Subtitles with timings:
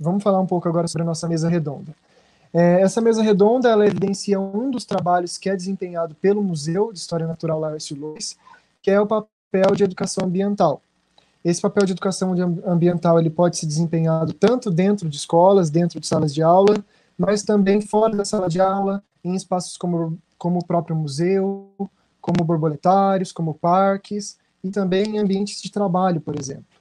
[0.00, 1.94] vamos falar um pouco agora sobre a nossa mesa redonda.
[2.52, 6.98] É, essa mesa redonda ela evidencia um dos trabalhos que é desempenhado pelo Museu de
[6.98, 8.36] História Natural Laércio Lois,
[8.82, 10.82] que é o papel de educação ambiental.
[11.44, 12.34] Esse papel de educação
[12.66, 16.84] ambiental ele pode ser desempenhado tanto dentro de escolas, dentro de salas de aula,
[17.16, 21.70] mas também fora da sala de aula, em espaços como, como o próprio museu,
[22.20, 26.79] como borboletários, como parques, e também em ambientes de trabalho, por exemplo.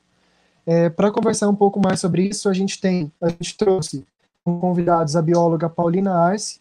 [0.71, 4.05] É, Para conversar um pouco mais sobre isso, a gente tem, a gente trouxe
[4.45, 6.59] como convidados a bióloga Paulina Arce,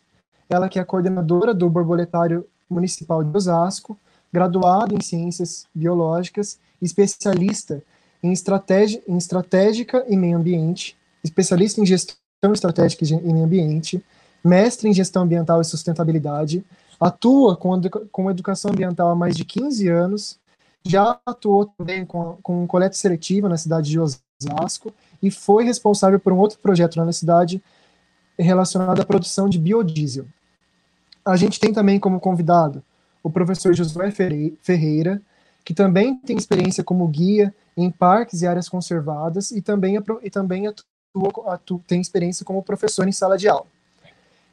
[0.48, 3.98] ela que é coordenadora do Borboletário Municipal de Osasco,
[4.32, 7.82] graduada em Ciências Biológicas, especialista
[8.22, 12.16] em, estratégia, em estratégica e meio ambiente, especialista em gestão
[12.54, 14.02] estratégica e meio ambiente,
[14.42, 16.64] mestre em gestão ambiental e sustentabilidade,
[16.98, 17.78] atua com,
[18.10, 20.38] com educação ambiental há mais de 15 anos,
[20.86, 24.92] já atuou também com, com coleta seletiva na cidade de Osasco
[25.22, 27.62] e foi responsável por um outro projeto na cidade
[28.38, 30.26] relacionado à produção de biodiesel.
[31.24, 32.82] A gente tem também como convidado
[33.22, 35.20] o professor Josué Ferreira,
[35.64, 40.66] que também tem experiência como guia em parques e áreas conservadas e também, e também
[40.66, 43.66] atua, atua, tem experiência como professor em sala de aula.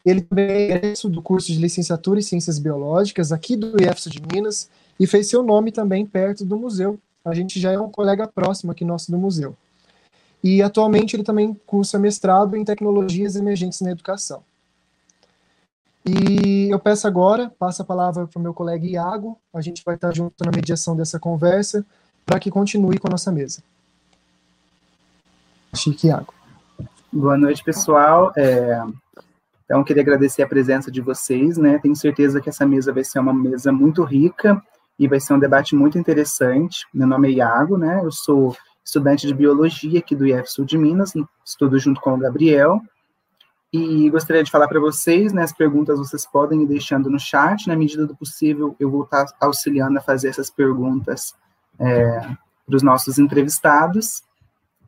[0.05, 4.69] Ele também é do curso de licenciatura em Ciências Biológicas aqui do IEFSO de Minas
[4.99, 6.99] e fez seu nome também perto do museu.
[7.23, 9.55] A gente já é um colega próximo aqui nosso do museu.
[10.43, 14.43] E atualmente ele também cursa mestrado em Tecnologias Emergentes na Educação.
[16.05, 19.95] E eu peço agora, passo a palavra para o meu colega Iago, a gente vai
[19.95, 21.83] estar junto na mediação dessa conversa,
[22.23, 23.63] para que continue com a nossa mesa.
[25.73, 26.31] Chique Iago.
[27.11, 28.31] Boa noite, pessoal.
[28.37, 28.83] É,
[29.65, 31.79] então, queria agradecer a presença de vocês, né?
[31.79, 34.63] Tenho certeza que essa mesa vai ser uma mesa muito rica
[34.97, 36.85] e vai ser um debate muito interessante.
[36.93, 38.01] Meu nome é Iago, né?
[38.03, 42.17] Eu sou estudante de biologia aqui do IF Sul de Minas, estudo junto com o
[42.17, 42.79] Gabriel.
[43.73, 47.67] E gostaria de falar para vocês, né, as perguntas vocês podem ir deixando no chat,
[47.67, 51.35] na medida do possível eu vou estar auxiliando a fazer essas perguntas
[51.77, 52.19] é,
[52.65, 54.23] para os nossos entrevistados.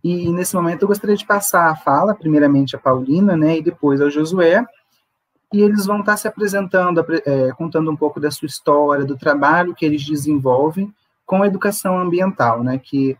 [0.01, 3.99] E nesse momento eu gostaria de passar a fala, primeiramente a Paulina, né, e depois
[3.99, 4.63] ao Josué,
[5.53, 9.73] e eles vão estar se apresentando, é, contando um pouco da sua história, do trabalho
[9.73, 10.93] que eles desenvolvem
[11.25, 13.17] com a educação ambiental, né, que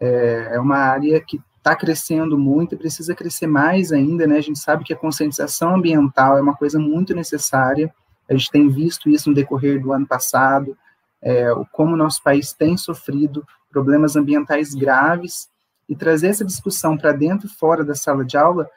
[0.00, 4.38] é, é uma área que está crescendo muito e precisa crescer mais ainda, né?
[4.38, 7.92] A gente sabe que a conscientização ambiental é uma coisa muito necessária.
[8.28, 10.76] A gente tem visto isso no decorrer do ano passado,
[11.20, 15.48] é, como o nosso país tem sofrido problemas ambientais graves
[15.88, 18.68] e trazer essa discussão para dentro e fora da sala de aula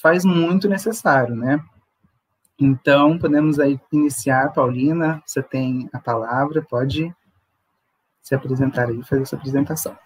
[0.00, 1.60] faz muito necessário, né?
[2.60, 7.10] Então, podemos aí iniciar, Paulina, você tem a palavra, pode
[8.20, 9.96] se apresentar aí, fazer sua apresentação.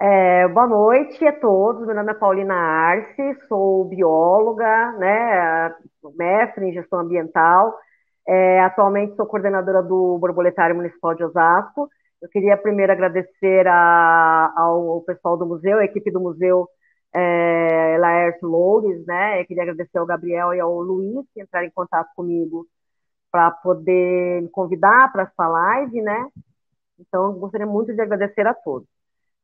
[0.00, 1.84] É, boa noite a todos.
[1.84, 5.74] Meu nome é Paulina Arce, sou bióloga, né,
[6.16, 7.76] mestre em gestão ambiental.
[8.26, 11.88] É, atualmente sou coordenadora do Borboletário Municipal de Osasco.
[12.22, 16.68] Eu queria primeiro agradecer a, ao pessoal do museu, a equipe do museu
[17.12, 19.40] é, Laércio Loures, né?
[19.40, 22.66] Eu queria agradecer ao Gabriel e ao Luiz que entraram em contato comigo
[23.30, 26.28] para poder me convidar para essa live, né?
[26.98, 28.88] Então, gostaria muito de agradecer a todos.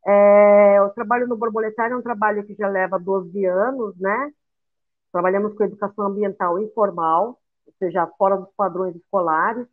[0.07, 4.33] É, o trabalho no Borboletário é um trabalho que já leva 12 anos, né?
[5.13, 9.67] Trabalhamos com educação ambiental informal, ou seja, fora dos padrões escolares.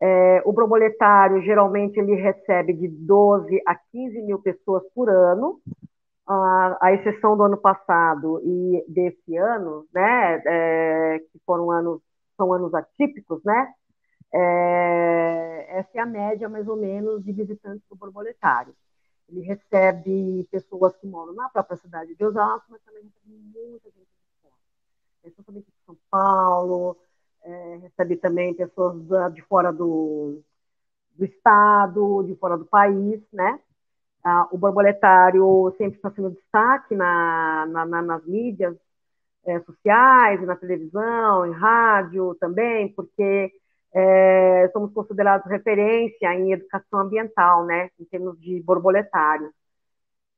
[0.00, 5.60] É, o borboletário, geralmente, ele recebe de 12 a 15 mil pessoas por ano,
[6.26, 12.00] a, exceção do ano passado e desse ano, né, é, que foram anos,
[12.36, 13.72] são anos atípicos, né,
[14.32, 18.74] é, essa é a média, mais ou menos, de visitantes do borboletário.
[19.28, 24.06] Ele recebe pessoas que moram na própria cidade de Osasco, mas também recebe muita gente
[24.06, 24.54] de fora.
[25.24, 26.96] Especialmente de São Paulo,
[27.42, 28.96] é, recebe também pessoas
[29.32, 30.42] de fora do,
[31.16, 33.60] do estado, de fora do país, né?
[34.22, 38.76] Ah, o borboletário sempre está sendo destaque na, na, na, nas mídias
[39.46, 43.50] é, sociais, na televisão, em rádio também, porque
[43.94, 49.52] é, somos considerados referência em educação ambiental, né, em termos de borboletário.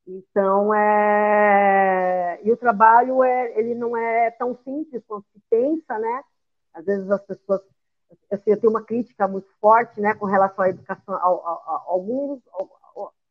[0.07, 6.23] Então, é, e o trabalho é, ele não é tão simples quanto se pensa, né?
[6.75, 7.61] Às vezes as pessoas,
[8.33, 11.15] assim, eu tenho uma crítica muito forte, né, com relação à educação,
[11.87, 12.41] alguns,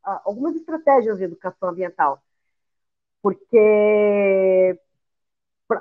[0.04, 2.22] algumas estratégias de educação ambiental,
[3.22, 4.78] porque,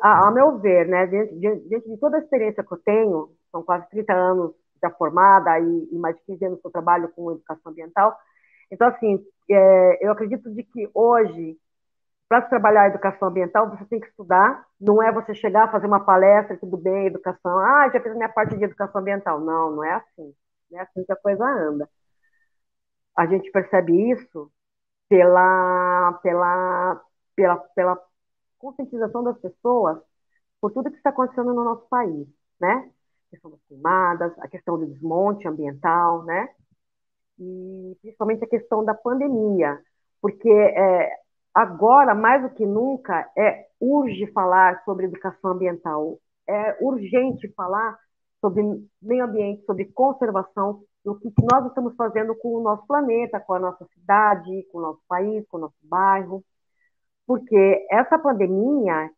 [0.03, 1.35] a, a meu ver, né, diante,
[1.69, 4.53] diante de toda a experiência que eu tenho são quase 30 anos
[4.83, 8.17] já formada e, e mais de 15 anos que eu trabalho com educação ambiental.
[8.71, 11.59] Então, assim, é, eu acredito de que hoje
[12.29, 16.05] para trabalhar a educação ambiental, você tem que estudar, não é você chegar, fazer uma
[16.05, 19.41] palestra, tudo bem, educação, ah, já fiz a minha parte de educação ambiental.
[19.41, 20.35] Não, não é assim.
[20.71, 21.89] Não é assim que a coisa anda.
[23.21, 24.51] A gente percebe isso
[25.07, 27.03] pela, pela,
[27.37, 28.03] pela, pela
[28.59, 29.99] conscientização das pessoas
[30.59, 32.27] por tudo que está acontecendo no nosso país,
[32.59, 32.91] né?
[33.27, 36.49] A questão das queimadas, a questão do desmonte ambiental, né?
[37.39, 39.79] E principalmente a questão da pandemia,
[40.23, 41.11] porque é,
[41.55, 46.19] agora, mais do que nunca, é urge falar sobre educação ambiental,
[46.49, 47.99] é urgente falar
[48.41, 48.63] sobre
[49.03, 53.59] meio ambiente, sobre conservação, do que nós estamos fazendo com o nosso planeta, com a
[53.59, 56.45] nossa cidade, com o nosso país, com o nosso bairro,
[57.27, 59.11] porque essa pandemia,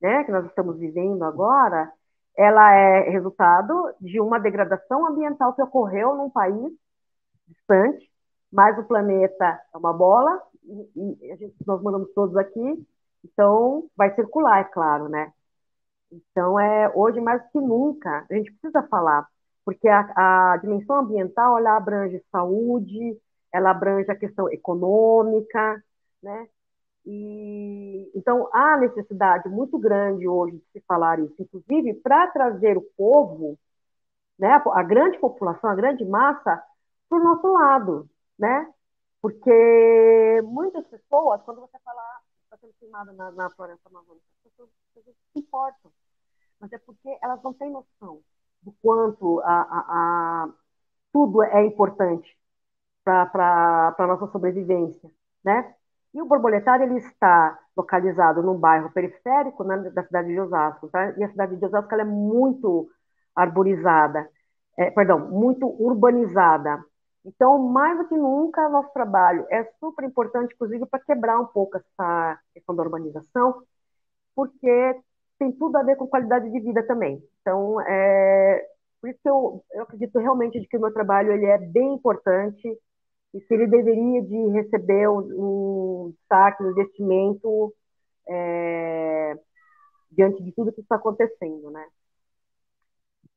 [0.00, 1.92] né, que nós estamos vivendo agora,
[2.36, 6.72] ela é resultado de uma degradação ambiental que ocorreu num país
[7.48, 8.10] distante,
[8.52, 12.86] mas o planeta é uma bola e, e gente, nós mandamos todos aqui,
[13.24, 15.32] então vai circular, é claro, né?
[16.12, 19.26] Então é hoje mais que nunca a gente precisa falar,
[19.66, 23.20] porque a, a dimensão ambiental ela abrange saúde,
[23.52, 25.84] ela abrange a questão econômica,
[26.22, 26.48] né?
[27.04, 32.82] E, então, há necessidade muito grande hoje de se falar isso, inclusive para trazer o
[32.96, 33.58] povo,
[34.38, 36.62] né, a grande população, a grande massa,
[37.08, 38.72] para o nosso lado, né?
[39.20, 42.02] Porque muitas pessoas, quando você fala
[42.44, 45.92] está sendo filmado na, na floresta amazônica, as pessoas, as pessoas se importam,
[46.60, 48.22] mas é porque elas não têm noção
[48.62, 50.48] do quanto a, a, a
[51.12, 52.36] tudo é importante
[53.04, 55.10] para a nossa sobrevivência,
[55.44, 55.74] né?
[56.14, 61.10] E o borboletário ele está localizado num bairro periférico né, da cidade de Osasco, tá?
[61.18, 62.88] E a cidade de Osasco é muito
[63.34, 64.28] arborizada,
[64.78, 66.82] é, perdão, muito urbanizada.
[67.24, 71.76] Então, mais do que nunca, nosso trabalho é super importante, inclusive, para quebrar um pouco
[71.76, 73.62] essa questão da urbanização,
[74.34, 75.00] porque
[75.38, 77.22] tem tudo a ver com qualidade de vida também.
[77.40, 78.66] Então, é,
[79.00, 81.94] por isso que eu, eu acredito realmente de que o meu trabalho ele é bem
[81.94, 82.66] importante
[83.34, 87.74] e que ele deveria de receber um, destaque, um investimento
[88.28, 89.34] é,
[90.10, 91.86] diante de tudo que está acontecendo, né?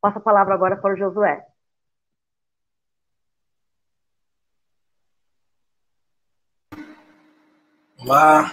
[0.01, 1.45] Passo a palavra agora para o Josué.
[8.01, 8.49] Olá,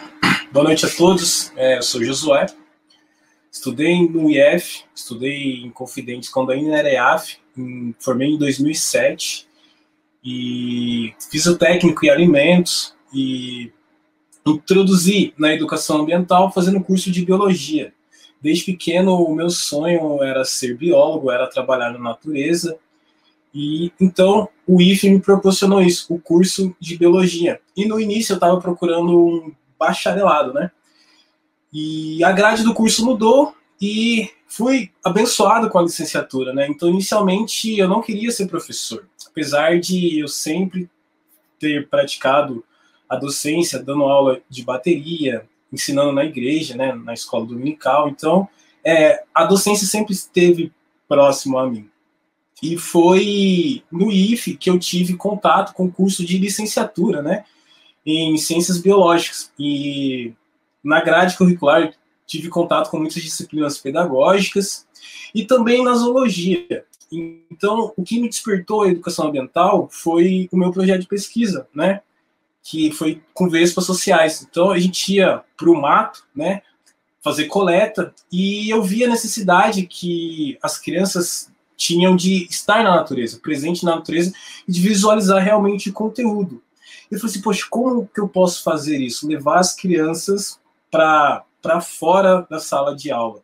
[0.52, 1.56] boa noite a todos.
[1.56, 2.46] É, eu sou Josué.
[3.56, 9.48] Estudei no IF, estudei em Confidentes quando ainda era EAF, em, formei em 2007
[10.22, 13.72] e fiz o técnico em alimentos e
[14.46, 17.94] introduzi na educação ambiental fazendo curso de biologia.
[18.42, 22.78] Desde pequeno, o meu sonho era ser biólogo, era trabalhar na natureza.
[23.54, 27.58] E então o IFE me proporcionou isso, o curso de biologia.
[27.74, 30.70] E no início eu estava procurando um bacharelado, né?
[31.78, 36.66] E a grade do curso mudou e fui abençoado com a licenciatura, né?
[36.66, 40.88] Então, inicialmente, eu não queria ser professor, apesar de eu sempre
[41.60, 42.64] ter praticado
[43.06, 48.08] a docência, dando aula de bateria, ensinando na igreja, né, na escola dominical.
[48.08, 48.48] Então,
[48.82, 50.72] é, a docência sempre esteve
[51.06, 51.90] próximo a mim.
[52.62, 57.44] E foi no IFE que eu tive contato com o curso de licenciatura, né,
[58.06, 59.52] em ciências biológicas.
[59.58, 60.32] E
[60.86, 61.92] na grade curricular
[62.26, 64.86] tive contato com muitas disciplinas pedagógicas
[65.34, 66.84] e também na zoologia.
[67.10, 72.00] Então, o que me despertou a educação ambiental foi o meu projeto de pesquisa, né?
[72.62, 74.46] Que foi com vespas sociais.
[74.48, 76.62] Então, a gente ia para o mato, né?
[77.22, 83.40] Fazer coleta e eu via a necessidade que as crianças tinham de estar na natureza,
[83.40, 84.32] presente na natureza
[84.66, 86.62] e de visualizar realmente o conteúdo.
[87.10, 89.28] Eu falei assim, poxa, como que eu posso fazer isso?
[89.28, 90.58] Levar as crianças
[90.96, 93.42] para fora da sala de aula.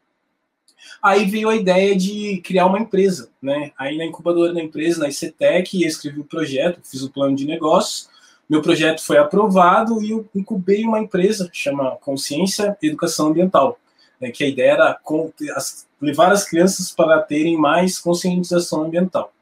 [1.03, 3.73] Aí veio a ideia de criar uma empresa, né?
[3.79, 7.45] Aí na incubadora da empresa, na ICTEC, eu escrevi o projeto, fiz o plano de
[7.45, 8.09] negócios,
[8.49, 13.79] meu projeto foi aprovado e eu incubei uma empresa que chama Consciência Educação Ambiental,
[14.21, 14.31] né?
[14.31, 15.01] que a ideia era
[16.01, 19.33] levar as crianças para terem mais conscientização ambiental.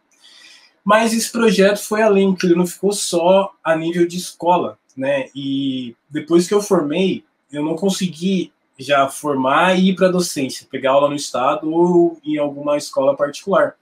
[0.85, 5.29] Mas esse projeto foi além, que ele não ficou só a nível de escola, né?
[5.35, 10.92] E depois que eu formei, eu não consegui já formar e ir para docência, pegar
[10.92, 13.75] aula no estado ou em alguma escola particular.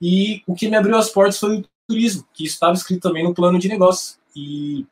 [0.00, 3.34] E o que me abriu as portas foi o turismo, que estava escrito também no
[3.34, 4.18] plano de negócio.
[4.34, 4.84] E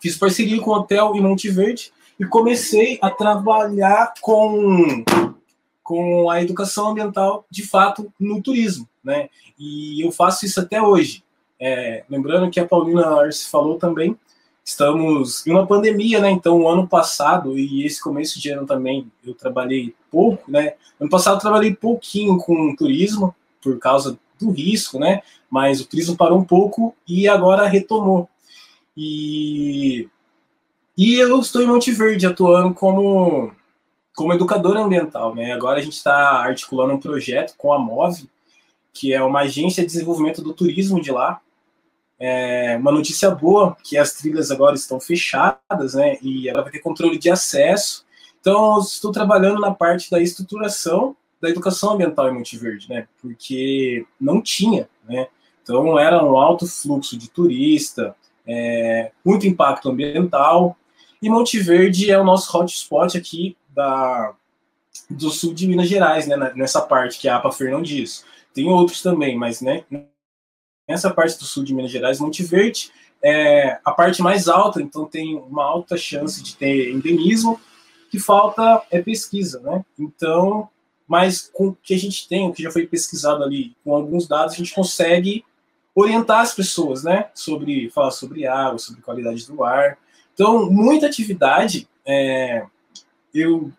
[0.00, 5.04] fiz parceria com o hotel em Monte Verde e comecei a trabalhar com
[5.82, 9.28] com a educação ambiental de fato no turismo, né?
[9.58, 11.24] E eu faço isso até hoje.
[11.58, 14.16] É, lembrando que a Paulina Arce falou também,
[14.70, 16.30] estamos em uma pandemia, né?
[16.30, 20.74] Então, o ano passado e esse começo de ano também, eu trabalhei pouco, né?
[20.98, 25.22] Ano passado eu trabalhei pouquinho com turismo, por causa do risco, né?
[25.50, 28.28] Mas o turismo parou um pouco e agora retomou.
[28.96, 30.08] E,
[30.96, 33.52] e eu estou em Monte Verde atuando como,
[34.14, 35.52] como educador ambiental, né?
[35.52, 38.30] Agora a gente está articulando um projeto com a MOVE,
[38.92, 41.40] que é uma agência de desenvolvimento do turismo de lá,
[42.20, 46.18] é uma notícia boa, que as trilhas agora estão fechadas, né?
[46.20, 48.04] E ela vai ter controle de acesso.
[48.38, 53.08] Então, estou trabalhando na parte da estruturação da educação ambiental em Monte Verde, né?
[53.22, 55.28] Porque não tinha, né?
[55.62, 58.14] Então, era um alto fluxo de turista,
[58.46, 60.76] é, muito impacto ambiental.
[61.22, 64.34] E Monte Verde é o nosso hotspot aqui da,
[65.08, 66.36] do sul de Minas Gerais, né?
[66.54, 68.24] Nessa parte que a APA Fernão Dias.
[68.52, 69.84] Tem outros também, mas né,
[70.92, 72.90] essa parte do sul de Minas Gerais, Monte Verde,
[73.22, 77.60] é a parte mais alta, então tem uma alta chance de ter endemismo,
[78.10, 79.84] que falta é pesquisa, né?
[79.98, 80.68] Então,
[81.06, 84.26] mas com o que a gente tem, o que já foi pesquisado ali, com alguns
[84.26, 85.44] dados, a gente consegue
[85.94, 87.28] orientar as pessoas, né?
[87.34, 89.98] Sobre falar sobre água, sobre qualidade do ar.
[90.32, 92.64] Então, muita atividade é,
[93.34, 93.70] eu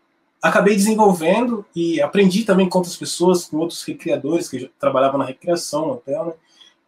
[0.41, 5.91] acabei desenvolvendo e aprendi também com outras pessoas, com outros recreadores que trabalhavam na recreação
[5.91, 6.34] hotel, né?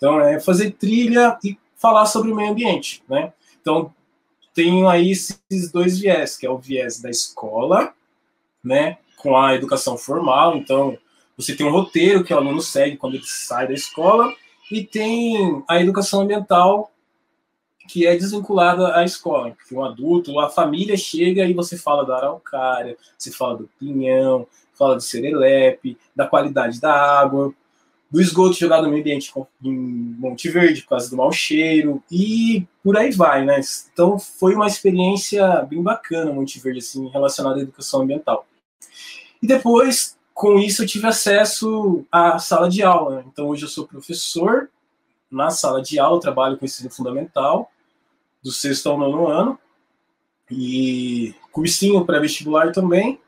[0.04, 3.32] Então, é fazer trilha e falar sobre o meio ambiente, né?
[3.62, 3.96] Então,
[4.54, 7.94] tenho aí esses dois viés, que é o viés da escola,
[8.62, 10.58] né, com a educação formal.
[10.58, 10.98] Então,
[11.38, 14.36] você tem um roteiro que o aluno segue quando ele sai da escola,
[14.70, 16.92] e tem a educação ambiental,
[17.88, 22.18] que é desvinculada à escola, porque um adulto, a família chega e você fala da
[22.18, 27.56] araucária, você fala do pinhão, fala do serelepe, da qualidade da água,
[28.14, 29.74] do esgoto jogado no meio ambiente em
[30.20, 33.60] Monte Verde por causa do mau cheiro e por aí vai, né?
[33.92, 38.46] Então foi uma experiência bem bacana Monte Verde assim relacionada à educação ambiental.
[39.42, 43.16] E depois com isso eu tive acesso à sala de aula.
[43.16, 43.24] Né?
[43.34, 44.70] Então hoje eu sou professor
[45.32, 47.72] na sala de aula, trabalho com ensino fundamental
[48.44, 49.58] do sexto ao nono ano
[50.52, 53.20] e cursinho pré-vestibular também.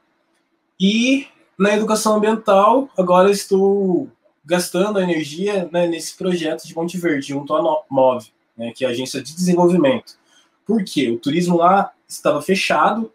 [0.80, 1.25] E
[1.58, 4.12] na educação ambiental agora estou
[4.46, 8.92] gastando energia né, nesse projeto de Monte Verde, junto à MOVE, né, que é a
[8.92, 10.18] agência de desenvolvimento.
[10.66, 11.10] Por quê?
[11.10, 13.12] O turismo lá estava fechado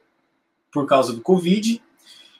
[0.72, 1.80] por causa do Covid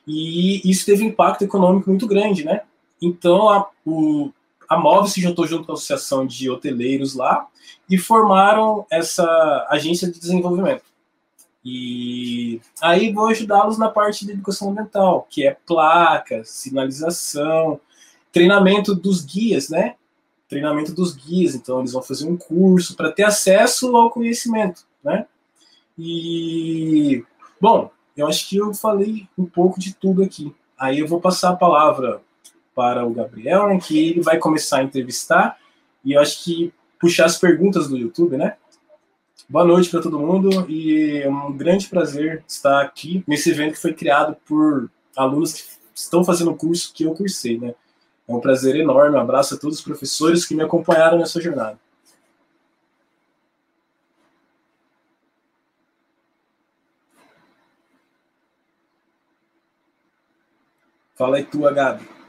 [0.06, 2.62] e isso teve impacto econômico muito grande, né?
[3.00, 4.30] Então a, o,
[4.68, 7.46] a MOVE se juntou junto com a Associação de Hoteleiros lá
[7.88, 10.84] e formaram essa agência de desenvolvimento.
[11.64, 17.80] E aí vou ajudá-los na parte de educação ambiental, que é placa, sinalização,
[18.32, 19.94] treinamento dos guias, né?
[20.48, 25.26] Treinamento dos guias, então eles vão fazer um curso para ter acesso ao conhecimento, né?
[25.98, 27.24] E
[27.60, 30.54] bom, eu acho que eu falei um pouco de tudo aqui.
[30.78, 32.20] Aí eu vou passar a palavra
[32.74, 35.58] para o Gabriel, né, que ele vai começar a entrevistar
[36.04, 38.56] e eu acho que puxar as perguntas do YouTube, né?
[39.48, 43.82] Boa noite para todo mundo e é um grande prazer estar aqui nesse evento que
[43.82, 45.62] foi criado por alunos que
[45.94, 47.74] estão fazendo o curso que eu cursei, né?
[48.30, 49.16] É um prazer enorme.
[49.16, 51.76] Um abraço a todos os professores que me acompanharam nessa jornada.
[61.16, 62.19] Fala aí tua, Gabi.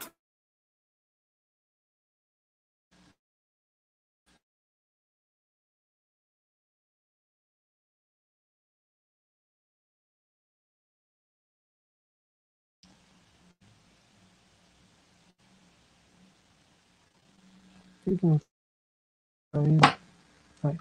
[19.54, 20.78] Aí.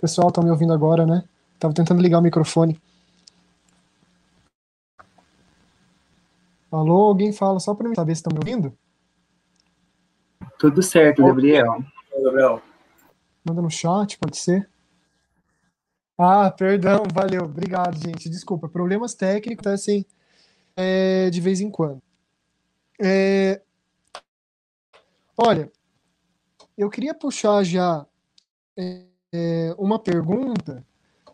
[0.00, 1.24] Pessoal, estão me ouvindo agora, né?
[1.58, 2.80] Tava tentando ligar o microfone.
[6.70, 8.76] Alô, alguém fala só para mim saber se estão me ouvindo?
[10.58, 11.84] Tudo certo, Gabriel.
[12.22, 12.62] Gabriel.
[13.44, 14.68] Manda no chat, pode ser?
[16.16, 17.44] Ah, perdão, valeu.
[17.44, 18.28] Obrigado, gente.
[18.28, 20.04] Desculpa, problemas técnicos assim
[20.76, 22.00] é, de vez em quando.
[23.00, 23.60] É,
[25.36, 25.70] olha,
[26.82, 28.04] eu queria puxar já
[28.76, 30.84] é, é, uma pergunta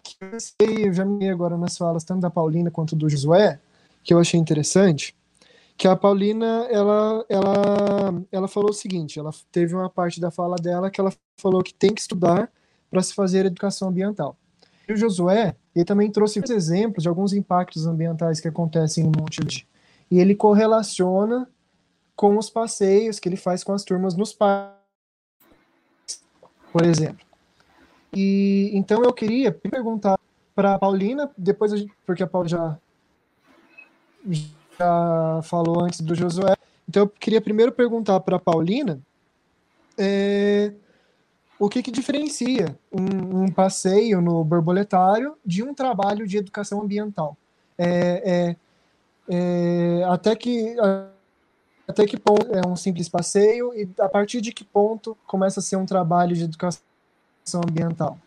[0.02, 3.58] que eu sei, eu já me agora nas falas tanto da Paulina quanto do Josué,
[4.02, 5.16] que eu achei interessante,
[5.76, 10.56] que a Paulina, ela, ela, ela falou o seguinte, ela teve uma parte da fala
[10.56, 12.50] dela que ela falou que tem que estudar
[12.90, 14.36] para se fazer educação ambiental.
[14.88, 19.40] E o Josué, ele também trouxe exemplos de alguns impactos ambientais que acontecem em Monte
[19.40, 19.68] Verde.
[20.10, 21.48] E ele correlaciona
[22.16, 24.77] com os passeios que ele faz com as turmas nos parques
[26.72, 27.26] por exemplo.
[28.14, 30.18] E então eu queria perguntar
[30.54, 32.78] para a Paulina, depois gente, porque a Paula já,
[34.78, 36.56] já falou antes do Josué.
[36.88, 38.98] Então eu queria primeiro perguntar para a Paulina
[39.96, 40.72] é,
[41.58, 47.36] o que, que diferencia um, um, passeio no borboletário de um trabalho de educação ambiental.
[47.76, 48.56] É,
[49.28, 49.36] é,
[50.00, 50.76] é até que
[51.88, 55.62] até que ponto é um simples passeio e a partir de que ponto começa a
[55.62, 56.82] ser um trabalho de educação
[57.66, 58.18] ambiental?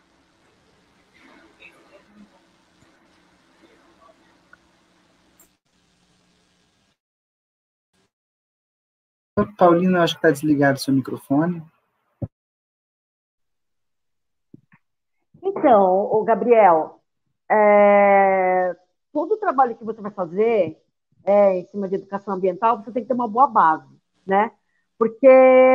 [9.56, 11.62] Paulina, acho que está desligado o seu microfone.
[15.40, 17.00] Então, o Gabriel,
[17.48, 18.76] é,
[19.12, 20.81] todo o trabalho que você vai fazer
[21.24, 23.88] é, em cima de educação ambiental, você tem que ter uma boa base,
[24.26, 24.50] né?
[24.98, 25.28] Porque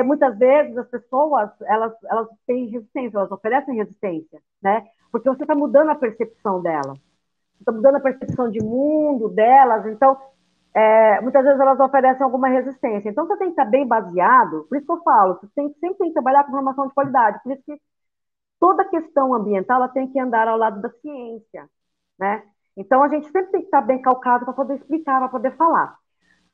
[0.05, 4.85] muitas vezes as pessoas elas, elas têm resistência, elas oferecem resistência, né?
[5.11, 6.97] Porque você está mudando a percepção delas,
[7.59, 10.17] está mudando a percepção de mundo delas, então
[10.73, 13.09] é, muitas vezes elas oferecem alguma resistência.
[13.09, 15.97] Então você tem que estar bem baseado, por isso que eu falo, você tem, sempre
[15.97, 17.81] tem que trabalhar com informação de qualidade, por isso que
[18.59, 21.69] toda questão ambiental ela tem que andar ao lado da ciência,
[22.19, 22.43] né?
[22.77, 25.97] Então, a gente sempre tem que estar bem calcado para poder explicar, para poder falar.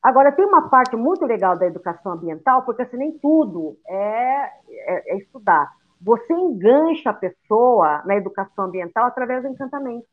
[0.02, 5.14] Agora, tem uma parte muito legal da educação ambiental, porque assim, nem tudo é, é,
[5.14, 5.72] é estudar.
[6.02, 10.06] Você engancha a pessoa na educação ambiental através do encantamento,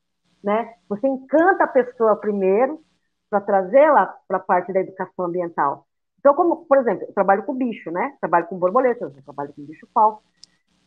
[0.43, 0.75] né?
[0.89, 2.81] Você encanta a pessoa primeiro
[3.29, 5.87] para trazê-la para a parte da educação ambiental.
[6.21, 8.17] Então, como, por exemplo, eu trabalho com bicho, né?
[8.21, 10.23] Trabalho com borboletas, trabalho com bicho falso.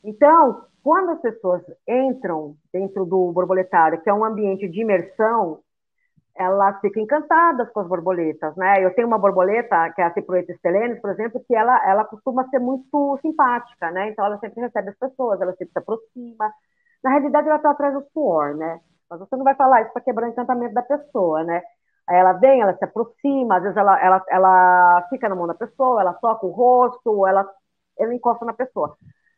[0.04, 5.60] Então, quando as pessoas entram dentro do borboletário, que é um ambiente de imersão,
[6.36, 8.84] elas ficam encantadas com as borboletas, né?
[8.84, 12.48] Eu tenho uma borboleta, que é a Ciproeta estelenes, por exemplo, que ela, ela costuma
[12.50, 14.10] ser muito simpática, né?
[14.10, 16.52] Então, ela sempre recebe as pessoas, ela sempre se aproxima.
[17.04, 18.82] Na realidade, ela está atrás do suor, né?
[19.10, 21.62] Mas você não vai falar isso para quebrar o encantamento da pessoa, né?
[22.08, 25.54] Aí ela vem, ela se aproxima, às vezes ela, ela, ela fica na mão da
[25.54, 27.48] pessoa, ela toca o rosto, ela,
[27.98, 28.98] ela encosta na pessoa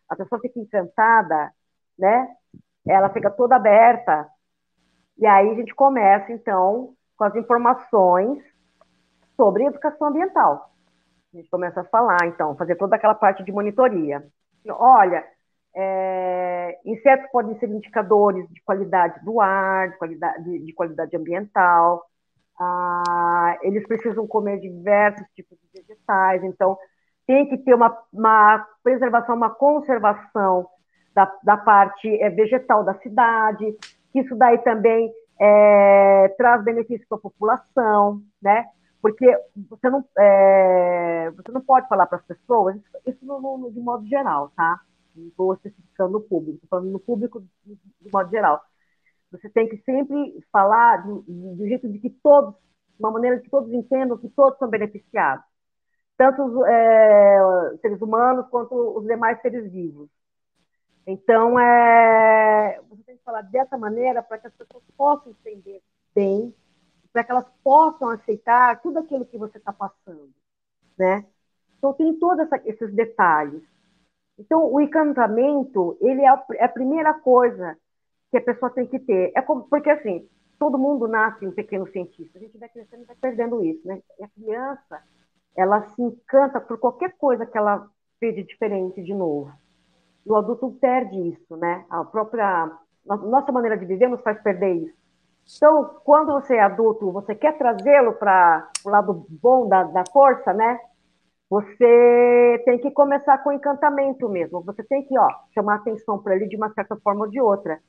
[0.10, 1.52] a pessoa fica encantada,
[1.98, 2.28] né?
[2.88, 4.28] Ela fica toda aberta.
[5.18, 8.44] E aí a gente começa, então, com as informações
[9.36, 10.70] sobre educação ambiental.
[11.34, 14.26] A gente começa a falar, então, fazer toda aquela parte de monitoria.
[14.70, 15.26] Olha,
[15.76, 22.06] é, insetos podem ser indicadores de qualidade do ar, de qualidade, de, de qualidade ambiental.
[22.58, 26.44] Ah, eles precisam comer diversos tipos de vegetais.
[26.44, 26.78] Então,
[27.28, 30.68] tem que ter uma, uma preservação, uma conservação
[31.14, 33.76] da, da parte é, vegetal da cidade,
[34.12, 38.66] que isso daí também é, traz benefícios para a população, né?
[39.02, 39.26] Porque
[39.70, 44.06] você não, é, você não pode falar para as pessoas, isso no, no, de modo
[44.08, 44.80] geral, tá?
[45.16, 48.62] Não estou especificando no público, estou falando no público de, de, modo geral.
[49.32, 53.50] Você tem que sempre falar do, do jeito de que todos, de uma maneira que
[53.50, 55.46] todos entendam que todos são beneficiados
[56.18, 60.10] tanto os é, seres humanos quanto os demais seres vivos.
[61.08, 65.82] Então, é, você tem que falar dessa maneira para que as pessoas possam entender
[66.16, 66.54] bem,
[67.14, 70.34] para que elas possam aceitar tudo aquilo que você está passando,
[70.98, 71.26] né?
[71.78, 73.62] Então, tem todos esses detalhes.
[74.40, 77.78] Então, o encantamento, ele é a, é a primeira coisa
[78.32, 79.32] que a pessoa tem que ter.
[79.36, 82.38] É como, porque, assim, todo mundo nasce um pequeno cientista.
[82.38, 84.02] A gente vai crescendo e vai perdendo isso, né?
[84.20, 85.04] E a criança,
[85.56, 87.88] ela se encanta por qualquer coisa que ela
[88.20, 89.52] vê de diferente de novo.
[90.26, 91.86] E o adulto perde isso, né?
[91.90, 92.72] A própria
[93.06, 95.06] nossa maneira de viver nos faz perder isso.
[95.58, 100.52] Então, quando você é adulto, você quer trazê-lo para o lado bom da, da força,
[100.54, 100.80] né?
[101.48, 104.62] Você tem que começar com encantamento mesmo.
[104.64, 107.80] Você tem que ó, chamar atenção para ele de uma certa forma ou de outra.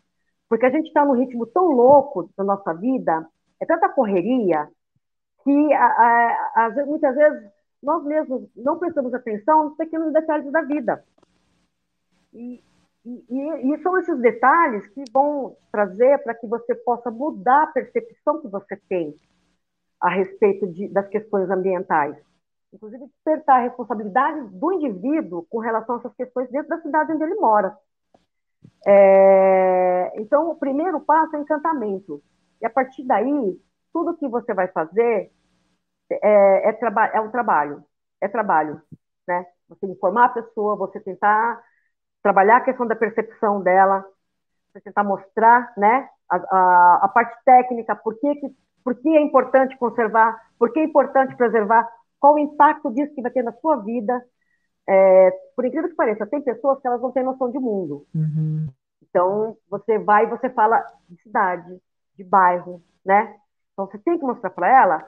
[0.48, 3.26] Porque a gente está num ritmo tão louco da nossa vida,
[3.58, 4.68] é tanta correria,
[5.42, 7.50] que a, a, a, muitas vezes
[7.82, 11.04] nós mesmos não prestamos atenção nos pequenos detalhes da vida.
[12.32, 12.62] E,
[13.04, 18.40] e, e são esses detalhes que vão trazer para que você possa mudar a percepção
[18.40, 19.14] que você tem
[20.00, 22.16] a respeito de, das questões ambientais.
[22.72, 27.24] Inclusive, despertar a responsabilidade do indivíduo com relação a essas questões dentro da cidade onde
[27.24, 27.76] ele mora.
[28.86, 32.22] É, então, o primeiro passo é encantamento.
[32.60, 33.58] E a partir daí,
[33.92, 35.30] tudo que você vai fazer
[36.10, 36.78] é, é,
[37.14, 37.84] é um trabalho,
[38.20, 38.80] é trabalho,
[39.26, 39.46] né?
[39.68, 41.60] Você informar a pessoa, você tentar
[42.22, 44.04] trabalhar a questão da percepção dela,
[44.72, 49.20] você tentar mostrar, né, a, a, a parte técnica, por que, que, por que é
[49.20, 51.88] importante conservar, por que é importante preservar,
[52.18, 54.24] qual o impacto disso que vai ter na sua vida.
[54.88, 58.06] É, por incrível que pareça, tem pessoas que elas não têm noção de mundo.
[58.14, 58.68] Uhum.
[59.02, 61.80] Então, você vai e você fala de cidade,
[62.16, 63.36] de bairro, né?
[63.72, 65.06] Então, você tem que mostrar para ela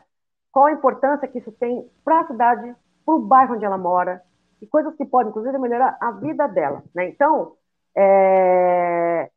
[0.53, 4.23] qual a importância que isso tem para a cidade, para o bairro onde ela mora,
[4.61, 7.09] e coisas que podem, inclusive, melhorar a vida dela, né?
[7.09, 7.53] Então,
[7.97, 9.31] é...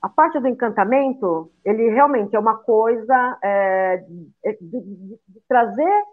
[0.00, 6.04] a parte do encantamento, ele realmente é uma coisa é, de, de, de trazer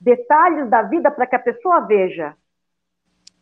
[0.00, 2.34] detalhes da vida para que a pessoa veja,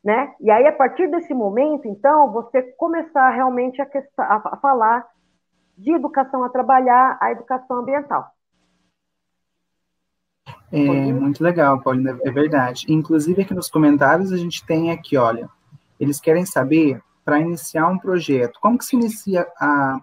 [0.03, 0.35] né?
[0.40, 3.87] E aí, a partir desse momento, então, você começar realmente a,
[4.18, 5.07] a, a falar
[5.76, 8.26] de educação, a trabalhar a educação ambiental.
[10.72, 12.87] É muito legal, Paulina, é verdade.
[12.88, 15.48] Inclusive, aqui nos comentários a gente tem aqui, olha,
[15.98, 20.00] eles querem saber, para iniciar um projeto, como que se inicia a,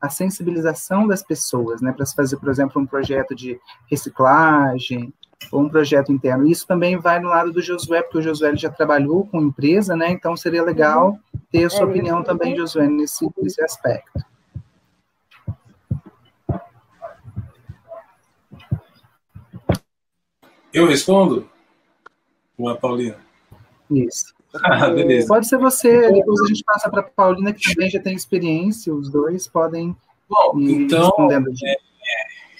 [0.00, 5.12] a sensibilização das pessoas, né, para se fazer, por exemplo, um projeto de reciclagem,
[5.52, 6.46] ou um projeto interno.
[6.46, 10.10] Isso também vai no lado do Josué, porque o Josué já trabalhou com empresa, né?
[10.10, 11.18] Então seria legal
[11.50, 14.24] ter a sua é, opinião também, Josué, nesse, nesse aspecto.
[20.74, 21.48] Eu respondo?
[22.58, 23.16] Ou a Paulina?
[23.90, 24.34] Isso.
[24.62, 25.26] Ah, beleza.
[25.26, 28.94] Pode ser você, depois a gente passa para a Paulina, que também já tem experiência,
[28.94, 29.96] os dois podem.
[30.28, 31.76] Bom, então, é,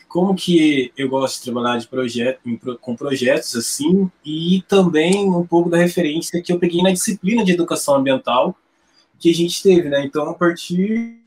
[0.08, 2.40] como que eu gosto de trabalhar de projeto,
[2.80, 7.52] com projetos assim, e também um pouco da referência que eu peguei na disciplina de
[7.52, 8.56] educação ambiental
[9.16, 10.04] que a gente teve, né?
[10.04, 11.20] Então, a partir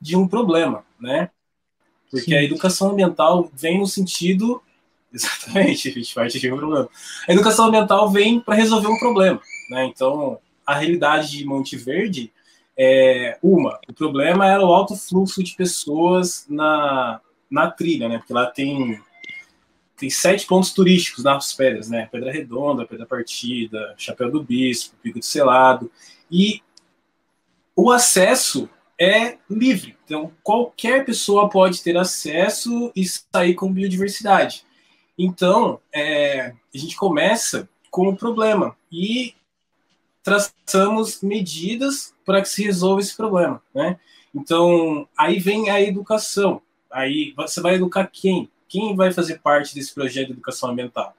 [0.00, 1.30] de um problema, né?
[2.10, 2.34] Porque Sim.
[2.34, 4.60] a educação ambiental vem no sentido.
[5.14, 6.88] Exatamente, a gente parte de um problema.
[7.28, 9.84] A educação ambiental vem para resolver um problema, né?
[9.84, 12.32] Então, a realidade de Monte Verde
[12.76, 13.78] é uma.
[13.88, 17.20] O problema era o alto fluxo de pessoas na,
[17.50, 18.18] na trilha, né?
[18.18, 19.00] Porque lá tem
[20.02, 22.08] tem sete pontos turísticos nas pedras, né?
[22.10, 25.92] Pedra Redonda, Pedra Partida, Chapéu do Bispo, Pico do Selado.
[26.28, 26.60] E
[27.76, 29.96] o acesso é livre.
[30.04, 34.64] Então, qualquer pessoa pode ter acesso e sair com biodiversidade.
[35.18, 39.34] Então, é, a gente começa com o problema e
[40.22, 43.98] traçamos medidas para que se resolva esse problema, né?
[44.34, 46.62] Então, aí vem a educação.
[46.90, 48.50] Aí você vai educar quem?
[48.68, 51.14] Quem vai fazer parte desse projeto de educação ambiental?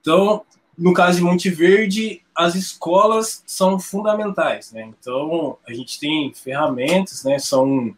[0.00, 0.44] Então,
[0.78, 4.90] no caso de Monte Verde, as escolas são fundamentais, né?
[4.98, 7.38] Então, a gente tem ferramentas, né?
[7.38, 7.94] São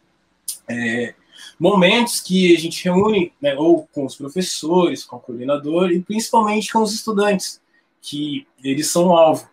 [0.67, 1.13] é,
[1.59, 3.55] momentos que a gente reúne, né?
[3.55, 7.61] Ou com os professores, com o coordenador e principalmente com os estudantes,
[8.01, 9.49] que eles são alvo.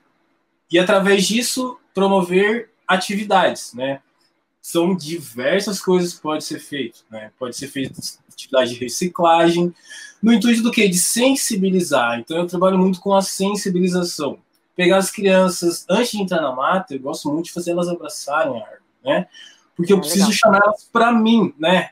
[0.70, 4.00] E através disso, promover atividades, né?
[4.66, 7.30] são diversas coisas que pode ser feito, né?
[7.38, 9.72] Pode ser feita atividade de reciclagem,
[10.20, 10.88] no intuito do quê?
[10.88, 12.18] De sensibilizar.
[12.18, 14.40] Então eu trabalho muito com a sensibilização.
[14.74, 18.60] Pegar as crianças antes de entrar na mata, eu gosto muito de fazer elas abraçarem
[18.60, 19.28] a árvore, né?
[19.76, 21.90] Porque eu é preciso chamar elas para mim, né?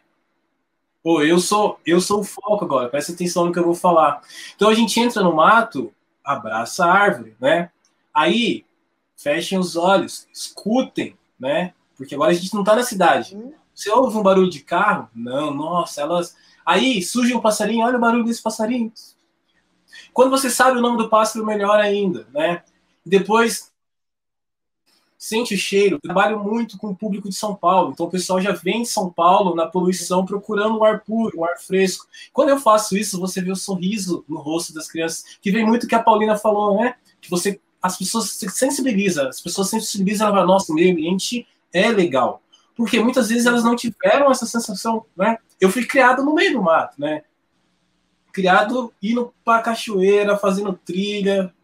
[1.02, 4.22] Pô, eu sou eu sou o foco agora, presta atenção no que eu vou falar.
[4.56, 5.92] Então a gente entra no mato,
[6.24, 7.70] abraça a árvore, né?
[8.12, 8.64] Aí
[9.14, 11.74] fechem os olhos, escutem, né?
[11.96, 13.36] Porque agora a gente não está na cidade.
[13.36, 13.52] Uhum.
[13.74, 15.10] Você ouve um barulho de carro?
[15.14, 16.34] Não, nossa, elas.
[16.64, 18.90] Aí surge um passarinho, olha o barulho desse passarinho.
[20.12, 22.62] Quando você sabe o nome do pássaro, melhor ainda, né?
[23.04, 23.73] Depois
[25.24, 25.96] sente o cheiro.
[25.96, 28.88] Eu trabalho muito com o público de São Paulo, então o pessoal já vem de
[28.88, 32.06] São Paulo na poluição procurando o ar puro, o ar fresco.
[32.30, 35.86] Quando eu faço isso, você vê o sorriso no rosto das crianças, que vem muito
[35.86, 36.96] que a Paulina falou, né?
[37.22, 41.88] Que você as pessoas se sensibilizam, as pessoas sensibilizam, ela nossa, o meio ambiente é
[41.88, 42.42] legal.
[42.76, 45.38] Porque muitas vezes elas não tiveram essa sensação, né?
[45.60, 47.22] Eu fui criado no meio do mato, né?
[48.32, 51.54] Criado indo para cachoeira, fazendo trilha.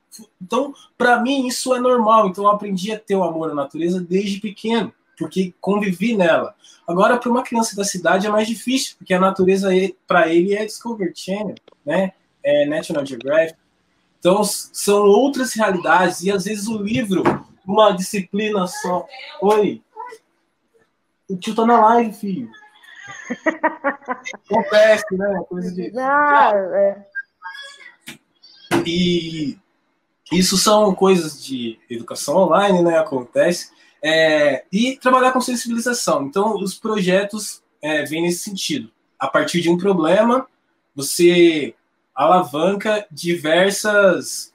[0.40, 2.28] Então, para mim, isso é normal.
[2.28, 6.54] Então, eu aprendi a ter o amor à natureza desde pequeno, porque convivi nela.
[6.86, 9.68] Agora, para uma criança da cidade é mais difícil, porque a natureza,
[10.06, 12.12] para ele, é Discovery Channel, né?
[12.42, 13.58] É National Geographic.
[14.18, 17.22] Então, são outras realidades, e às vezes o livro,
[17.64, 19.06] uma disciplina só.
[19.40, 19.82] Oi,
[21.28, 22.50] o tio tá na live, filho.
[24.50, 25.44] Acontece, né?
[25.48, 25.92] Coisa de.
[25.96, 27.06] Ah, é.
[28.84, 29.58] E
[30.32, 32.98] isso são coisas de educação online, né?
[32.98, 33.70] Acontece.
[34.02, 36.24] É, e trabalhar com sensibilização.
[36.24, 38.90] Então, os projetos é, vêm nesse sentido.
[39.18, 40.46] A partir de um problema,
[40.94, 41.74] você
[42.14, 44.52] alavanca diversas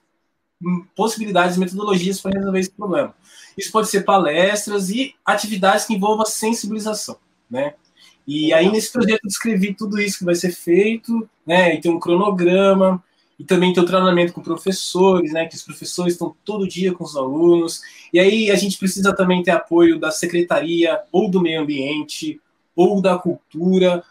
[0.96, 3.14] possibilidades, metodologias para resolver esse problema.
[3.58, 7.18] Isso pode ser palestras e atividades que envolvam sensibilização,
[7.50, 7.74] né?
[8.28, 11.76] E aí nesse projeto eu descrevi tudo isso que vai ser feito, né?
[11.76, 13.04] E tem um cronograma.
[13.40, 15.46] E também ter o treinamento com professores, né?
[15.46, 17.82] Que os professores estão todo dia com os alunos.
[18.14, 22.40] E aí a gente precisa também ter apoio da secretaria ou do meio ambiente
[22.76, 24.04] ou da cultura,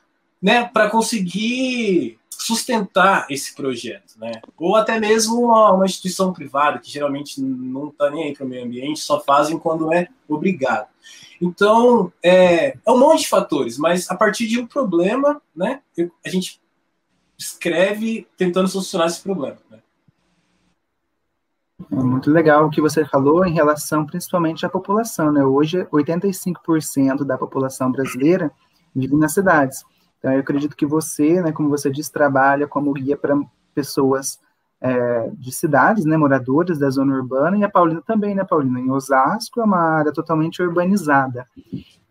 [0.42, 0.64] né?
[0.64, 4.32] Para conseguir sustentar esse projeto, né?
[4.58, 8.48] Ou até mesmo uma, uma instituição privada que geralmente não está nem aí para o
[8.48, 10.88] meio ambiente, só fazem quando é obrigado.
[11.40, 15.80] Então, é, é um monte de fatores, mas a partir de um problema, né,
[16.24, 16.60] a gente
[17.38, 19.56] escreve tentando solucionar esse problema.
[19.70, 19.78] Né?
[21.90, 25.44] É muito legal o que você falou em relação principalmente à população, né?
[25.44, 28.50] Hoje, 85% da população brasileira
[28.94, 29.84] vive nas cidades.
[30.18, 33.38] Então, eu acredito que você, né, como você diz, trabalha como guia para
[33.74, 34.38] pessoas
[34.80, 38.80] é, de cidades, né, moradores da zona urbana, e a Paulina também, né, Paulina?
[38.80, 41.46] Em Osasco é uma área totalmente urbanizada.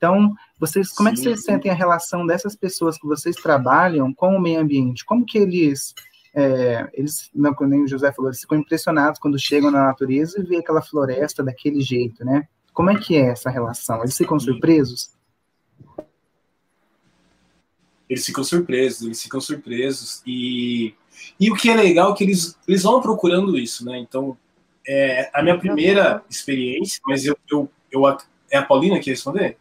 [0.04, 1.14] Então, vocês, como Sim.
[1.14, 5.06] é que vocês sentem a relação dessas pessoas que vocês trabalham com o meio ambiente?
[5.06, 5.96] Como que eles,
[6.36, 10.44] é, eles, não, nem o José falou, eles ficam impressionados quando chegam na natureza e
[10.44, 12.46] vê aquela floresta daquele jeito, né?
[12.74, 14.02] Como é que é essa relação?
[14.02, 15.12] Eles ficam surpresos?
[18.10, 20.94] Eles ficam surpresos, eles ficam surpresos e
[21.40, 24.00] e o que é legal é que eles, eles vão procurando isso, né?
[24.00, 24.38] Então,
[24.86, 28.06] é, a minha primeira experiência, mas eu, eu, eu
[28.52, 29.58] é a Paulina que responder?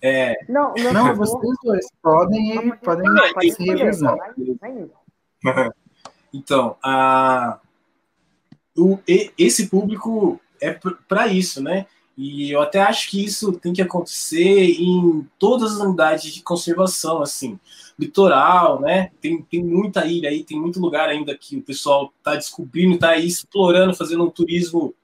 [0.00, 4.16] É, não, não, não vocês dois podem, não, podem, não, podem se revisar.
[6.36, 7.60] Então, a,
[8.76, 8.98] o,
[9.38, 11.86] esse público é para isso, né?
[12.16, 17.22] E eu até acho que isso tem que acontecer em todas as unidades de conservação,
[17.22, 17.56] assim
[17.98, 19.10] litoral, né?
[19.20, 23.10] Tem, tem muita ilha aí, tem muito lugar ainda que o pessoal está descobrindo, está
[23.10, 24.94] aí explorando, fazendo um turismo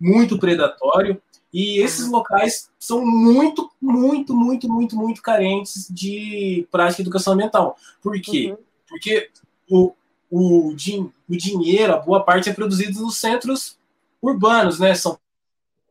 [0.00, 1.20] muito predatório.
[1.54, 7.78] E esses locais são muito, muito, muito, muito, muito carentes de prática de educação ambiental.
[8.02, 8.50] Por quê?
[8.50, 8.58] Uhum.
[8.88, 9.30] Porque
[9.70, 9.92] o,
[10.28, 13.78] o, din o dinheiro, a boa parte, é produzido nos centros
[14.20, 14.96] urbanos, né?
[14.96, 15.16] São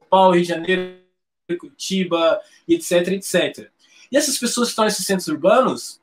[0.09, 0.97] Paulo, Rio de Janeiro,
[1.57, 3.69] Curitiba, etc, etc.
[4.11, 5.97] E essas pessoas que estão nesses centros urbanos,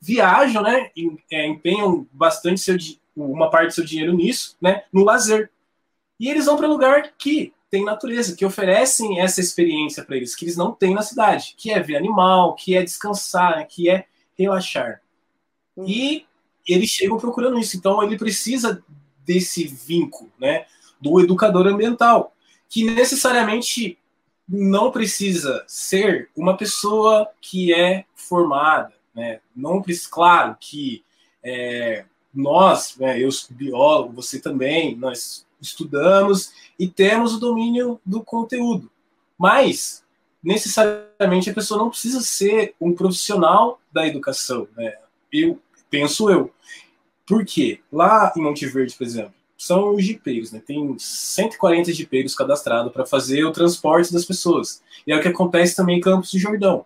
[0.00, 0.92] viajam, né?
[1.28, 2.76] É, empenham bastante seu,
[3.16, 4.84] uma parte do seu dinheiro nisso, né?
[4.92, 5.50] No lazer.
[6.20, 10.44] E eles vão para lugar que tem natureza, que oferecem essa experiência para eles, que
[10.44, 14.04] eles não têm na cidade, que é ver animal, que é descansar, que é
[14.38, 15.00] relaxar.
[15.74, 15.86] Hum.
[15.88, 16.26] E
[16.68, 17.74] eles chegam procurando isso.
[17.74, 18.84] Então ele precisa
[19.24, 20.66] desse vínculo, né?
[21.00, 22.36] Do educador ambiental,
[22.68, 23.98] que necessariamente
[24.46, 29.40] não precisa ser uma pessoa que é formada, né?
[29.56, 31.02] Não claro que
[31.42, 32.04] é,
[32.34, 38.90] nós, né, eu sou biólogo, você também, nós estudamos e temos o domínio do conteúdo,
[39.38, 40.02] mas
[40.42, 44.94] necessariamente a pessoa não precisa ser um profissional da educação, né?
[45.32, 46.52] Eu penso eu.
[47.24, 47.80] Por quê?
[47.90, 50.60] Lá em Monte Verde, por exemplo, são os jipeiros, né?
[50.66, 54.82] Tem 140 jipeiros cadastrados para fazer o transporte das pessoas.
[55.06, 56.84] E é o que acontece também em Campos do Jordão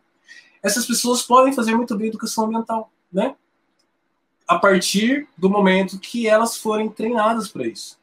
[0.66, 3.36] essas pessoas podem fazer muito bem educação ambiental, né?
[4.46, 7.98] A partir do momento que elas forem treinadas para isso.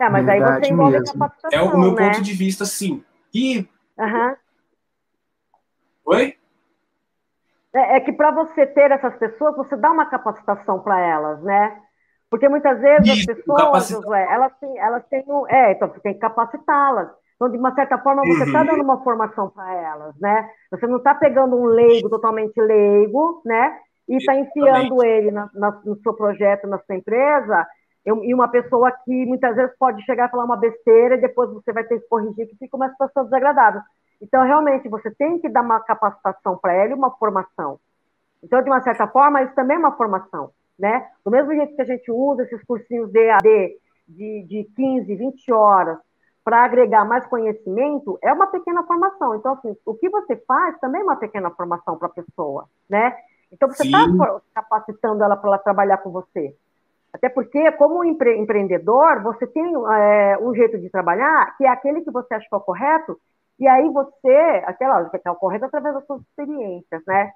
[0.00, 1.18] É, mas aí você envolve mesmo.
[1.18, 2.06] capacitação, É o meu né?
[2.06, 3.04] ponto de vista, sim.
[3.34, 3.68] E...
[3.98, 4.36] Uhum.
[6.06, 6.36] Oi?
[7.74, 11.80] É, é que para você ter essas pessoas, você dá uma capacitação para elas, né?
[12.30, 16.00] Porque muitas vezes Isso, as pessoas, Josué, elas têm, elas têm um, é, então você
[16.00, 17.08] tem que capacitá-las.
[17.36, 18.66] Então, de uma certa forma, você está uhum.
[18.66, 20.48] dando uma formação para elas, né?
[20.70, 23.78] Você não está pegando um leigo totalmente leigo, né?
[24.08, 27.66] E está enfiando ele na, na, no seu projeto, na sua empresa,
[28.06, 31.72] e uma pessoa que muitas vezes pode chegar a falar uma besteira e depois você
[31.72, 33.80] vai ter que corrigir, que fica uma situação desagradável.
[34.22, 37.80] Então, realmente, você tem que dar uma capacitação para ela e uma formação.
[38.42, 41.08] Então, de uma certa forma, isso também é uma formação, né?
[41.24, 43.76] Do mesmo jeito que a gente usa esses cursinhos de AD
[44.08, 45.98] de, de 15, 20 horas,
[46.44, 49.34] para agregar mais conhecimento, é uma pequena formação.
[49.34, 53.16] Então, assim, o que você faz também é uma pequena formação para a pessoa, né?
[53.50, 56.54] Então, você está capacitando ela para ela trabalhar com você.
[57.16, 62.02] Até porque, como empre empreendedor, você tem é, um jeito de trabalhar que é aquele
[62.02, 63.18] que você acha que é o correto,
[63.58, 67.32] e aí você, aquela que é o correto através das suas experiências, né?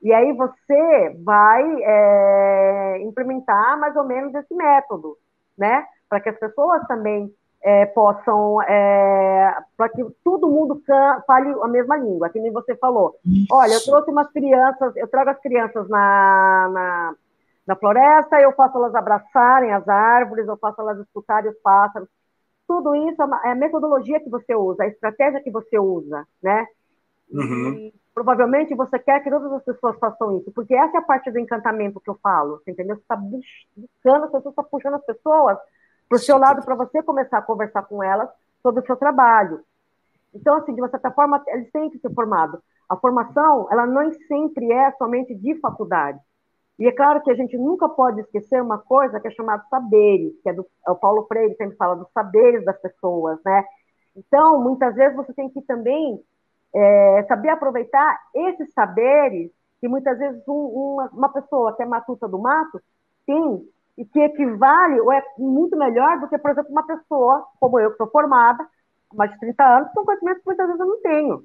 [0.00, 5.16] E aí você vai é, implementar mais ou menos esse método,
[5.58, 5.84] né?
[6.08, 7.28] Para que as pessoas também
[7.64, 10.80] é, possam, é, para que todo mundo
[11.26, 13.16] fale a mesma língua, que nem você falou.
[13.24, 13.48] Isso.
[13.50, 17.14] Olha, eu trouxe umas crianças, eu trago as crianças na, na,
[17.66, 22.08] na, floresta, eu faço elas abraçarem as árvores, eu faço elas escutarem os pássaros.
[22.66, 26.66] Tudo isso é, é a metodologia que você usa, a estratégia que você usa, né?
[27.30, 27.72] Uhum.
[27.72, 31.30] E provavelmente você quer que todas as pessoas façam isso, porque essa é a parte
[31.30, 32.96] do encantamento que eu falo, entendeu?
[32.96, 35.58] Você está buscando, as pessoas está puxando as pessoas
[36.08, 38.28] para o seu lado para você começar a conversar com elas
[38.62, 39.60] sobre o seu trabalho.
[40.34, 42.60] Então, assim, de uma certa forma, eles têm que ser formados.
[42.88, 46.18] A formação, ela não sempre é somente de faculdade.
[46.78, 50.32] E é claro que a gente nunca pode esquecer uma coisa que é chamada saberes,
[50.42, 53.64] que é do é o Paulo Freire sempre fala dos saberes das pessoas, né?
[54.14, 56.20] Então, muitas vezes você tem que também
[56.74, 62.28] é, saber aproveitar esses saberes que muitas vezes um, uma, uma pessoa que é matuta
[62.28, 62.80] do mato
[63.26, 67.80] tem e que equivale ou é muito melhor do que, por exemplo, uma pessoa como
[67.80, 68.62] eu, que sou formada
[69.10, 71.44] há mais de 30 anos, com conhecimentos que muitas vezes eu não tenho.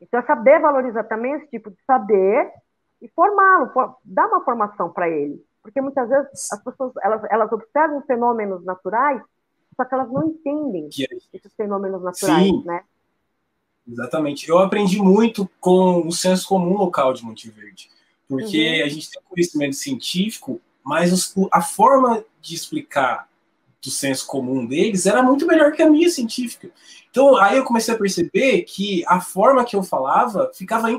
[0.00, 2.52] Então, saber valorizar também esse tipo de saber
[3.00, 3.70] e formá-lo,
[4.04, 5.44] dar uma formação para ele.
[5.62, 9.20] Porque muitas vezes as pessoas elas, elas observam fenômenos naturais,
[9.76, 12.62] só que elas não entendem é esses fenômenos naturais, Sim.
[12.64, 12.82] né?
[13.86, 14.48] Exatamente.
[14.48, 17.90] Eu aprendi muito com o senso comum local de Monte Verde,
[18.28, 18.86] porque uhum.
[18.86, 23.28] a gente tem conhecimento científico, mas a forma de explicar
[23.82, 26.70] do senso comum deles era muito melhor que a minha científica.
[27.10, 30.90] Então, aí eu comecei a perceber que a forma que eu falava ficava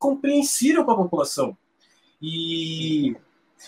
[0.00, 1.56] incompreensível para a população.
[2.20, 3.16] E,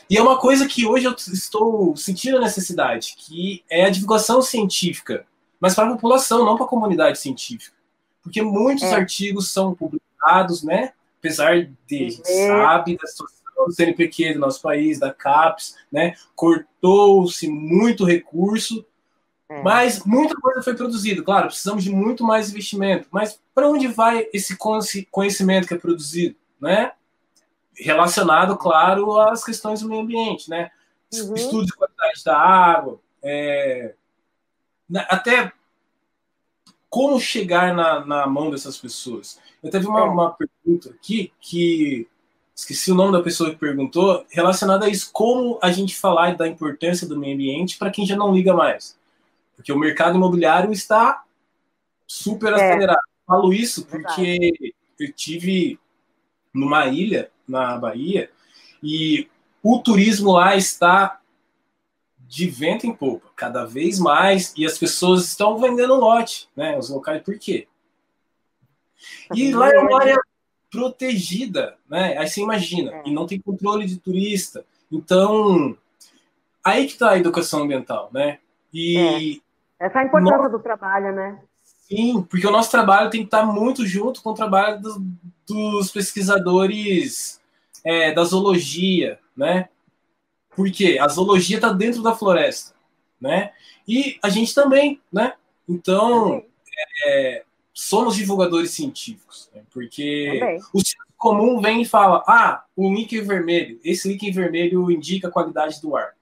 [0.09, 4.41] e é uma coisa que hoje eu estou sentindo a necessidade, que é a divulgação
[4.41, 5.27] científica,
[5.61, 7.83] mas para a população, não para a comunidade científica
[8.23, 8.95] porque muitos é.
[8.95, 10.93] artigos são publicados, né?
[11.19, 12.47] Apesar de a gente é.
[12.47, 16.15] sabe da situação do CNPq do nosso país, da CAPES, né?
[16.35, 18.85] Cortou-se muito recurso,
[19.53, 19.63] é.
[19.63, 21.23] mas muita coisa foi produzida.
[21.23, 23.07] Claro, precisamos de muito mais investimento.
[23.11, 24.57] Mas para onde vai esse
[25.11, 26.93] conhecimento que é produzido, né?
[27.75, 30.71] Relacionado, claro, às questões do meio ambiente, né?
[31.13, 31.35] Uhum.
[31.35, 33.95] Estudos de qualidade da água, é,
[35.09, 35.53] até
[36.89, 39.39] como chegar na, na mão dessas pessoas?
[39.63, 40.05] Eu teve uma, é.
[40.05, 42.09] uma pergunta aqui que
[42.55, 46.47] esqueci o nome da pessoa que perguntou, relacionada a isso, como a gente falar da
[46.47, 48.97] importância do meio ambiente para quem já não liga mais.
[49.63, 51.23] Porque o mercado imobiliário está
[52.05, 52.57] super é.
[52.57, 53.01] acelerado.
[53.25, 55.79] Falo isso porque eu tive
[56.53, 58.29] numa ilha na Bahia
[58.83, 59.29] e
[59.63, 61.21] o turismo lá está
[62.19, 66.77] de vento em popa, cada vez mais, e as pessoas estão vendendo lote, né?
[66.77, 67.69] Os locais, por quê?
[69.33, 70.19] E lá é uma área
[70.71, 72.19] protegida, né?
[72.19, 73.03] Aí você imagina, é.
[73.07, 74.65] e não tem controle de turista.
[74.91, 75.77] Então,
[76.65, 78.39] aí que está a educação ambiental, né?
[78.73, 79.42] E é.
[79.83, 81.41] Essa é a importância do trabalho, né?
[81.63, 85.05] Sim, porque o nosso trabalho tem que estar muito junto com o trabalho do,
[85.47, 87.41] dos pesquisadores
[87.85, 89.69] é, da zoologia, né?
[90.55, 92.75] Porque a zoologia está dentro da floresta,
[93.21, 93.53] né?
[93.87, 95.35] E a gente também, né?
[95.69, 96.45] Então,
[97.05, 99.63] é, somos divulgadores científicos, né?
[99.71, 100.59] porque também.
[100.73, 105.31] o senso comum vem e fala: ah, o líquido vermelho, esse líquido vermelho indica a
[105.31, 106.15] qualidade do ar.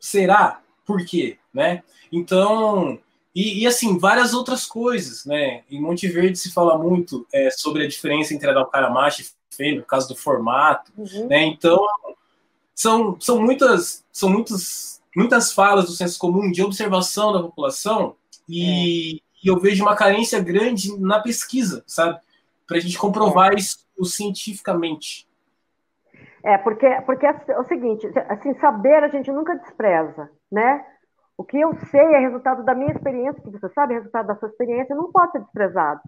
[0.00, 0.62] Será?
[0.84, 1.38] Por quê?
[1.56, 1.82] Né?
[2.12, 2.98] Então,
[3.34, 5.62] e, e, assim, várias outras coisas, né?
[5.70, 9.80] Em Monte Verde se fala muito é, sobre a diferença entre araucária macho e fêmea,
[9.80, 11.28] por causa do formato, uhum.
[11.28, 11.44] né?
[11.44, 11.78] Então,
[12.74, 18.16] são, são muitas são muitas, muitas falas do senso comum de observação da população
[18.46, 19.44] e, é.
[19.44, 22.20] e eu vejo uma carência grande na pesquisa, sabe?
[22.66, 23.56] Para a gente comprovar é.
[23.56, 25.26] isso cientificamente.
[26.44, 30.84] É, porque, porque é o seguinte, assim, saber a gente nunca despreza, né?
[31.36, 34.36] O que eu sei é resultado da minha experiência, que você sabe, é resultado da
[34.36, 36.00] sua experiência, não pode ser desprezado.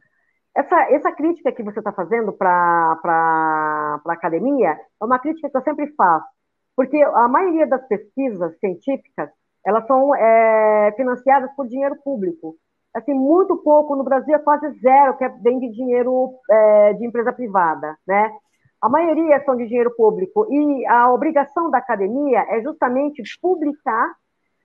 [0.57, 5.63] Essa, essa crítica que você está fazendo para a academia é uma crítica que eu
[5.63, 6.27] sempre faço.
[6.75, 9.31] Porque a maioria das pesquisas científicas,
[9.65, 12.57] elas são é, financiadas por dinheiro público.
[12.95, 17.07] Assim, muito pouco, no Brasil é quase zero, que é, vem de dinheiro é, de
[17.07, 18.31] empresa privada, né?
[18.81, 24.15] A maioria são de dinheiro público e a obrigação da academia é justamente publicar,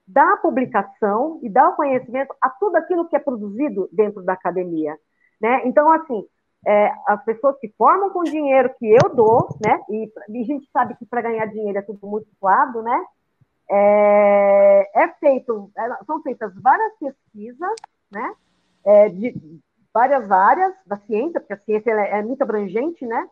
[0.08, 4.98] dar publicação e dar o conhecimento a tudo aquilo que é produzido dentro da academia,
[5.42, 5.62] né?
[5.66, 6.26] Então, assim,
[6.66, 9.80] é, as pessoas que formam com dinheiro que eu dou, né?
[9.90, 13.06] E, e a gente sabe que para ganhar dinheiro é tudo muito suado, né?
[13.70, 17.76] É, é feito, é, são feitas várias pesquisas,
[18.12, 18.34] né?
[18.86, 19.62] É, de
[19.94, 23.30] várias áreas da ciência, porque a ciência é, muito abrangente, né?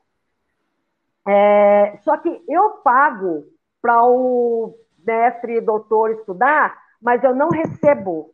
[1.27, 3.45] É, só que eu pago
[3.81, 4.75] para o
[5.05, 8.33] mestre doutor estudar, mas eu não recebo,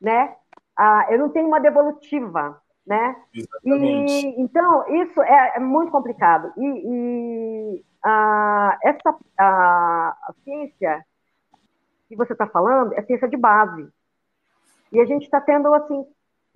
[0.00, 0.34] né?
[0.76, 3.16] Ah, eu não tenho uma devolutiva né?
[3.34, 4.26] Exatamente.
[4.26, 6.50] E, então, isso é, é muito complicado.
[6.56, 11.04] E, e a, essa, a, a ciência
[12.08, 13.86] que você está falando é ciência de base.
[14.90, 16.02] E a gente está tendo, assim,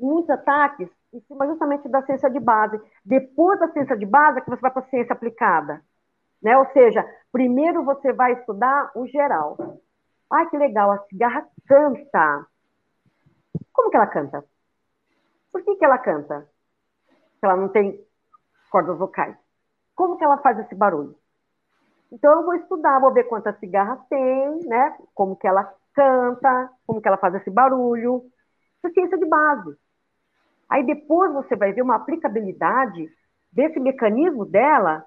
[0.01, 2.81] muitos ataques em cima justamente da ciência de base.
[3.05, 5.83] Depois da ciência de base é que você vai para a ciência aplicada.
[6.43, 6.57] Né?
[6.57, 9.57] Ou seja, primeiro você vai estudar o geral.
[10.31, 12.47] Ai, que legal, a cigarra canta.
[13.73, 14.45] Como que ela canta?
[15.51, 16.47] Por que, que ela canta?
[17.41, 17.99] Se ela não tem
[18.71, 19.37] cordas vocais.
[19.95, 21.17] Como que ela faz esse barulho?
[22.11, 24.97] Então eu vou estudar, vou ver quantas cigarras tem, né?
[25.15, 28.23] Como que ela canta, como que ela faz esse barulho.
[28.77, 29.77] Isso é ciência de base.
[30.69, 33.11] Aí depois você vai ver uma aplicabilidade
[33.51, 35.05] desse mecanismo dela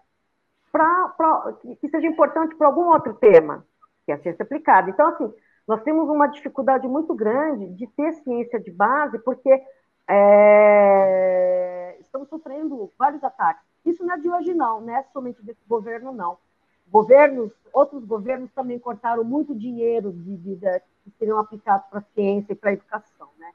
[0.76, 3.66] para que seja importante para algum outro tema,
[4.06, 4.90] que é a ciência aplicada.
[4.90, 5.34] Então, assim,
[5.66, 9.50] nós temos uma dificuldade muito grande de ter ciência de base, porque
[10.08, 13.64] é, estamos sofrendo vários ataques.
[13.86, 16.38] Isso não é de hoje, não, não é somente desse governo, não.
[16.88, 20.56] Governos, outros governos também cortaram muito dinheiro de, de
[21.04, 23.52] que seriam aplicados para a ciência e para a educação, né?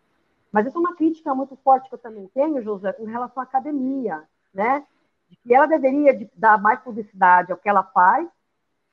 [0.50, 3.44] Mas isso é uma crítica muito forte que eu também tenho, José, com relação à
[3.44, 4.84] academia, né?
[5.30, 8.28] De que ela deveria dar mais publicidade ao que ela faz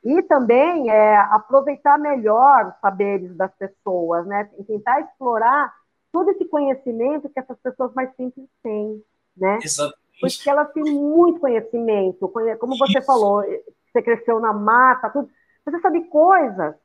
[0.03, 4.49] e também é, aproveitar melhor os saberes das pessoas, né?
[4.57, 5.73] E tentar explorar
[6.11, 9.03] todo esse conhecimento que essas pessoas mais simples têm,
[9.35, 9.59] né?
[9.61, 9.97] Exatamente.
[10.19, 13.05] Porque elas têm muito conhecimento, como você Isso.
[13.05, 13.43] falou,
[13.91, 15.29] você cresceu na mata, tudo.
[15.65, 16.75] Você sabe coisas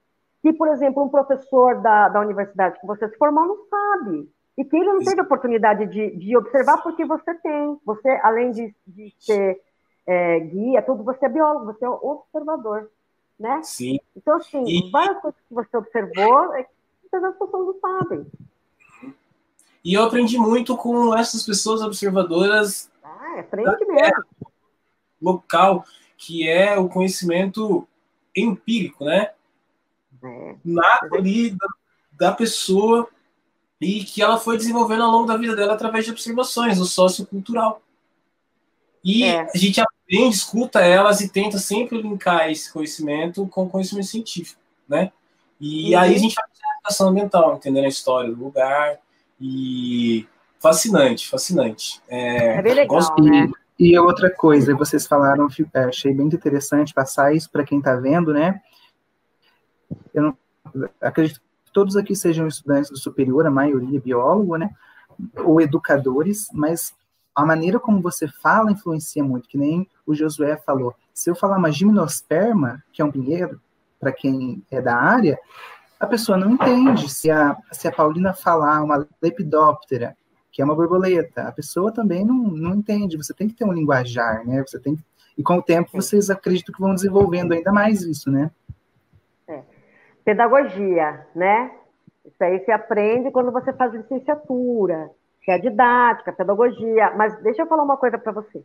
[0.42, 4.28] que, por exemplo, um professor da, da universidade que você se formou não sabe.
[4.56, 7.78] E que ele não teve oportunidade de, de observar porque você tem.
[7.84, 9.60] Você, além de, de ser
[10.06, 12.90] é, guia, tudo, você é biólogo, você é observador,
[13.38, 13.60] né?
[13.62, 13.98] Sim.
[14.14, 14.90] Então, assim, e...
[14.90, 16.70] várias coisas que você observou, é que
[17.12, 18.26] muitas pessoas não sabem.
[19.84, 22.90] E eu aprendi muito com essas pessoas observadoras.
[23.02, 24.24] Ah, é frente mesmo.
[25.20, 25.84] Local,
[26.16, 27.86] que é o conhecimento
[28.36, 29.30] empírico, né?
[30.22, 30.56] É.
[30.64, 31.66] Nato ali da,
[32.12, 33.08] da pessoa
[33.82, 37.82] e que ela foi desenvolvendo ao longo da vida dela através de observações, o sociocultural.
[39.04, 39.40] E é.
[39.52, 44.60] a gente aprende, escuta elas e tenta sempre linkar esse conhecimento com o conhecimento científico,
[44.88, 45.10] né?
[45.60, 46.00] E uhum.
[46.00, 48.98] aí a gente faz a educação ambiental, entendendo a história do lugar
[49.40, 50.28] e
[50.60, 52.00] fascinante, fascinante.
[52.08, 53.20] É, é bem legal, gosto...
[53.20, 53.50] né?
[53.76, 58.32] E outra coisa, vocês falaram, é, achei bem interessante passar isso para quem está vendo,
[58.32, 58.60] né?
[60.14, 60.38] Eu não,
[61.00, 61.40] acredito
[61.72, 64.70] todos aqui sejam estudantes do superior, a maioria biólogo, né?
[65.44, 66.94] Ou educadores, mas
[67.34, 70.94] a maneira como você fala influencia muito, que nem o Josué falou.
[71.14, 73.60] Se eu falar uma gimnosperma, que é um pinheiro,
[73.98, 75.38] para quem é da área,
[75.98, 77.08] a pessoa não entende.
[77.08, 80.16] Se a, se a Paulina falar uma lepidóptera,
[80.50, 83.16] que é uma borboleta, a pessoa também não, não entende.
[83.16, 84.62] Você tem que ter um linguajar, né?
[84.66, 84.98] Você tem
[85.36, 88.50] e com o tempo vocês acreditam que vão desenvolvendo ainda mais isso, né?
[90.24, 91.70] Pedagogia, né?
[92.24, 95.10] Isso aí se aprende quando você faz licenciatura,
[95.42, 97.12] que é didática, pedagogia.
[97.16, 98.64] Mas deixa eu falar uma coisa para você.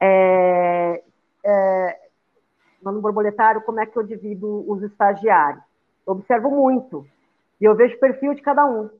[0.00, 1.02] É,
[1.44, 2.00] é,
[2.82, 5.62] no borboletário, como é que eu divido os estagiários?
[6.06, 7.06] Eu observo muito
[7.60, 8.90] e eu vejo o perfil de cada um.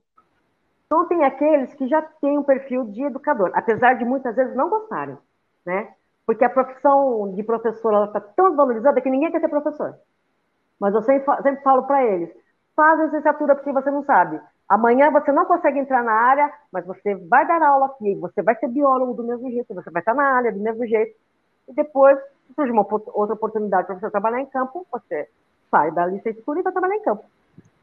[0.87, 4.71] Então, tem aqueles que já têm um perfil de educador, apesar de muitas vezes não
[4.71, 5.19] gostarem,
[5.65, 5.93] né?
[6.25, 9.97] Porque a profissão de professor está tão valorizada que ninguém quer ser professor.
[10.81, 12.31] Mas eu sempre, sempre falo para eles:
[12.75, 14.41] faz a licenciatura porque você não sabe.
[14.69, 18.57] Amanhã você não consegue entrar na área, mas você vai dar aula aqui, você vai
[18.57, 21.17] ser biólogo do mesmo jeito, você vai estar na área do mesmo jeito.
[21.69, 25.29] E depois, se surge uma outra oportunidade para você trabalhar em campo, você
[25.71, 27.25] sai da licenciatura e vai trabalhar em campo.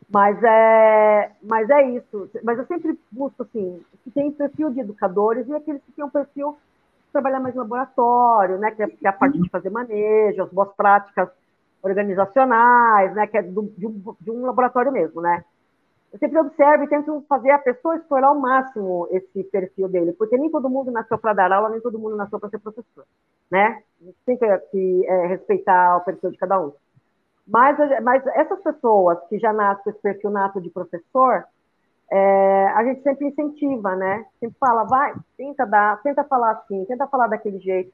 [0.10, 2.30] Mas é, mas é isso.
[2.44, 6.10] Mas eu sempre busco, assim, que tem perfil de educadores e aqueles que têm um
[6.10, 6.58] perfil
[7.06, 10.44] de trabalhar mais em laboratório, né, que é, que é a parte de fazer manejo,
[10.44, 11.30] as boas práticas
[11.84, 15.44] organizacionais, né, que é do, de, um, de, um, laboratório mesmo, né?
[16.12, 20.38] Eu sempre observo e tento fazer a pessoa explorar ao máximo esse perfil dele, porque
[20.38, 23.04] nem todo mundo nasceu para dar aula, nem todo mundo nasceu para ser professor,
[23.52, 23.82] né?
[24.26, 26.72] Tem que, que é, respeitar o perfil de cada um.
[27.46, 31.44] Mas, mas essas pessoas que já nascem com esse perfil nato de professor,
[32.10, 34.26] é, a gente sempre incentiva, né?
[34.40, 37.92] Sempre fala, vai, tenta dar, tenta falar assim, tenta falar daquele jeito.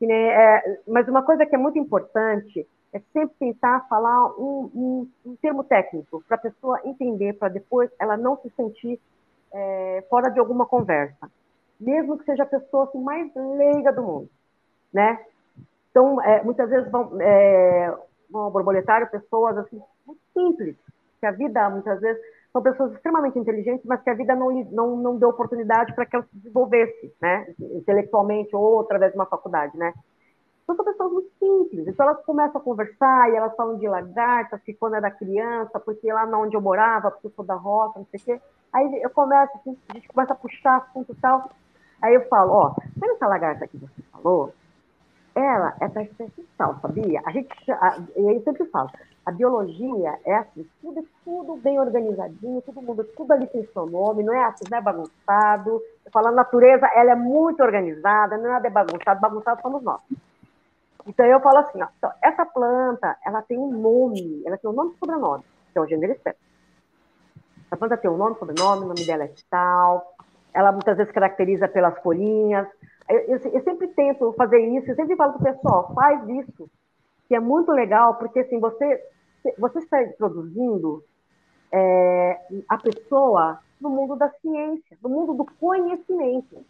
[0.00, 5.08] Nem, é, mas uma coisa que é muito importante é sempre tentar falar um, um,
[5.26, 8.98] um termo técnico para a pessoa entender, para depois ela não se sentir
[9.52, 11.30] é, fora de alguma conversa,
[11.78, 14.30] mesmo que seja a pessoa assim, mais leiga do mundo,
[14.92, 15.18] né?
[15.90, 17.94] Então, é, muitas vezes vão, é,
[18.30, 20.76] vão ao borboletário pessoas assim, muito simples,
[21.20, 22.22] que a vida, muitas vezes,
[22.52, 26.16] são pessoas extremamente inteligentes, mas que a vida não, não, não deu oportunidade para que
[26.16, 27.54] elas se desenvolvesse, né?
[27.60, 29.92] Intelectualmente ou através de uma faculdade, né?
[30.68, 31.88] Então, são pessoas muito simples.
[31.88, 36.12] Então, elas começam a conversar e elas falam de lagartas, que quando era criança, porque
[36.12, 38.40] lá onde eu morava, porque eu sou da roça, não sei o quê.
[38.74, 41.50] Aí eu começo, assim, a gente começa a puxar assunto e tal.
[42.02, 44.52] Aí eu falo, ó, sabe essa lagarta que você falou?
[45.34, 47.22] Ela é da espécie tal, sabia?
[47.24, 48.90] A gente, a, eu sempre falo,
[49.24, 54.22] a biologia é assim, tudo, tudo bem organizadinho, todo mundo, tudo ali tem seu nome,
[54.22, 55.82] não é assim, não é bagunçado.
[56.04, 59.82] Eu falo, a natureza, ela é muito organizada, não é nada é bagunçado, bagunçado somos
[59.82, 60.00] nós.
[61.08, 64.74] Então eu falo assim, ó, então, essa planta, ela tem um nome, ela tem um
[64.74, 65.42] nome e sobrenome,
[65.72, 66.38] que é o gênero espécie.
[67.70, 70.14] A planta tem um nome, sobrenome, o nome dela é tal,
[70.52, 72.68] ela muitas vezes caracteriza pelas folhinhas.
[73.08, 76.68] Eu, eu, eu sempre tento fazer isso, eu sempre falo para o pessoal, faz isso,
[77.26, 79.02] que é muito legal, porque assim, você,
[79.58, 81.02] você está introduzindo
[81.72, 82.38] é,
[82.68, 86.64] a pessoa no mundo da ciência, no mundo do conhecimento,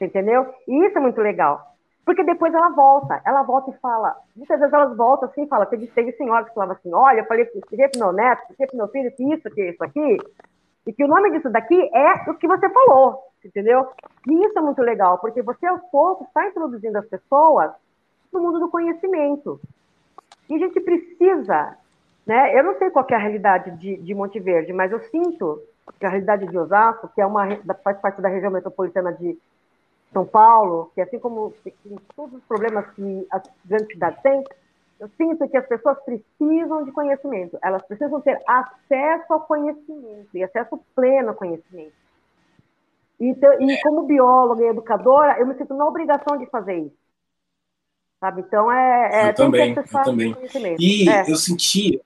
[0.00, 0.54] entendeu?
[0.66, 1.73] E isso é muito legal.
[2.04, 4.14] Porque depois ela volta, ela volta e fala.
[4.36, 5.66] Muitas vezes elas voltam assim falam.
[5.66, 9.10] Teve, teve senhoras que falavam assim: olha, eu falei para meu neto, para meu filho,
[9.12, 10.18] que isso, que isso aqui,
[10.86, 13.88] e que o nome disso daqui é o que você falou, entendeu?
[14.28, 17.72] E isso é muito legal, porque você aos poucos está introduzindo as pessoas
[18.30, 19.58] no mundo do conhecimento.
[20.50, 21.76] E a gente precisa,
[22.26, 22.58] né?
[22.58, 25.62] Eu não sei qual é a realidade de, de Monte Verde, mas eu sinto
[25.98, 27.46] que a realidade de Osasco, que é uma
[27.82, 29.38] faz parte da região metropolitana de
[30.12, 31.52] são Paulo, que assim como
[32.14, 34.44] todos os problemas que as grandes cidades têm,
[35.00, 40.42] eu sinto que as pessoas precisam de conhecimento, elas precisam ter acesso ao conhecimento, e
[40.42, 41.92] acesso pleno ao conhecimento.
[43.18, 46.96] Então, e como bióloga e educadora, eu me sinto na obrigação de fazer isso.
[48.20, 48.40] Sabe?
[48.42, 49.26] Então, é.
[49.26, 50.76] é eu também, eu também.
[50.78, 51.30] E é.
[51.30, 52.00] eu senti,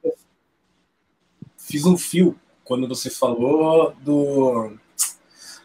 [1.57, 4.73] fiz um fio quando você falou do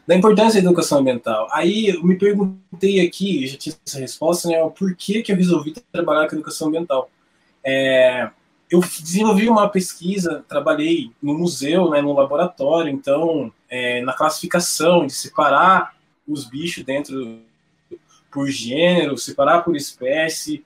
[0.05, 1.47] da importância da educação ambiental.
[1.51, 4.57] Aí eu me perguntei aqui, já tinha essa resposta, né?
[4.77, 7.09] Por que, que eu resolvi trabalhar com educação ambiental?
[7.63, 8.29] É,
[8.69, 15.13] eu desenvolvi uma pesquisa, trabalhei no museu, né, no laboratório, então, é, na classificação, de
[15.13, 15.95] separar
[16.27, 17.39] os bichos dentro
[18.31, 20.65] por gênero, separar por espécie.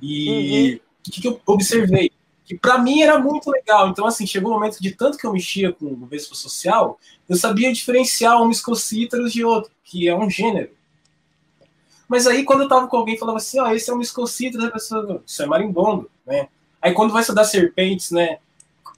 [0.00, 0.80] E uhum.
[1.06, 2.10] o que, que eu observei?
[2.50, 3.88] Que para mim era muito legal.
[3.90, 6.98] Então, assim, chegou um momento de tanto que eu mexia com o Vespa Social,
[7.28, 10.68] eu sabia diferenciar um miscocítaros de outro, que é um gênero.
[12.08, 14.66] Mas aí, quando eu tava com alguém, falava assim, ó, oh, esse é um miscocítaros,
[14.66, 16.48] a pessoa, isso é marimbondo, né?
[16.82, 18.38] Aí, quando vai estudar serpentes, né,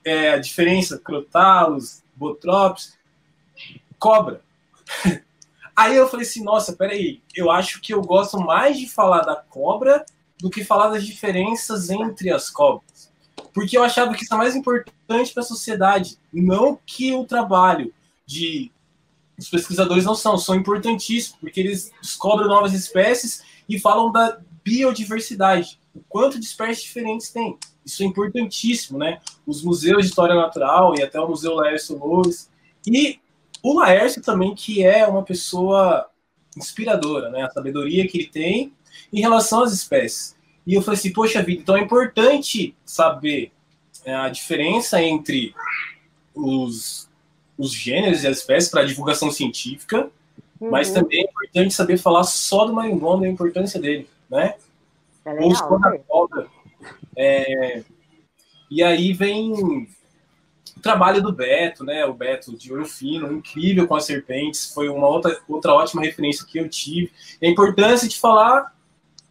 [0.03, 2.97] é, a diferença, crotalos, botrops,
[3.99, 4.41] cobra.
[5.77, 9.37] aí eu falei assim, nossa, peraí, eu acho que eu gosto mais de falar da
[9.37, 10.07] cobra
[10.41, 12.92] do que falar das diferenças entre as cobras
[13.53, 17.93] porque eu achava que isso é mais importante para a sociedade, não que o trabalho
[18.27, 18.71] de
[19.39, 25.81] os pesquisadores não são, são importantíssimos, porque eles descobrem novas espécies e falam da biodiversidade,
[25.95, 27.59] o quanto de espécies diferentes tem.
[27.85, 29.21] Isso é importantíssimo, né?
[29.47, 32.49] Os museus de história natural e até o Museu Laércio Loures.
[32.87, 33.19] E
[33.63, 36.09] o Laércio também, que é uma pessoa
[36.57, 37.43] inspiradora, né?
[37.43, 38.73] A sabedoria que ele tem
[39.13, 40.37] em relação às espécies.
[40.67, 43.51] E eu falei assim, poxa vida, então é importante saber
[44.05, 45.55] é, a diferença entre
[46.35, 47.09] os,
[47.59, 50.11] os gêneros e as espécies para divulgação científica,
[50.61, 50.71] uhum.
[50.71, 54.55] mas também é importante saber falar só do marimbondo e a importância dele, né?
[55.25, 56.47] É legal, Ou só da cobra.
[57.17, 57.83] É,
[58.71, 59.53] e aí vem
[60.77, 62.05] o trabalho do Beto, né?
[62.07, 66.47] O Beto de Ouro Fino, incrível com as serpentes, foi uma outra, outra ótima referência
[66.47, 67.13] que eu tive.
[67.43, 68.75] A importância de falar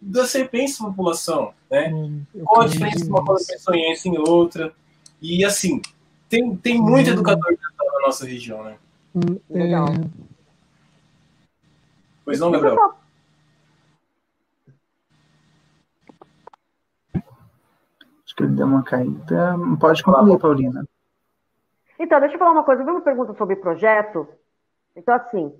[0.01, 1.93] das serpentes da população, né?
[1.93, 4.73] Hum, Qual a diferença de uma peçonhense em outra?
[5.21, 5.79] E assim,
[6.27, 7.13] tem, tem muito hum.
[7.13, 8.77] educador na nossa região, né?
[9.15, 9.87] Hum, Legal.
[9.89, 10.31] É...
[12.25, 12.95] Pois não, Gabriel?
[18.25, 19.55] Acho que ele deu uma caída.
[19.79, 20.85] Pode concluir, Paulina.
[21.99, 22.81] Então, deixa eu falar uma coisa.
[22.81, 24.27] Eu vi uma pergunta sobre projeto.
[24.95, 25.53] Então, assim,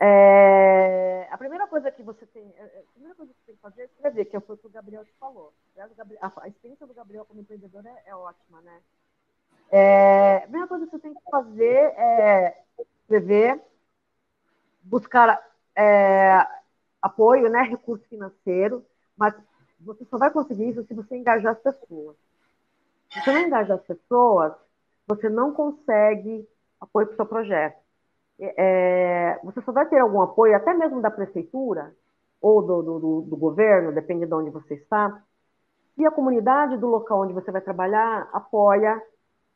[0.00, 3.54] é, a primeira coisa que você tem, é, é, a primeira coisa que você tem
[3.56, 5.52] que fazer é escrever, que foi o que o Gabriel te falou.
[5.76, 8.80] A, experiência do Gabriel como empreendedor é, é ótima, né?
[9.70, 12.62] É, a primeira coisa que você tem que fazer é
[13.02, 13.60] escrever,
[14.82, 15.44] buscar
[15.74, 16.46] é,
[17.02, 18.84] apoio, né, recurso financeiro,
[19.16, 19.34] mas
[19.80, 22.16] você só vai conseguir isso se você engajar as pessoas.
[23.10, 24.52] Se você não engajar as pessoas,
[25.06, 26.48] você não consegue
[26.80, 27.87] apoio para o seu projeto
[28.40, 31.92] é, você só vai ter algum apoio, até mesmo da prefeitura
[32.40, 35.20] ou do, do, do, governo, depende de onde você está,
[35.94, 39.02] se a comunidade do local onde você vai trabalhar apoia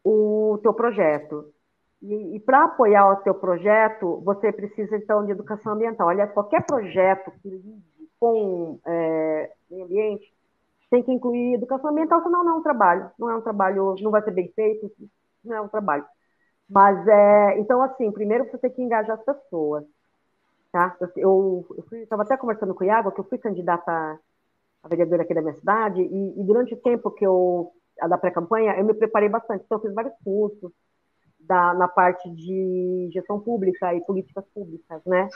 [0.05, 1.53] o teu projeto.
[2.03, 6.09] E, e para apoiar o teu projeto, você precisa, então, de educação ambiental.
[6.09, 7.83] Aliás, qualquer projeto que lide
[8.19, 10.33] com é, meio ambiente
[10.91, 13.11] tem que incluir educação ambiental, senão não é um trabalho.
[13.17, 14.91] Não é um trabalho, não vai ser bem feito,
[15.45, 16.05] não é um trabalho.
[16.69, 19.85] Mas é, então assim, primeiro você tem que engajar as pessoas.
[20.73, 20.97] Tá?
[21.17, 24.19] Eu estava até conversando com o Iago, que eu fui candidata
[24.83, 27.71] a vereadora aqui da minha cidade, e, e durante o tempo que eu,
[28.09, 29.63] da pré-campanha, eu me preparei bastante.
[29.65, 30.73] Então, eu fiz vários cursos
[31.41, 35.29] da, na parte de gestão pública e políticas públicas, né?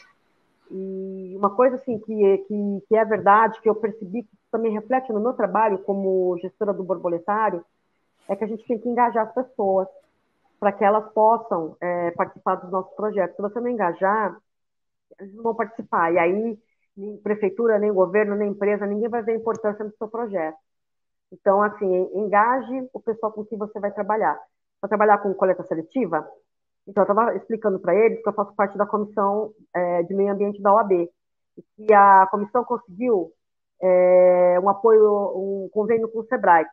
[0.70, 5.12] E uma coisa, assim, que, que, que é verdade, que eu percebi que também reflete
[5.12, 7.64] no meu trabalho como gestora do borboletário,
[8.28, 9.86] é que a gente tem que engajar as pessoas
[10.58, 13.36] para que elas possam é, participar dos nossos projetos.
[13.36, 14.36] Se você não engajar,
[15.20, 16.12] eles não vão participar.
[16.12, 16.58] E aí,
[16.96, 20.56] nem prefeitura, nem governo, nem empresa, ninguém vai ver a importância do seu projeto.
[21.32, 24.38] Então, assim, engaje o pessoal com quem você vai trabalhar.
[24.80, 26.26] Para trabalhar com coleta seletiva,
[26.86, 30.32] então eu estava explicando para eles que eu faço parte da comissão é, de meio
[30.32, 33.32] ambiente da OAB, e que a comissão conseguiu
[33.82, 36.66] é, um apoio, um convênio com o SEBRAE.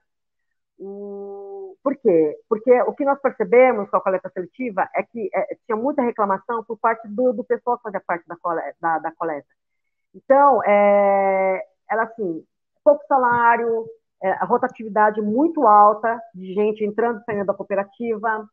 [0.80, 1.43] Um,
[1.84, 2.40] por quê?
[2.48, 6.64] Porque o que nós percebemos com a coleta seletiva é que é, tinha muita reclamação
[6.64, 8.76] por parte do, do pessoal que fazia parte da coleta.
[8.80, 9.48] Da, da coleta.
[10.16, 12.46] Então, é, era assim,
[12.84, 13.86] pouco salário,
[14.22, 18.48] é, a rotatividade muito alta de gente entrando e saindo da cooperativa,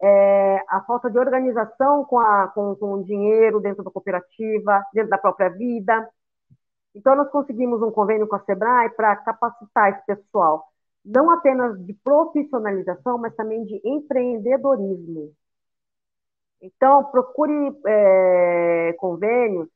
[0.00, 5.10] é, a falta de organização com, a, com, com o dinheiro dentro da cooperativa, dentro
[5.10, 6.08] da própria vida.
[6.94, 10.64] Então, nós conseguimos um convênio com a SEBRAE para capacitar esse pessoal,
[11.08, 15.32] não apenas de profissionalização, mas também de empreendedorismo.
[16.60, 19.68] Então, procure é, convênios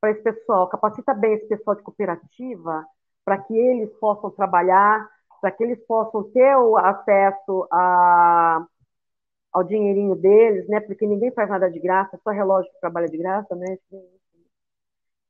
[0.00, 2.86] para esse pessoal, capacita bem esse pessoal de cooperativa,
[3.24, 5.08] para que eles possam trabalhar,
[5.40, 8.66] para que eles possam ter o acesso a,
[9.52, 10.80] ao dinheirinho deles, né?
[10.80, 13.78] Porque ninguém faz nada de graça, só relógio que trabalha de graça, né?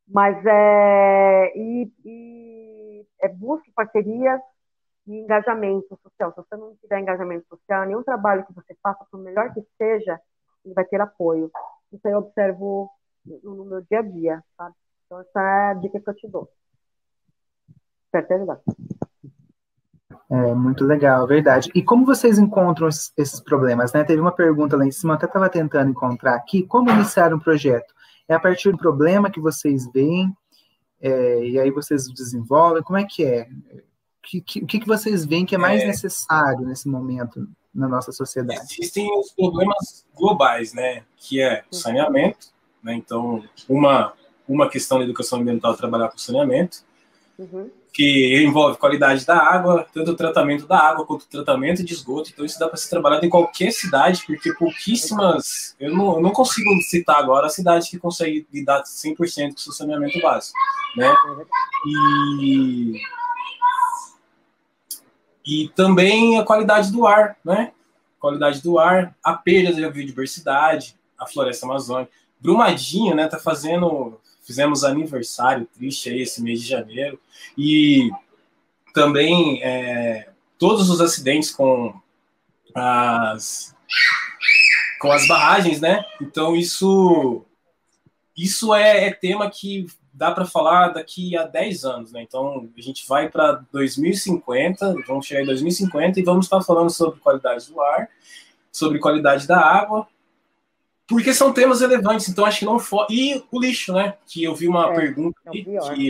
[0.09, 4.41] Mas é e, e é busque parcerias
[5.07, 6.33] e engajamento social.
[6.33, 10.21] Se você não tiver engajamento social, nenhum trabalho que você faça, por melhor que seja,
[10.65, 11.51] ele vai ter apoio.
[11.93, 12.91] Isso eu observo
[13.43, 14.75] no meu dia a dia, sabe?
[15.07, 16.49] Então, essa é a dica que eu te dou.
[18.11, 18.61] Te ajudar.
[20.31, 21.71] É, muito legal, verdade.
[21.75, 24.05] E como vocês encontram esses, esses problemas, né?
[24.05, 27.39] Teve uma pergunta lá em cima, eu até estava tentando encontrar aqui, como iniciar um
[27.39, 27.95] projeto?
[28.27, 30.35] É a partir do problema que vocês veem,
[31.01, 33.49] é, e aí vocês desenvolvem, como é que é?
[34.25, 38.11] O que, que, que vocês veem que é mais é, necessário nesse momento na nossa
[38.11, 38.77] sociedade?
[38.81, 41.03] Existem os problemas globais, né?
[41.17, 42.49] Que é o saneamento,
[42.83, 42.95] né?
[42.95, 44.15] Então, uma,
[44.49, 46.79] uma questão da educação ambiental é trabalhar com saneamento,
[47.39, 47.71] uhum.
[47.93, 52.31] que envolve qualidade da água, tanto o tratamento da água quanto o tratamento de esgoto.
[52.33, 55.77] Então, isso dá para ser trabalhado em qualquer cidade, porque pouquíssimas.
[55.79, 59.75] Eu não, eu não consigo citar agora a cidade que consegue lidar 100% com o
[59.75, 60.57] saneamento básico.
[60.97, 61.15] Né?
[61.87, 63.03] E.
[65.45, 67.73] E também a qualidade do ar, né?
[68.19, 72.11] Qualidade do ar, a perda da biodiversidade, a floresta amazônica.
[72.41, 77.19] Brumadinho, né, tá fazendo, fizemos aniversário triste aí esse mês de janeiro,
[77.57, 78.11] e
[78.93, 80.29] também é,
[80.59, 81.95] todos os acidentes com
[82.75, 83.75] as
[85.01, 86.03] com as barragens, né?
[86.21, 87.45] Então isso
[88.37, 92.23] isso é, é tema que dá para falar daqui a 10 anos, né?
[92.23, 97.21] Então a gente vai para 2050, vamos chegar em 2050 e vamos estar falando sobre
[97.21, 98.09] qualidade do ar,
[98.73, 100.07] sobre qualidade da água
[101.07, 103.07] porque são temas relevantes, então acho que não for.
[103.11, 104.15] E o lixo, né?
[104.27, 105.65] Que eu vi uma é, pergunta é que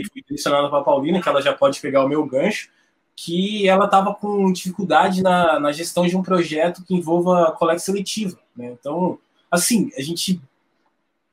[0.05, 2.69] foi direcionada para a Paulina, que ela já pode pegar o meu gancho,
[3.15, 8.37] que ela estava com dificuldade na, na gestão de um projeto que envolva coleta seletiva.
[8.55, 8.75] Né?
[8.79, 9.19] Então,
[9.51, 10.41] assim, a gente.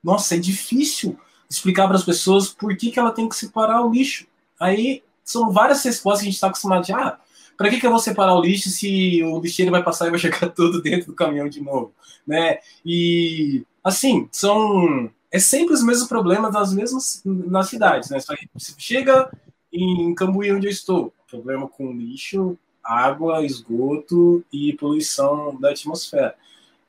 [0.03, 1.16] Nossa, é difícil
[1.53, 4.27] explicar para as pessoas por que, que ela tem que separar o lixo.
[4.59, 6.93] Aí são várias respostas que a gente está acostumado de.
[6.93, 7.19] Ah,
[7.57, 10.19] para que, que eu vou separar o lixo se o lixeiro vai passar e vai
[10.21, 11.93] chegar tudo dentro do caminhão de novo?
[12.27, 12.59] Né?
[12.85, 15.11] E, assim, são.
[15.31, 18.19] É sempre os mesmos problemas nas mesmas nas cidades, né?
[18.77, 19.31] Chega
[19.73, 26.35] em Cambuí, onde eu estou, problema com lixo, água, esgoto e poluição da atmosfera.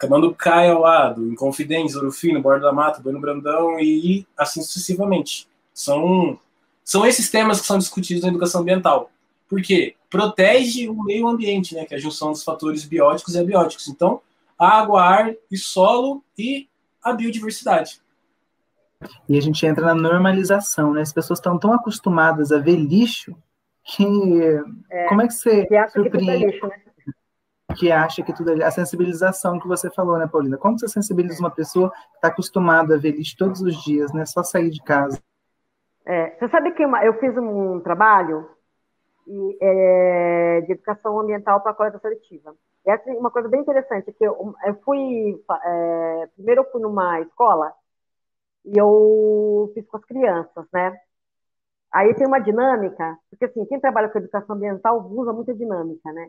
[0.04, 5.48] Acabando Caia ao lado, Inconfidentes, Ouro Fino, Borda da Mata, Bueno Brandão e assim sucessivamente.
[5.74, 6.38] São,
[6.84, 9.10] são esses temas que são discutidos na educação ambiental.
[9.48, 9.96] Por quê?
[10.10, 11.86] Protege o meio ambiente, né?
[11.86, 13.88] Que é a junção dos fatores bióticos e abióticos.
[13.88, 14.20] Então,
[14.60, 16.68] água, ar e solo e
[17.02, 18.02] a biodiversidade.
[19.30, 21.02] E a gente entra na normalização, né?
[21.02, 23.34] As pessoas estão tão acostumadas a ver lixo
[23.86, 24.04] que.
[24.92, 26.28] É, como é que você que acha surpreende?
[26.28, 26.83] Que, tudo é lixo, né?
[27.74, 30.58] Que acha que tudo é A sensibilização que você falou, né, Paulina?
[30.58, 34.26] Como você sensibiliza uma pessoa que está acostumada a ver lixo todos os dias, né?
[34.26, 35.22] Só sair de casa.
[36.06, 38.50] É, você sabe que uma, eu fiz um trabalho
[39.28, 42.56] e, é, de educação ambiental para a coleta seletiva.
[42.86, 47.22] E é uma coisa bem interessante, que eu, eu fui, é, primeiro eu fui numa
[47.22, 47.74] escola,
[48.66, 50.98] e eu fiz com as crianças, né?
[51.92, 56.28] Aí tem uma dinâmica, porque assim, quem trabalha com educação ambiental usa muita dinâmica, né?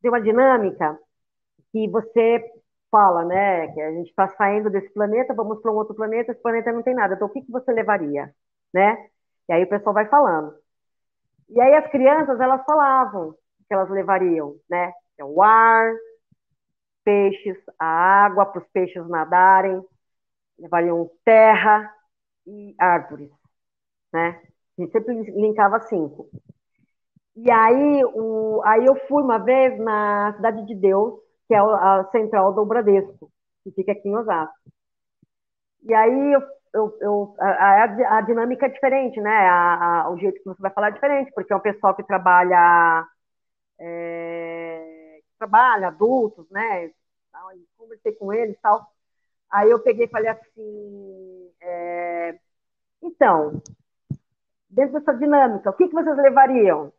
[0.00, 0.98] Tem uma dinâmica
[1.72, 2.44] que você
[2.90, 6.40] fala, né, que a gente está saindo desse planeta, vamos para um outro planeta, esse
[6.40, 8.34] planeta não tem nada, então o que, que você levaria,
[8.72, 9.08] né?
[9.48, 10.54] E aí o pessoal vai falando.
[11.50, 13.34] E aí as crianças, elas falavam
[13.66, 14.92] que elas levariam, né?
[15.18, 15.94] É o ar,
[17.04, 19.82] peixes, a água para os peixes nadarem,
[20.58, 21.92] levariam terra
[22.46, 23.30] e árvores,
[24.12, 24.40] né?
[24.78, 26.28] A gente sempre linkava cinco.
[27.44, 32.08] E aí, o, aí eu fui uma vez na Cidade de Deus, que é a
[32.10, 33.30] central do Bradesco,
[33.62, 34.54] que fica aqui em Osasco.
[35.84, 36.42] E aí eu,
[36.74, 37.84] eu, eu a,
[38.18, 39.30] a, dinâmica é diferente, né?
[39.30, 42.02] A, a, o jeito que você vai falar é diferente, porque é um pessoal que
[42.02, 43.06] trabalha,
[43.78, 46.90] é, trabalha adultos, né?
[47.76, 48.84] Conversei com eles e tal.
[49.50, 52.38] Aí eu peguei e falei assim, é,
[53.00, 53.62] então,
[54.68, 56.92] dentro dessa dinâmica, o que, que vocês levariam?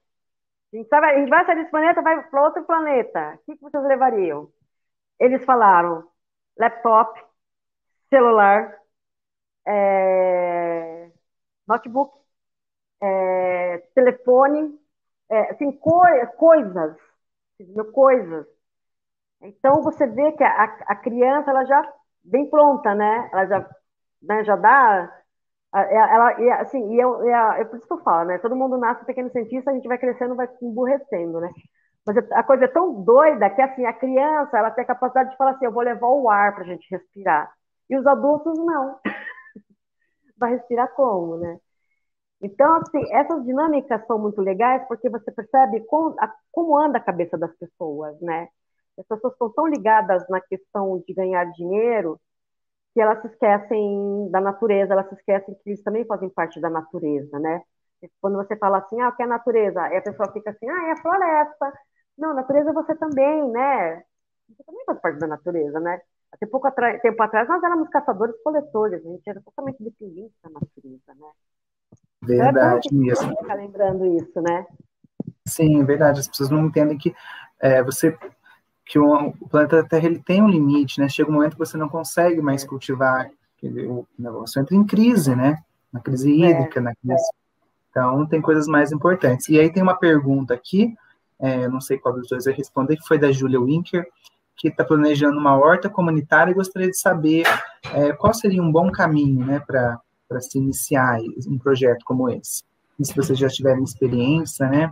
[0.74, 3.36] A gente, sabe, a gente vai sair desse planeta, vai para outro planeta.
[3.36, 4.52] O que, que vocês levariam?
[5.20, 6.08] Eles falaram
[6.58, 7.20] laptop,
[8.10, 8.78] celular,
[9.68, 11.12] é,
[11.68, 12.14] notebook,
[13.02, 14.78] é, telefone,
[15.30, 16.02] é, assim, co
[16.38, 16.98] coisas,
[17.94, 18.46] coisas.
[19.42, 21.94] Então, você vê que a, a criança, ela já
[22.26, 23.30] vem pronta, né?
[23.34, 23.70] Ela já,
[24.22, 25.19] né, já dá
[25.74, 28.40] ela, e, assim, e eu, e é por isso que eu falo, né?
[28.40, 31.50] Todo mundo nasce pequeno cientista, a gente vai crescendo, vai se emburrecendo, né?
[32.06, 35.38] Mas a coisa é tão doida que, assim, a criança, ela tem a capacidade de
[35.38, 37.52] falar assim, eu vou levar o ar para a gente respirar.
[37.90, 39.00] E os adultos, não.
[40.38, 41.60] vai respirar como, né?
[42.42, 47.04] Então, assim, essas dinâmicas são muito legais porque você percebe como, a, como anda a
[47.04, 48.48] cabeça das pessoas, né?
[48.98, 52.20] As pessoas estão tão ligadas na questão de ganhar dinheiro
[52.94, 56.70] que elas se esquecem da natureza, elas se esquecem que eles também fazem parte da
[56.70, 57.62] natureza, né?
[58.22, 59.82] Quando você fala assim, ah, o que é natureza?
[59.82, 61.74] Aí a pessoa fica assim, ah, é a floresta.
[62.18, 64.04] Não, natureza você também, né?
[64.50, 66.00] Você também faz parte da natureza, né?
[66.32, 66.70] Até pouco
[67.02, 71.32] tempo atrás nós éramos caçadores-coletores, a gente era totalmente dependente da natureza, né?
[72.22, 73.38] Verdade então é mesmo.
[73.38, 74.66] Ficar lembrando isso, né?
[75.46, 76.20] Sim, verdade.
[76.20, 77.16] As pessoas não entendem que
[77.60, 78.18] é, você
[78.90, 81.08] que o, o, planeta Terra ele tem um limite, né?
[81.08, 83.30] Chega um momento que você não consegue mais cultivar,
[83.62, 85.62] o negócio entra em crise, né?
[85.94, 87.14] Na crise é, hídrica, é, na crise.
[87.14, 87.40] É.
[87.92, 89.48] Então, tem coisas mais importantes.
[89.48, 90.96] E aí tem uma pergunta aqui,
[91.40, 94.08] é, não sei qual dos dois vai responder, que foi da Julia Winker,
[94.58, 97.44] que está planejando uma horta comunitária e gostaria de saber
[97.94, 100.02] é, qual seria um bom caminho, né, para
[100.42, 102.64] se iniciar um projeto como esse.
[103.00, 104.92] E se vocês já tiverem experiência, né,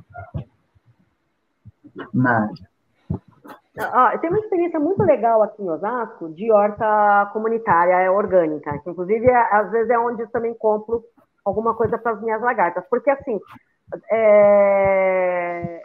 [2.13, 2.76] na área.
[3.79, 8.89] Ah, tem uma experiência muito legal aqui em Osasco de horta comunitária é orgânica, que
[8.89, 11.03] inclusive é, às vezes é onde também compro
[11.45, 13.39] alguma coisa para as minhas lagartas, porque assim
[14.11, 15.81] é,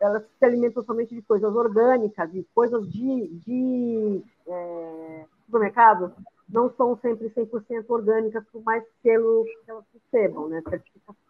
[0.00, 6.12] elas se alimentam somente de coisas orgânicas e coisas de, de é, supermercado
[6.48, 11.29] não são sempre 100% orgânicas, por mais que elas recebam, né, certificação.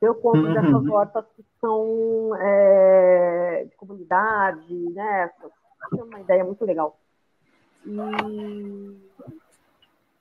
[0.00, 0.54] Eu compro uhum.
[0.54, 5.30] dessas hortas que são é, de comunidade, né?
[5.96, 6.96] É uma ideia muito legal.
[7.84, 7.98] E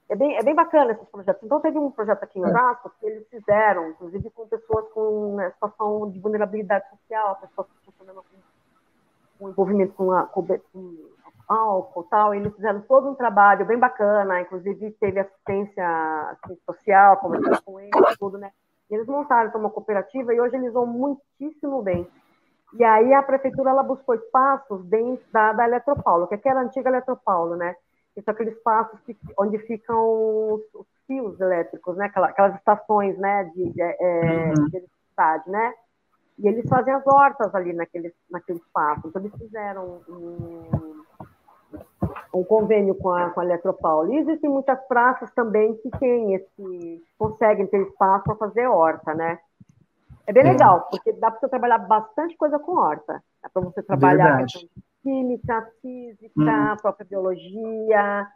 [0.09, 1.43] é bem, é bem bacana esses projetos.
[1.43, 2.47] Então, teve um projeto aqui em é.
[2.47, 7.89] Osasco que eles fizeram, inclusive com pessoas com né, situação de vulnerabilidade social, pessoas que
[7.89, 8.23] estão com,
[9.37, 10.95] com envolvimento com, a, com, com
[11.47, 12.33] álcool tal.
[12.33, 18.17] Eles fizeram todo um trabalho bem bacana, inclusive teve assistência, assistência social, conversando com eles,
[18.17, 18.51] tudo, né?
[18.89, 22.07] Eles montaram uma cooperativa e hoje eles vão muitíssimo bem.
[22.73, 26.63] E aí a prefeitura ela buscou espaços dentro da, da Eletropaulo, que aqui era a
[26.63, 27.75] antiga Eletropaulo, né?
[28.13, 32.05] Que são aqueles espaços que, onde ficam os, os, fios elétricos, né?
[32.05, 33.45] Aquelas, aquelas estações, né?
[33.45, 34.65] De, de, é, uhum.
[34.65, 35.73] de eletricidade, né?
[36.39, 39.07] E eles fazem as hortas ali naquele, naquele espaço.
[39.07, 40.86] Então eles fizeram um,
[42.39, 44.13] um convênio com a, com a Eletropaulo.
[44.13, 49.39] E existem muitas praças também que têm esse, conseguem ter espaço para fazer horta, né?
[50.25, 50.51] É bem é.
[50.51, 53.23] legal, porque dá para você trabalhar bastante coisa com horta.
[53.41, 54.45] Dá para você trabalhar
[55.01, 56.77] química, física, hum.
[56.81, 58.27] própria biologia,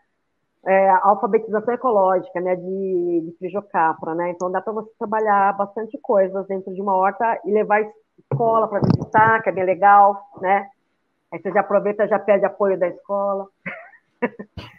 [0.66, 4.30] é, alfabetização ecológica, né, de, de frijocapra, né?
[4.30, 7.82] Então dá para você trabalhar bastante coisas dentro de uma horta e levar
[8.18, 10.70] escola para visitar, que é bem legal, né?
[11.32, 13.48] Aí você já aproveita, já pede apoio da escola.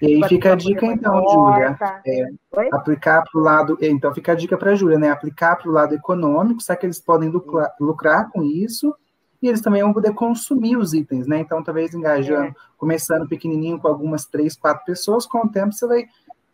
[0.00, 1.76] E aí fica a dica, então, Júlia.
[2.06, 2.26] É,
[2.72, 3.78] aplicar para o lado.
[3.80, 5.10] Então, fica a dica para a Júlia, né?
[5.10, 8.94] Aplicar para o lado econômico, será que eles podem lucrar, lucrar, com isso?
[9.40, 11.38] E eles também vão poder consumir os itens, né?
[11.40, 12.54] Então, talvez engajando, é.
[12.76, 16.06] começando pequenininho com algumas três, quatro pessoas, com o tempo você vai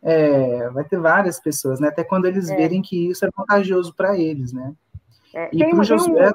[0.02, 1.88] é, vai ter várias pessoas, né?
[1.88, 2.56] Até quando eles é.
[2.56, 4.72] verem que isso é vantajoso para eles, né?
[5.34, 6.32] É, e para o Josué...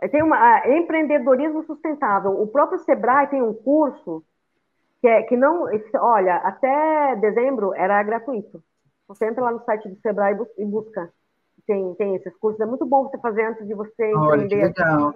[0.00, 2.40] Tem, tem uma empreendedorismo sustentável.
[2.40, 4.22] O próprio Sebrae tem um curso
[5.02, 5.66] que, é, que não...
[5.96, 8.62] Olha, até dezembro era gratuito.
[9.06, 11.12] Você entra lá no site do Sebrae e busca
[11.66, 12.60] tem, tem esses cursos.
[12.60, 15.14] É muito bom você fazer antes de você Olha, que legal.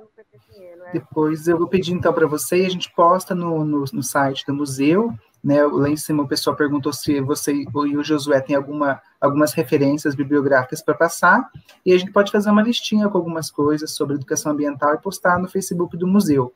[0.53, 0.93] Dinheiro, é.
[0.93, 4.45] Depois eu vou pedir então para você e a gente posta no, no, no, site
[4.47, 5.13] do museu.
[5.45, 9.53] Né, lá em cima o pessoal perguntou se você e o Josué tem alguma, algumas
[9.53, 11.49] referências bibliográficas para passar,
[11.85, 15.39] e a gente pode fazer uma listinha com algumas coisas sobre educação ambiental e postar
[15.39, 16.53] no Facebook do museu.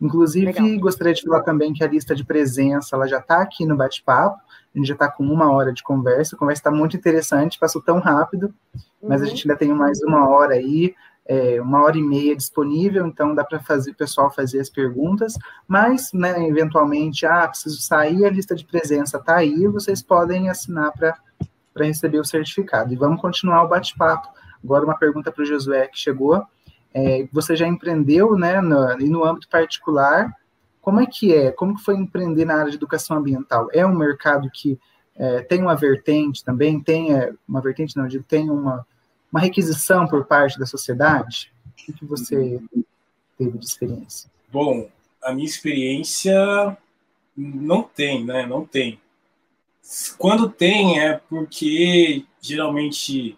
[0.00, 0.78] Inclusive, Legal.
[0.78, 4.40] gostaria de falar também que a lista de presença ela já está aqui no bate-papo,
[4.74, 7.82] a gente já está com uma hora de conversa, a conversa está muito interessante, passou
[7.82, 8.54] tão rápido,
[9.02, 9.26] mas uhum.
[9.26, 10.94] a gente ainda tem mais uma hora aí,
[11.26, 15.34] é, uma hora e meia disponível, então dá para fazer o pessoal fazer as perguntas,
[15.68, 20.92] mas, né, eventualmente, ah, preciso sair, a lista de presença está aí, vocês podem assinar
[20.92, 21.16] para
[21.76, 22.92] receber o certificado.
[22.92, 24.28] E vamos continuar o bate-papo.
[24.62, 26.44] Agora uma pergunta para o Josué que chegou.
[26.94, 30.32] É, você já empreendeu, né, no, e no âmbito particular,
[30.80, 31.52] como é que é?
[31.52, 33.68] Como que foi empreender na área de educação ambiental?
[33.72, 34.78] É um mercado que
[35.14, 38.86] é, tem uma vertente também, tem é, uma vertente, não, digo, tem uma,
[39.30, 41.52] uma requisição por parte da sociedade?
[41.88, 42.60] O que você
[43.38, 44.30] teve de experiência?
[44.52, 44.88] Bom,
[45.22, 46.76] a minha experiência
[47.36, 48.46] não tem, né?
[48.46, 49.00] Não tem.
[50.18, 53.36] Quando tem é porque geralmente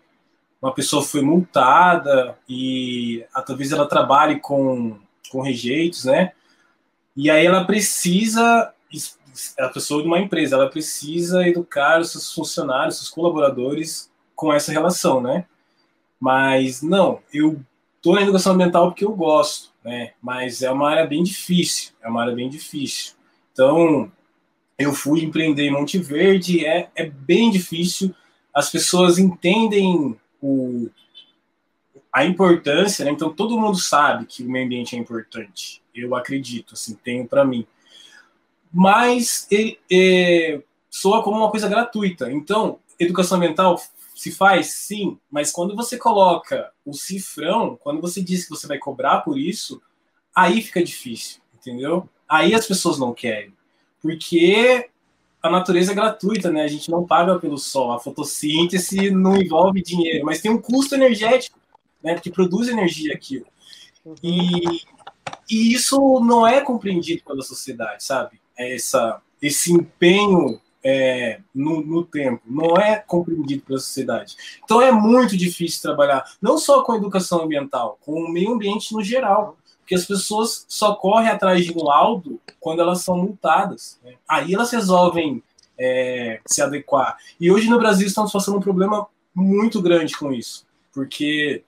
[0.64, 4.96] uma pessoa foi multada e talvez ela trabalhe com,
[5.30, 6.32] com rejeitos, né?
[7.14, 8.72] E aí ela precisa,
[9.58, 14.72] a pessoa de uma empresa, ela precisa educar os seus funcionários, seus colaboradores com essa
[14.72, 15.44] relação, né?
[16.18, 17.60] Mas não, eu
[18.00, 20.12] tô na educação ambiental porque eu gosto, né?
[20.22, 23.12] Mas é uma área bem difícil, é uma área bem difícil.
[23.52, 24.10] Então,
[24.78, 28.14] eu fui empreender em Monte Verde, é, é bem difícil.
[28.54, 30.90] As pessoas entendem o,
[32.12, 33.10] a importância, né?
[33.10, 35.82] Então todo mundo sabe que o meio ambiente é importante.
[35.94, 37.66] Eu acredito, assim, tenho para mim.
[38.72, 42.30] Mas ele, é, soa como uma coisa gratuita.
[42.30, 43.80] Então, educação ambiental
[44.14, 48.78] se faz, sim, mas quando você coloca o cifrão, quando você diz que você vai
[48.78, 49.82] cobrar por isso,
[50.34, 52.08] aí fica difícil, entendeu?
[52.28, 53.52] Aí as pessoas não querem.
[54.00, 54.88] Porque
[55.44, 56.62] a natureza é gratuita, né?
[56.62, 57.92] A gente não paga pelo sol.
[57.92, 61.58] A fotossíntese não envolve dinheiro, mas tem um custo energético
[62.02, 63.44] né, que produz energia aquilo.
[64.22, 64.62] E,
[65.50, 68.40] e isso não é compreendido pela sociedade, sabe?
[68.56, 74.36] Essa, esse empenho é, no, no, tempo, não é compreendido pela sociedade.
[74.64, 79.04] Então é muito difícil trabalhar, não só com educação ambiental, com o meio ambiente no
[79.04, 84.00] geral, porque as pessoas só correm atrás de um laudo quando elas são multadas.
[84.02, 84.14] Né?
[84.26, 85.42] Aí elas resolvem
[85.78, 87.18] é, se adequar.
[87.38, 91.62] E hoje no Brasil estamos passando um problema muito grande com isso, porque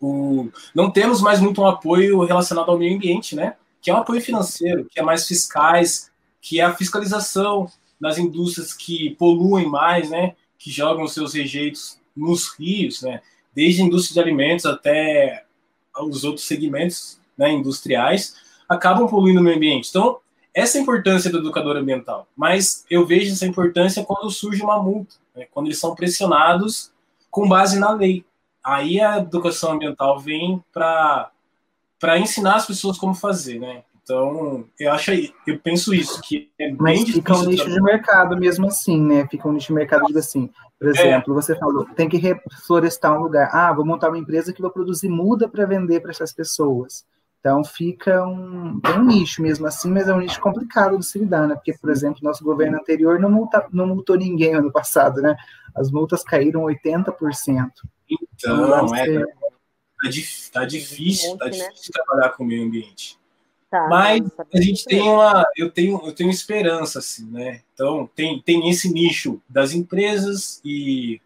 [0.00, 3.54] o, não temos mais muito um apoio relacionado ao meio ambiente, né?
[3.82, 6.10] Que é um apoio financeiro, que é mais fiscais,
[6.40, 10.34] que é a fiscalização das indústrias que poluem mais, né?
[10.58, 13.20] Que jogam seus rejeitos nos rios, né?
[13.54, 15.44] Desde a indústria de alimentos até
[15.98, 18.36] os outros segmentos né, industriais,
[18.68, 19.88] acabam poluindo o meio ambiente.
[19.88, 20.18] Então,
[20.54, 22.26] essa é a importância do educador ambiental.
[22.36, 26.92] Mas eu vejo essa importância quando surge uma multa, né, quando eles são pressionados
[27.30, 28.24] com base na lei.
[28.62, 31.30] Aí a educação ambiental vem para
[32.18, 33.82] ensinar as pessoas como fazer, né?
[34.02, 35.12] Então, eu acho
[35.46, 39.26] eu penso isso, que é Mas fica um nicho de mercado mesmo assim, né?
[39.30, 40.50] Fica um nicho de mercado digo assim.
[40.78, 40.90] Por é.
[40.90, 41.42] exemplo, é.
[41.42, 43.50] você falou, tem que reflorestar um lugar.
[43.52, 47.04] Ah, vou montar uma empresa que vai produzir muda para vender para essas pessoas.
[47.40, 51.46] Então fica um, um nicho mesmo assim, mas é um nicho complicado de se lidar,
[51.46, 51.54] né?
[51.54, 55.36] Porque, por exemplo, nosso governo anterior não, multa, não multou ninguém ano passado, né?
[55.74, 57.70] As multas caíram 80%.
[58.10, 59.24] Então, então é,
[60.02, 62.04] tá, dif, tá difícil, tá difícil né?
[62.04, 63.19] trabalhar com o meio ambiente.
[63.70, 64.20] Tá, Mas
[64.52, 67.62] a gente tem uma, eu tenho, eu tenho esperança, assim, né?
[67.72, 71.20] Então tem, tem esse nicho das empresas e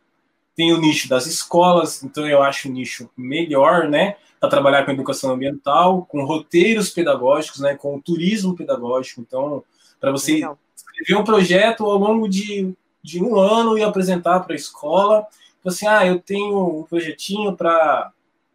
[0.55, 4.17] tem o nicho das escolas, então eu acho o nicho melhor, né?
[4.39, 7.77] Para trabalhar com educação ambiental, com roteiros pedagógicos, né?
[7.77, 9.23] Com turismo pedagógico.
[9.23, 9.65] Então,
[9.99, 10.59] para você Legal.
[10.77, 15.27] escrever um projeto ao longo de, de um ano e apresentar para a escola,
[15.59, 18.13] então, assim, ah, eu tenho um projetinho para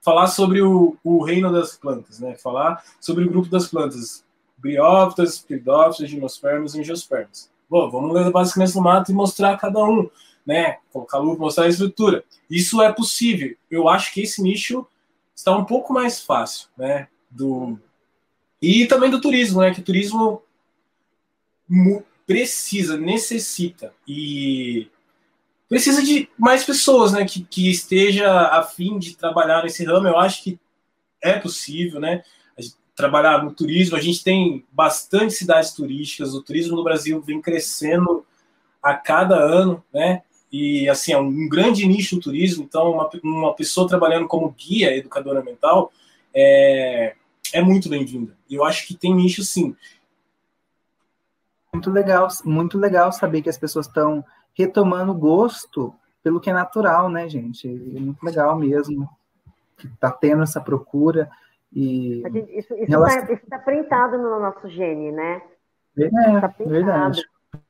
[0.09, 2.35] falar sobre o, o, reino das plantas, né?
[2.35, 4.25] Falar sobre o grupo das plantas,
[4.57, 7.51] briófitas, pteridófitas, gimnospermas e angiospermas.
[7.69, 10.09] Bom, vamos levar as crianças no mato e mostrar cada um,
[10.43, 10.79] né?
[10.91, 12.23] Colocar luz, mostrar a estrutura.
[12.49, 13.55] Isso é possível.
[13.69, 14.83] Eu acho que esse nicho
[15.35, 17.07] está um pouco mais fácil, né?
[17.29, 17.77] Do...
[18.59, 19.71] E também do turismo, né?
[19.71, 20.41] Que o turismo
[22.25, 24.87] precisa, necessita e
[25.69, 30.07] precisa de mais pessoas, né, que, que esteja a fim de trabalhar nesse ramo.
[30.07, 30.59] Eu acho que
[31.21, 32.23] é possível, né?
[32.95, 38.25] Trabalhar no turismo, a gente tem bastante cidades turísticas, o turismo no Brasil vem crescendo
[38.83, 40.23] a cada ano, né?
[40.51, 44.97] E assim, é um grande nicho no turismo, então uma, uma pessoa trabalhando como guia
[44.97, 45.93] educadora mental
[46.33, 47.15] é,
[47.53, 48.35] é muito bem-vinda.
[48.49, 49.75] Eu acho que tem nicho sim.
[51.71, 55.93] Muito legal, muito legal saber que as pessoas estão retomando gosto
[56.23, 57.67] pelo que é natural, né, gente?
[57.67, 59.09] É muito legal mesmo
[59.77, 61.29] que está tendo essa procura
[61.73, 63.37] e gente, isso está relação...
[63.49, 65.41] tá printado no nosso gene, né?
[65.97, 67.23] É, tá verdade.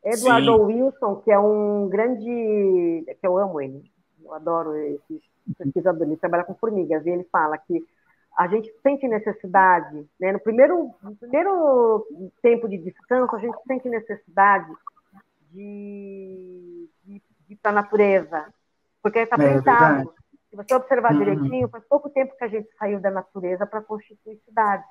[0.03, 0.63] Eduardo Sim.
[0.63, 3.83] Wilson, que é um grande, que eu amo ele,
[4.23, 5.21] eu adoro esse
[5.57, 7.83] pesquisador, ele trabalha com formigas e ele fala que
[8.37, 10.31] a gente sente necessidade, né?
[10.31, 12.05] No primeiro, no primeiro
[12.41, 14.71] tempo de descanso, a gente sente necessidade
[15.51, 16.68] de,
[17.55, 18.53] para a natureza,
[19.01, 20.13] porque está é, pensado.
[20.49, 21.19] Se você observar uhum.
[21.19, 24.83] direitinho, faz pouco tempo que a gente saiu da natureza para constituir cidade.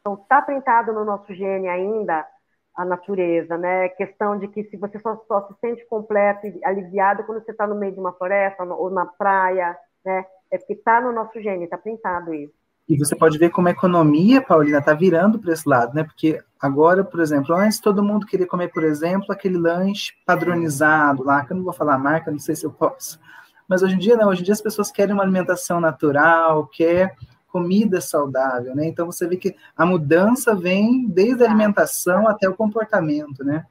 [0.00, 2.26] Então, está pintado no nosso gene ainda
[2.74, 3.88] a natureza, né?
[3.90, 7.66] Questão de que se você só, só se sente completo e aliviado quando você está
[7.66, 10.24] no meio de uma floresta ou na praia, né?
[10.50, 12.54] É porque está no nosso gene, está pintado isso.
[12.90, 16.02] E você pode ver como a economia, Paulina, está virando para esse lado, né?
[16.02, 21.46] Porque agora, por exemplo, antes todo mundo queria comer, por exemplo, aquele lanche padronizado lá,
[21.46, 23.20] que eu não vou falar a marca, não sei se eu posso.
[23.68, 27.14] Mas hoje em dia, não, hoje em dia as pessoas querem uma alimentação natural, quer
[27.46, 28.86] comida saudável, né?
[28.88, 33.66] Então você vê que a mudança vem desde a alimentação até o comportamento, né?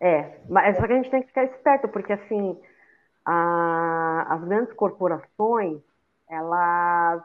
[0.00, 2.58] É, mas só que a gente tem que ficar esperto, porque assim,
[3.26, 5.82] a, as grandes corporações,
[6.30, 7.22] elas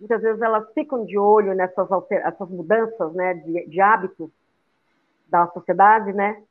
[0.00, 4.30] muitas vezes elas ficam de olho nessas essas mudanças né, de, de hábitos
[5.28, 6.42] da sociedade, né,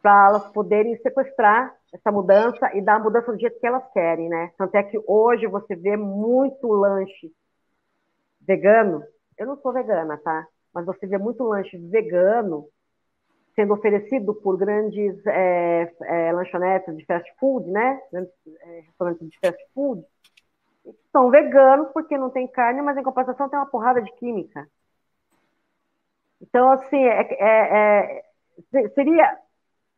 [0.00, 4.28] para elas poderem sequestrar essa mudança e dar a mudança do jeito que elas querem,
[4.28, 4.50] né?
[4.58, 7.32] Tanto é que hoje você vê muito lanche
[8.40, 9.02] vegano.
[9.38, 10.46] Eu não sou vegana, tá?
[10.74, 12.68] Mas você vê muito lanche vegano
[13.54, 18.00] sendo oferecido por grandes é, é, lanchonetes de fast food, né?
[18.12, 20.04] É, restaurantes de fast food,
[21.12, 24.68] são veganos porque não tem carne, mas em compensação tem uma porrada de química.
[26.40, 28.22] Então, assim, é, é,
[28.72, 29.38] é, seria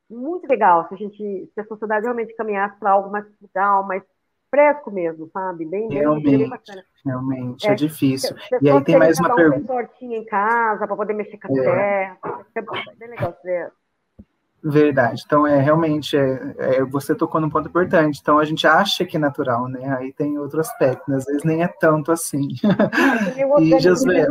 [0.09, 4.03] muito legal se a gente, se a sociedade realmente caminhasse para algo mais legal, mais
[4.49, 5.65] fresco mesmo, sabe?
[5.65, 6.85] Bem, realmente, bem bacana.
[7.05, 8.37] Realmente, é, é difícil.
[8.63, 9.61] E aí tem mais uma pergunta.
[9.61, 12.19] Um tortinha em casa para poder mexer com a terra.
[12.55, 13.37] É bem legal.
[14.69, 15.23] Verdade.
[15.25, 18.19] Então, é realmente, é, é, você tocou num ponto importante.
[18.21, 19.97] Então, a gente acha que é natural, né?
[19.97, 21.19] Aí tem outro aspecto, né?
[21.19, 22.49] às vezes nem é tanto assim.
[23.61, 24.27] e Josué,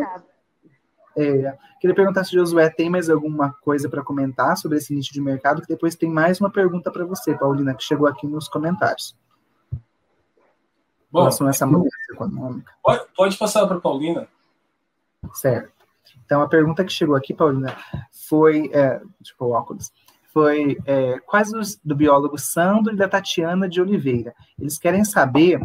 [1.15, 5.21] é, queria perguntar se Josué tem mais alguma coisa para comentar sobre esse nicho de
[5.21, 9.15] mercado, que depois tem mais uma pergunta para você, Paulina, que chegou aqui nos comentários.
[11.09, 12.73] Bom, essa mudança econômica.
[12.83, 14.27] Pode, pode passar para Paulina.
[15.33, 15.71] Certo.
[16.25, 17.73] Então, a pergunta que chegou aqui, Paulina,
[18.11, 18.69] foi.
[18.73, 19.93] É, tipo, óculos
[20.35, 24.35] foi é, quais os do biólogo Sandro e da Tatiana de Oliveira.
[24.59, 25.61] Eles querem saber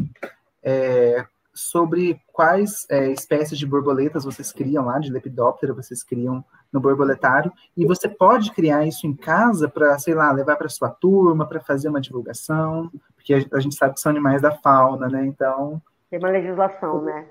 [0.63, 6.79] é, sobre quais é, espécies de borboletas vocês criam lá, de lepidóptera, vocês criam no
[6.79, 11.45] borboletário, e você pode criar isso em casa para, sei lá, levar para sua turma,
[11.45, 15.27] para fazer uma divulgação, porque a, a, gente sabe que são animais da fauna, né?
[15.27, 15.83] Então.
[16.09, 17.27] Tem uma legislação, né?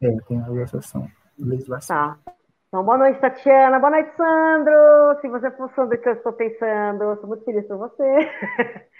[0.00, 1.10] É, tem uma legislação.
[1.38, 2.16] legislação.
[2.24, 2.34] Tá.
[2.74, 3.78] Então, boa noite, Tatiana.
[3.78, 5.20] Boa noite, Sandro.
[5.20, 8.02] Se você for Sandro que eu estou pensando, eu sou muito feliz por você.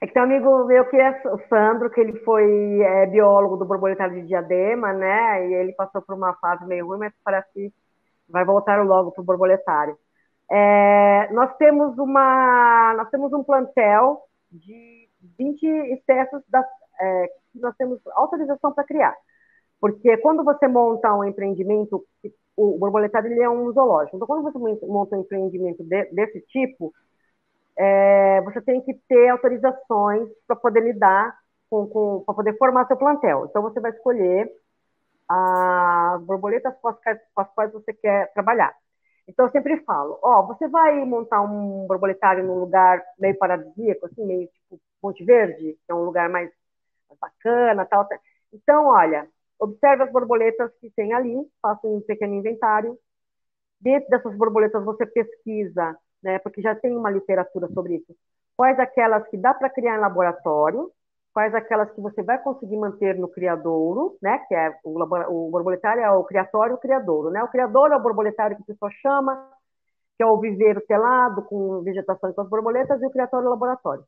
[0.00, 3.56] É que tem um amigo meu que é o Sandro, que ele foi é, biólogo
[3.56, 5.48] do borboletário de Diadema, né?
[5.48, 7.72] E ele passou por uma fase meio ruim, mas parece que
[8.28, 9.96] vai voltar logo para o borboletário.
[10.50, 14.20] É, nós temos uma, nós temos um plantel
[14.52, 15.08] de
[15.38, 16.62] 20 espécies da,
[17.00, 19.16] é, que nós temos autorização para criar.
[19.80, 22.04] Porque quando você monta um empreendimento,
[22.56, 24.16] o borboletário ele é um zoológico.
[24.16, 26.92] Então, quando você monta um empreendimento de, desse tipo,
[27.76, 31.36] é, você tem que ter autorizações para poder lidar
[31.68, 33.46] com, com para poder formar seu plantel.
[33.50, 34.50] Então, você vai escolher
[35.28, 36.96] as borboletas com as,
[37.34, 38.74] com as quais você quer trabalhar.
[39.28, 44.24] Então, eu sempre falo, ó, você vai montar um borboletário num lugar meio paradisíaco, assim,
[44.24, 46.50] meio tipo Monte Verde, que é um lugar mais,
[47.08, 48.06] mais bacana, tal.
[48.52, 49.28] Então, olha,
[49.58, 52.98] observe as borboletas que tem ali, faça um pequeno inventário.
[53.80, 58.16] Dentro dessas borboletas você pesquisa, né, porque já tem uma literatura sobre isso.
[58.56, 60.90] Quais aquelas que dá para criar em laboratório,
[61.32, 66.02] quais aquelas que você vai conseguir manter no criadouro, né, que é o, o borboletário
[66.02, 67.42] é o criatório o criadouro, né?
[67.42, 69.50] O criador é o borboletário que a pessoa chama,
[70.16, 74.02] que é o viveiro telado com vegetação e com as borboletas, e o criatório laboratório.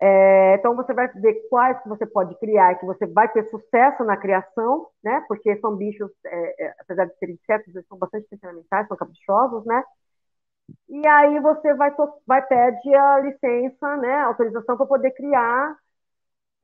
[0.00, 4.04] É, então, você vai ver quais que você pode criar que você vai ter sucesso
[4.04, 5.24] na criação, né?
[5.26, 9.64] Porque são bichos, é, é, apesar de serem insetos, eles são bastante temperamentais, são caprichosos,
[9.64, 9.82] né?
[10.88, 11.90] E aí você vai,
[12.26, 14.14] vai pedir a licença, né?
[14.14, 15.76] A autorização para poder criar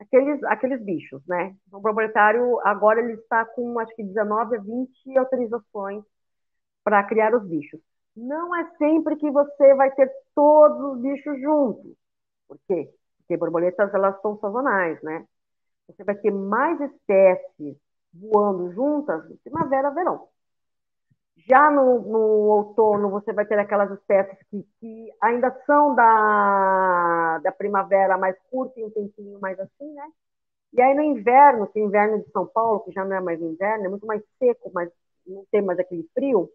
[0.00, 1.54] aqueles, aqueles bichos, né?
[1.68, 6.04] Então, o proprietário agora ele está com, acho que 19 a 20 autorizações
[6.84, 7.80] para criar os bichos.
[8.16, 11.94] Não é sempre que você vai ter todos os bichos juntos.
[12.48, 12.90] Por quê?
[13.32, 15.24] Porque borboletas elas são sazonais, né?
[15.86, 17.76] Você vai ter mais espécies
[18.12, 20.28] voando juntas primavera, verão.
[21.48, 27.50] Já no, no, outono, você vai ter aquelas espécies que, que, ainda são da, da
[27.52, 30.08] primavera mais curta e um tempinho mais assim, né?
[30.74, 33.20] E aí no inverno, que é o inverno de São Paulo, que já não é
[33.20, 34.90] mais inverno, é muito mais seco, mas
[35.26, 36.50] não tem mais aquele frio,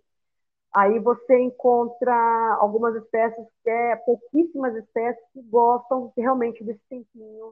[0.78, 2.14] Aí você encontra
[2.60, 7.52] algumas espécies que é pouquíssimas espécies que gostam realmente desse tempinho,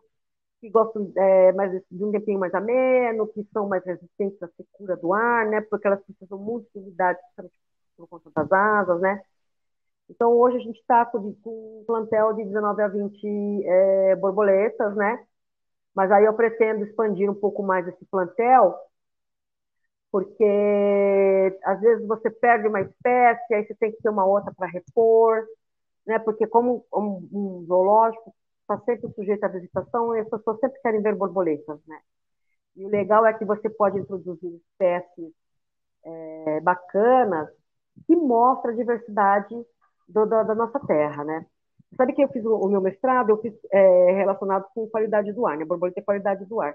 [0.61, 4.95] que gostam é, mais de um tempinho mais ameno, que são mais resistentes à secura
[4.95, 5.61] do ar, né?
[5.61, 7.17] Porque elas precisam muito de umidade
[7.97, 9.19] por conta das asas, né?
[10.07, 15.25] Então hoje a gente está com, um plantel de 19 a 20 é, borboletas, né?
[15.95, 18.75] Mas aí eu pretendo expandir um pouco mais esse plantel
[20.15, 24.65] porque às vezes você perde uma espécie, aí você tem que ter uma outra para
[24.65, 25.45] repor,
[26.07, 26.17] né?
[26.19, 31.01] Porque como um, um zoológico está sempre sujeito à visitação, e as pessoas sempre querem
[31.01, 31.99] ver borboletas, né?
[32.77, 35.33] E o legal é que você pode introduzir espécies
[36.05, 37.49] é, bacanas
[38.07, 39.53] que mostram a diversidade
[40.07, 41.45] do, da, da, nossa terra, né?
[41.97, 45.45] Sabe que eu fiz o, o meu mestrado, eu fiz é, relacionado com qualidade do
[45.45, 45.65] ar, né?
[45.65, 46.73] Borboleta e qualidade do ar.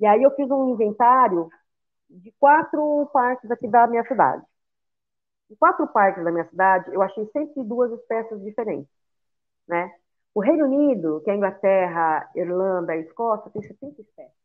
[0.00, 1.48] E aí eu fiz um inventário
[2.10, 4.44] de quatro parques aqui da minha cidade.
[5.50, 8.90] Em quatro parques da minha cidade, eu achei 102 espécies diferentes,
[9.68, 9.92] né?
[10.34, 14.40] O Reino Unido, que é a Inglaterra, Irlanda e Escócia, tem 70 espécies.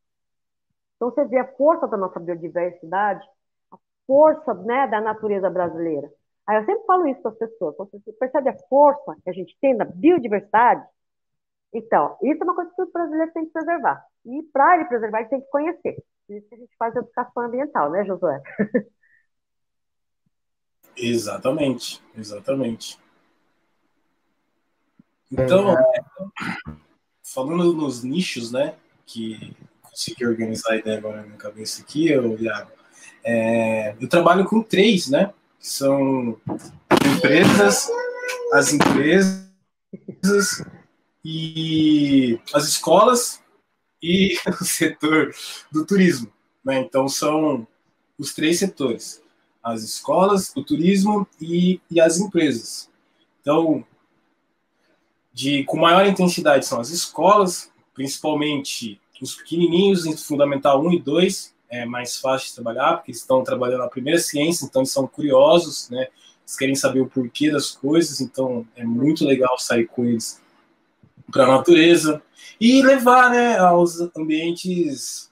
[0.95, 3.24] Então, você vê a força da nossa biodiversidade,
[3.72, 6.11] a força né, da natureza brasileira.
[6.47, 7.76] Aí eu sempre falo isso para as pessoas.
[7.76, 10.84] Quando você percebe a força que a gente tem da biodiversidade,
[11.74, 14.05] então, isso é uma coisa que o brasileiro tem que preservar.
[14.26, 15.97] E para ele preservar, ele tem que conhecer.
[16.28, 18.41] Por isso que a gente faz educação ambiental, né, Josué?
[20.97, 22.97] Exatamente, exatamente.
[25.32, 26.01] Então, é.
[27.23, 32.38] falando nos nichos, né, que consegui organizar a ideia agora na minha cabeça aqui, eu,
[33.23, 36.39] é, eu trabalho com três, né, que são
[37.17, 37.89] empresas,
[38.53, 39.45] as empresas
[41.23, 43.43] e as escolas
[44.06, 45.34] e o setor
[45.72, 46.32] do turismo.
[46.64, 46.80] Né?
[46.80, 47.68] Então, são
[48.18, 49.22] os três setores:
[49.64, 52.89] as escolas, o turismo e, e as empresas.
[53.41, 53.84] Então,
[55.34, 61.56] de, com maior intensidade são as escolas, principalmente os pequenininhos, em Fundamental 1 e 2,
[61.70, 65.08] é mais fácil de trabalhar, porque eles estão trabalhando a primeira ciência, então eles são
[65.08, 66.08] curiosos, né?
[66.41, 70.39] Eles querem saber o porquê das coisas, então é muito legal sair com eles
[71.32, 72.21] para a natureza
[72.59, 75.32] e levar né, aos ambientes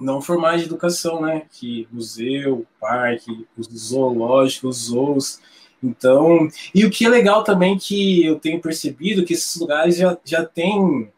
[0.00, 1.42] não formais de educação, né?
[1.52, 5.40] Que museu, parque, os zoológicos, zoos.
[5.82, 10.16] Então, e o que é legal também que eu tenho percebido que esses lugares já,
[10.24, 11.10] já tem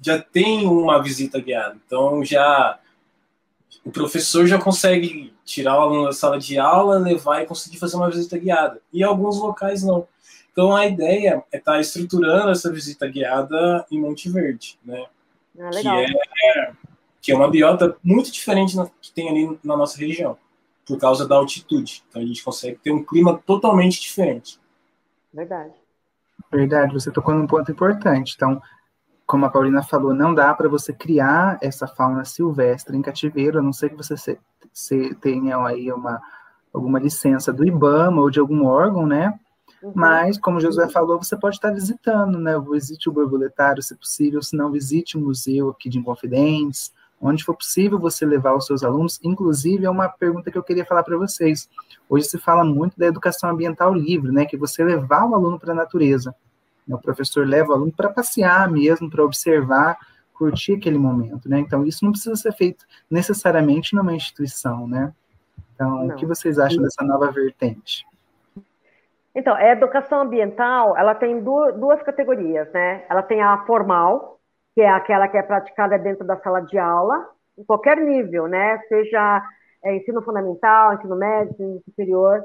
[0.00, 1.76] já tem uma visita guiada.
[1.86, 2.78] Então já
[3.84, 7.96] o professor já consegue tirar o aluno da sala de aula, levar e conseguir fazer
[7.96, 8.80] uma visita guiada.
[8.92, 10.06] E alguns locais não.
[10.56, 15.04] Então a ideia é estar tá estruturando essa visita guiada em Monte Verde, né?
[15.60, 16.72] Ah, que, é,
[17.20, 20.38] que é uma biota muito diferente na, que tem ali na nossa região,
[20.86, 22.02] por causa da altitude.
[22.08, 24.58] Então a gente consegue ter um clima totalmente diferente.
[25.30, 25.74] Verdade.
[26.50, 28.32] Verdade, você tocou num ponto importante.
[28.34, 28.62] Então,
[29.26, 33.62] como a Paulina falou, não dá para você criar essa fauna silvestre em cativeiro, a
[33.62, 34.38] não ser que você se,
[34.72, 36.18] se tenha aí uma,
[36.72, 39.38] alguma licença do IBAMA ou de algum órgão, né?
[39.82, 39.92] Uhum.
[39.94, 42.58] Mas, como Josué falou, você pode estar visitando, né?
[42.58, 47.54] Visite o borboletário, se possível, se não, visite o museu aqui de Inconfidentes, onde for
[47.54, 49.20] possível você levar os seus alunos.
[49.22, 51.68] Inclusive, é uma pergunta que eu queria falar para vocês.
[52.08, 54.46] Hoje se fala muito da educação ambiental livre, né?
[54.46, 56.34] Que você levar o aluno para a natureza.
[56.88, 59.98] O professor leva o aluno para passear mesmo, para observar,
[60.32, 61.58] curtir aquele momento, né?
[61.58, 65.12] Então, isso não precisa ser feito necessariamente numa instituição, né?
[65.74, 66.14] Então, não.
[66.14, 68.06] o que vocês acham dessa nova vertente?
[69.36, 73.04] Então, a educação ambiental, ela tem duas categorias, né?
[73.06, 74.40] Ela tem a formal,
[74.74, 78.78] que é aquela que é praticada dentro da sala de aula, em qualquer nível, né?
[78.88, 79.42] Seja
[79.84, 82.42] é, ensino fundamental, ensino médio, ensino superior,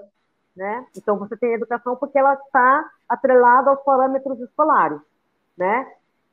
[0.53, 0.85] né?
[0.97, 4.99] Então você tem a educação porque ela está atrelada aos parâmetros escolares,
[5.57, 5.87] né?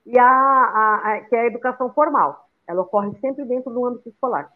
[0.04, 4.08] E a, a, a, que é a educação formal, ela ocorre sempre dentro do âmbito
[4.08, 4.50] escolar.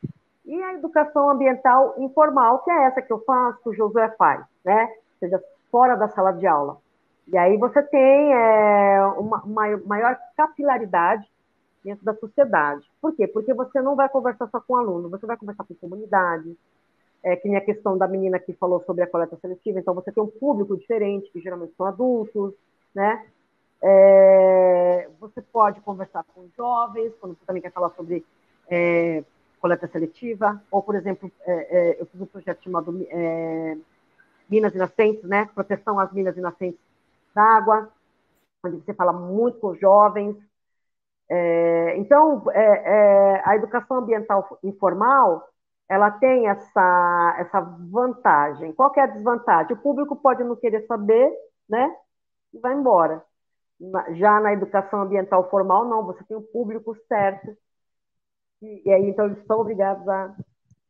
[0.45, 4.45] E a educação ambiental informal, que é essa que eu faço, que o Josué faz,
[4.65, 4.85] né?
[4.87, 5.41] Ou seja,
[5.73, 6.77] fora da sala de aula.
[7.27, 11.27] E aí você tem é, uma, uma maior capilaridade
[11.83, 12.87] dentro da sociedade.
[13.01, 13.27] Por quê?
[13.27, 16.57] Porque você não vai conversar só com aluno, você vai conversar com comunidade,
[17.25, 20.13] é, que nem a questão da menina que falou sobre a coleta seletiva, então você
[20.13, 22.53] tem um público diferente, que geralmente são adultos,
[22.95, 23.27] né?
[23.81, 28.25] É, você pode conversar com jovens, quando você também quer falar sobre
[28.69, 29.25] é,
[29.61, 33.77] coleta seletiva, ou, por exemplo, é, é, eu fiz um projeto chamado é,
[34.49, 35.47] Minas Inocentes, né?
[35.55, 36.81] Proteção às Minas Inocentes
[37.35, 37.89] d'Água,
[38.65, 40.37] onde você fala muito com jovens.
[41.97, 42.45] então,
[43.45, 45.53] a educação ambiental informal
[45.93, 48.73] ela tem essa, essa vantagem.
[48.73, 49.75] Qual é a desvantagem?
[49.75, 51.31] O público pode não querer saber,
[51.69, 51.95] né?
[52.55, 53.23] E vai embora.
[54.15, 57.55] Já na educação ambiental formal, não, você tem o público certo.
[58.63, 60.35] E, e aí, então, eles são obrigados a,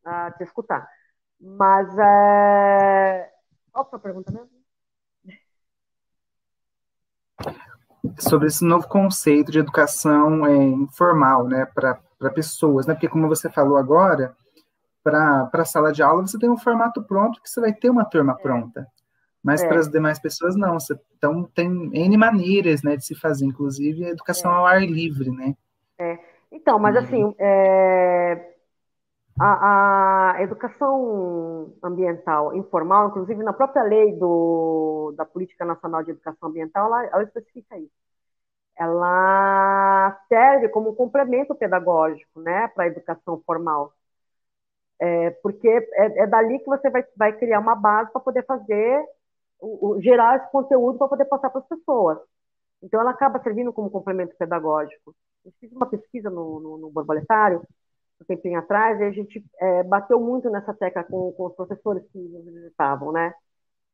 [0.04, 0.88] a te escutar.
[1.40, 3.31] Mas, é...
[3.72, 4.50] qual foi a pergunta mesmo?
[8.18, 11.98] Sobre esse novo conceito de educação é, informal, né, para
[12.34, 12.94] pessoas, né?
[12.94, 14.36] Porque, como você falou agora,
[15.02, 18.04] para a sala de aula, você tem um formato pronto que você vai ter uma
[18.04, 18.42] turma é.
[18.42, 18.86] pronta.
[19.42, 19.68] Mas é.
[19.68, 20.78] para as demais pessoas, não.
[20.78, 24.54] Você, então, tem N maneiras né, de se fazer, inclusive a educação é.
[24.54, 25.54] ao ar livre, né?
[25.98, 26.18] É.
[26.52, 28.51] Então, mas assim, é,
[29.42, 36.48] a, a, educação ambiental informal, inclusive na própria lei do, da Política Nacional de Educação
[36.48, 37.92] Ambiental, ela, ela especifica isso.
[38.76, 43.92] Ela serve como complemento pedagógico né, para a educação formal.
[45.00, 49.04] É, porque é, é, dali que você vai, vai criar uma base para poder fazer,
[49.60, 52.18] o, o, gerar esse conteúdo para poder passar para as pessoas.
[52.82, 55.14] Então, ela acaba servindo como complemento pedagógico.
[55.44, 57.62] Eu fiz uma pesquisa no, no, no borboletário,
[58.22, 62.02] um tempinho atrás, e a gente é, bateu muito nessa tecla com, com os professores
[62.12, 63.32] que nos visitavam, né?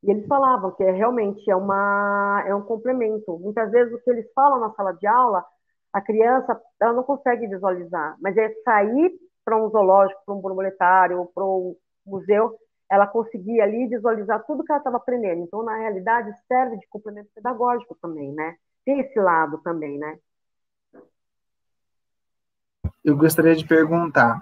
[0.03, 3.39] E eles falavam que é, realmente é, uma, é um complemento.
[3.39, 5.45] Muitas vezes o que eles falam na sala de aula,
[5.93, 9.13] a criança ela não consegue visualizar, mas é sair
[9.45, 11.75] para um zoológico, para um borboletário, para um
[12.07, 12.57] museu,
[12.91, 15.43] ela conseguia ali visualizar tudo que ela estava aprendendo.
[15.43, 18.57] Então, na realidade, serve de complemento pedagógico também, né?
[18.85, 20.19] Tem esse lado também, né?
[23.09, 24.39] Eu gostaria de perguntar,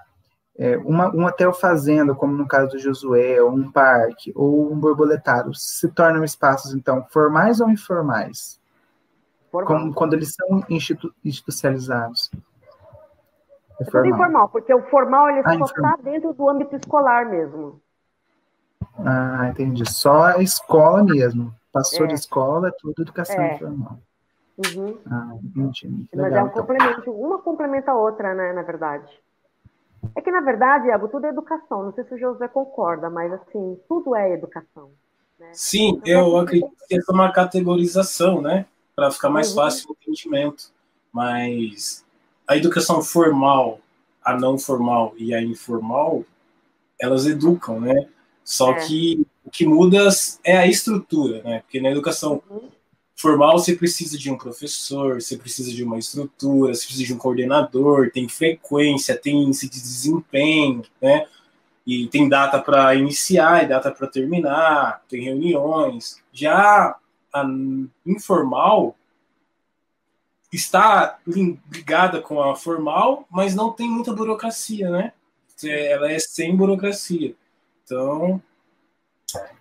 [0.58, 4.78] é, uma, um hotel fazenda, como no caso do Josué, ou um parque, ou um
[4.78, 8.60] borboletário, se tornam espaços, então, formais ou informais?
[9.50, 12.30] Como, quando eles são institu institucionalizados?
[13.80, 17.80] É tudo informal, porque o formal ele ah, só está dentro do âmbito escolar mesmo.
[18.98, 19.88] Ah, entendi.
[19.88, 21.54] Só a escola mesmo.
[21.72, 22.08] Passou é.
[22.08, 23.54] de escola, é tudo educação é.
[23.54, 23.98] informal.
[24.58, 24.98] Uhum.
[25.10, 26.08] Ah, entendi.
[26.14, 26.62] Mas é um então.
[26.62, 29.10] complemento, uma complementa a outra, né, na verdade.
[30.14, 31.84] É que, na verdade, Iago, tudo é educação.
[31.84, 34.90] Não sei se o José concorda, mas, assim, tudo é educação.
[35.38, 35.48] Né?
[35.52, 38.66] Sim, então, eu acredito que é uma categorização, né?
[38.94, 39.56] Para ficar mais uhum.
[39.56, 40.72] fácil o entendimento.
[41.12, 42.04] Mas
[42.46, 43.80] a educação formal,
[44.24, 46.24] a não formal e a informal,
[47.00, 48.08] elas educam, né?
[48.44, 48.86] Só é.
[48.86, 50.08] que o que muda
[50.44, 51.60] é a estrutura, né?
[51.60, 52.70] Porque na educação uhum.
[53.16, 57.18] Formal você precisa de um professor, você precisa de uma estrutura, você precisa de um
[57.18, 61.26] coordenador, tem frequência, tem índice de desempenho, né?
[61.86, 66.22] E tem data para iniciar e data para terminar, tem reuniões.
[66.32, 66.96] Já
[67.32, 67.44] a
[68.04, 68.96] informal,
[70.52, 75.12] está ligada com a formal, mas não tem muita burocracia, né?
[75.64, 77.34] Ela é sem burocracia.
[77.84, 78.42] Então.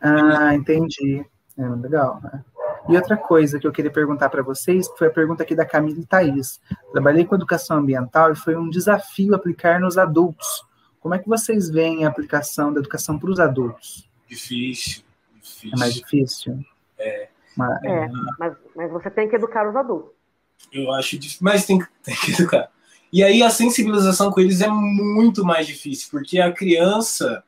[0.02, 1.26] Ah, entendi.
[1.57, 2.19] É, legal.
[2.22, 2.44] Né?
[2.87, 5.99] E outra coisa que eu queria perguntar para vocês, foi a pergunta aqui da Camila
[5.99, 6.59] e Thaís.
[6.91, 10.63] Trabalhei com educação ambiental e foi um desafio aplicar nos adultos.
[10.99, 14.09] Como é que vocês veem a aplicação da educação para os adultos?
[14.27, 15.03] Difícil,
[15.41, 15.71] difícil.
[15.73, 16.59] É mais difícil?
[16.97, 17.29] É.
[17.55, 20.11] Mas, é, mas, mas você tem que educar os adultos.
[20.71, 22.69] Eu acho difícil, mas tem, tem que educar.
[23.11, 27.43] E aí a sensibilização com eles é muito mais difícil, porque a criança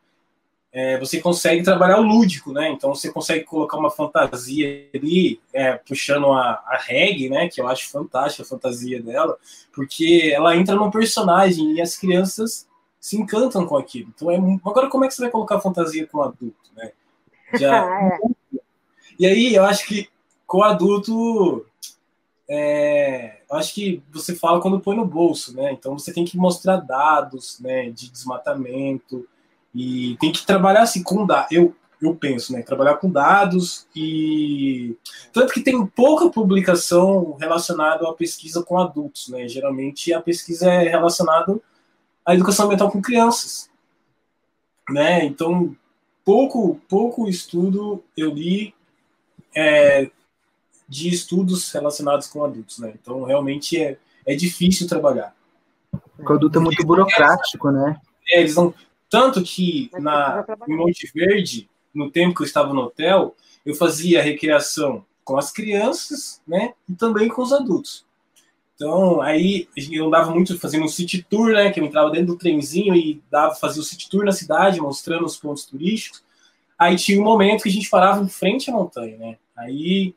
[0.72, 2.70] é, você consegue trabalhar o lúdico, né?
[2.70, 7.48] Então você consegue colocar uma fantasia ali, é, puxando a, a reggae, né?
[7.48, 9.38] Que eu acho fantástica a fantasia dela,
[9.74, 12.68] porque ela entra no personagem e as crianças
[13.00, 14.12] se encantam com aquilo.
[14.14, 16.92] Então é agora como é que você vai colocar fantasia com adulto, né?
[17.54, 18.20] Já é.
[19.18, 20.10] E aí eu acho que
[20.46, 21.66] com adulto
[22.50, 25.72] é, acho que você fala quando põe no bolso, né?
[25.72, 29.28] Então você tem que mostrar dados, né, de desmatamento
[29.78, 31.52] e tem que trabalhar assim com dados.
[31.52, 32.62] Eu eu penso, né?
[32.62, 34.96] Trabalhar com dados e
[35.34, 39.48] tanto que tem pouca publicação relacionada à pesquisa com adultos, né?
[39.48, 41.60] Geralmente a pesquisa é relacionada
[42.24, 43.70] à educação ambiental com crianças,
[44.90, 45.26] né?
[45.26, 45.76] Então
[46.24, 48.76] pouco pouco estudo eu li
[49.56, 50.10] é,
[50.88, 52.94] de estudos relacionados com adultos, né?
[53.02, 55.36] Então realmente é, é difícil trabalhar.
[56.20, 58.00] O adulto é muito burocrático, né?
[58.30, 58.72] É, eles não
[59.10, 63.36] tanto que na em Monte Verde no tempo que eu estava no hotel,
[63.66, 68.06] eu fazia recreação com as crianças, né, e também com os adultos.
[68.76, 72.38] Então, aí eu andava muito fazendo um city tour, né, que eu entrava dentro do
[72.38, 76.24] trenzinho e dava fazia o city tour na cidade, mostrando os pontos turísticos.
[76.78, 79.38] Aí tinha um momento que a gente parava em frente à montanha, né?
[79.56, 80.14] Aí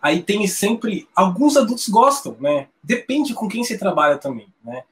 [0.00, 2.68] aí tem sempre alguns adultos gostam, né?
[2.82, 4.84] Depende com quem você trabalha também, né?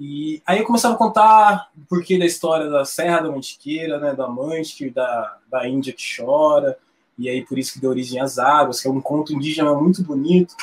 [0.00, 4.14] E aí eu começava a contar o porquê da história da Serra da Mantiqueira, né,
[4.14, 6.78] da Mantiqueira, da, da Índia que chora,
[7.18, 10.02] e aí por isso que deu origem às águas, que é um conto indígena muito
[10.02, 10.56] bonito.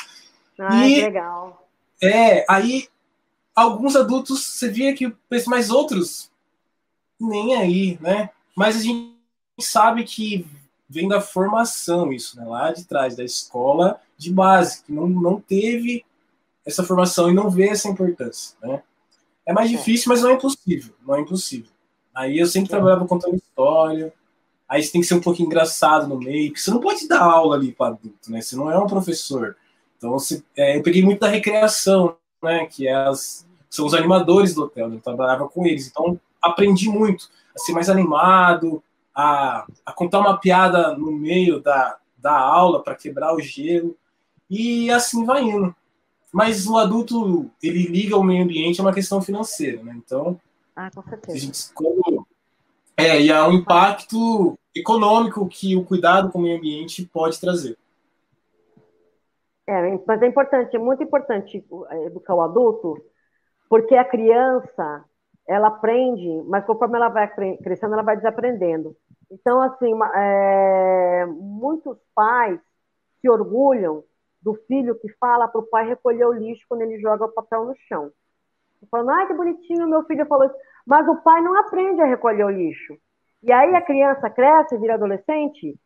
[0.58, 1.68] Ah, e, legal.
[2.02, 2.88] É, aí
[3.54, 5.14] alguns adultos, você via que,
[5.46, 6.32] mas outros,
[7.20, 8.30] nem aí, né?
[8.56, 9.14] Mas a gente
[9.60, 10.44] sabe que
[10.88, 12.44] vem da formação isso, né?
[12.44, 16.04] Lá de trás, da escola de base, que não, não teve
[16.66, 18.82] essa formação e não vê essa importância, né?
[19.48, 19.76] É mais é.
[19.76, 20.94] difícil, mas não é impossível.
[21.06, 21.70] Não é impossível.
[22.14, 22.70] Aí eu sempre é.
[22.70, 24.12] trabalhava contando história.
[24.68, 27.22] Aí você tem que ser um pouco engraçado no meio, porque você não pode dar
[27.22, 28.42] aula ali para adulto, né?
[28.42, 29.56] Você não é um professor.
[29.96, 32.66] Então você, é, eu peguei muito da recreação, né?
[32.66, 34.90] Que é as, são os animadores do hotel.
[34.90, 34.96] Né?
[34.96, 35.88] Eu trabalhava com eles.
[35.88, 38.82] Então aprendi muito a ser mais animado,
[39.14, 43.96] a, a contar uma piada no meio da, da aula para quebrar o gelo.
[44.50, 45.74] E assim vai indo.
[46.32, 49.94] Mas o adulto, ele liga ao meio ambiente a uma questão financeira, né?
[49.96, 50.38] Então,
[50.76, 51.38] ah, com certeza.
[51.38, 51.72] Gente,
[52.96, 57.76] é, e há um impacto econômico que o cuidado com o meio ambiente pode trazer.
[59.66, 62.96] É, mas é importante, é muito importante é, educar o adulto,
[63.68, 65.04] porque a criança,
[65.46, 68.96] ela aprende, mas conforme ela vai crescendo, ela vai desaprendendo.
[69.30, 72.58] Então, assim, é, muitos pais
[73.20, 74.02] se orgulham
[74.40, 77.64] do filho que fala para o pai recolher o lixo quando ele joga o papel
[77.64, 78.10] no chão.
[78.90, 80.54] Falando, ai, que bonitinho, meu filho falou isso.
[80.86, 82.96] Mas o pai não aprende a recolher o lixo.
[83.42, 85.78] E aí a criança cresce, vira adolescente.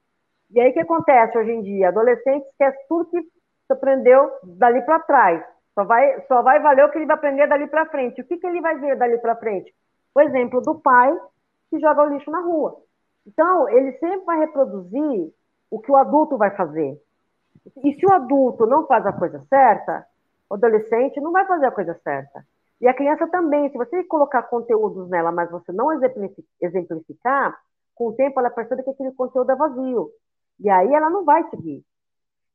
[0.50, 1.88] E aí o que acontece hoje em dia?
[1.88, 3.26] Adolescente esquece tudo que
[3.70, 5.44] aprendeu dali para trás.
[5.74, 8.20] Só vai, só vai valer o que ele vai aprender dali para frente.
[8.20, 9.74] O que, que ele vai ver dali para frente?
[10.14, 11.18] O exemplo do pai
[11.70, 12.76] que joga o lixo na rua.
[13.26, 15.32] Então, ele sempre vai reproduzir
[15.70, 17.00] o que o adulto vai fazer.
[17.84, 20.06] E se o adulto não faz a coisa certa,
[20.48, 22.44] o adolescente não vai fazer a coisa certa.
[22.80, 25.90] E a criança também, se você colocar conteúdos nela, mas você não
[26.60, 27.56] exemplificar,
[27.94, 30.10] com o tempo ela percebe que aquele conteúdo é vazio.
[30.58, 31.84] E aí ela não vai seguir.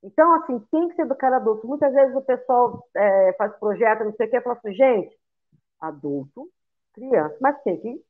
[0.04, 1.68] Então, assim, tem que ser educar adulto.
[1.68, 5.18] Muitas vezes o pessoal é, faz projeto, não sei o que, e fala assim, gente,
[5.80, 6.50] adulto,
[6.94, 8.04] criança, mas tem que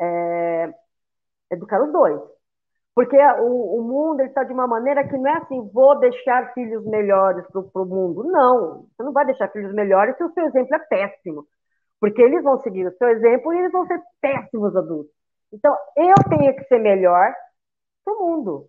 [0.00, 0.74] é,
[1.50, 2.20] educar os dois.
[2.94, 6.84] Porque o, o mundo está de uma maneira que não é assim, vou deixar filhos
[6.86, 8.22] melhores para o mundo.
[8.24, 11.46] Não, você não vai deixar filhos melhores se o seu exemplo é péssimo.
[12.00, 15.12] Porque eles vão seguir o seu exemplo e eles vão ser péssimos adultos.
[15.52, 17.34] Então, eu tenho que ser melhor
[18.04, 18.68] para o mundo.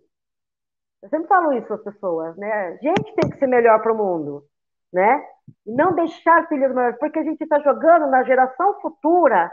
[1.02, 2.50] Eu sempre falo isso as pessoas, né?
[2.52, 4.44] A gente tem que ser melhor para o mundo,
[4.92, 5.24] né?
[5.64, 9.52] Não deixar filhos melhores, porque a gente está jogando na geração futura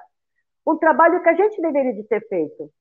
[0.66, 2.72] um trabalho que a gente deveria de ter feito.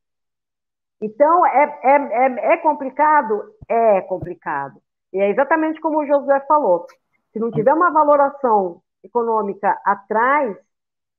[1.03, 3.43] Então, é, é, é, é complicado?
[3.69, 4.81] É complicado.
[5.12, 6.87] E é exatamente como o Josué falou.
[7.33, 10.57] Se não tiver uma valoração econômica atrás,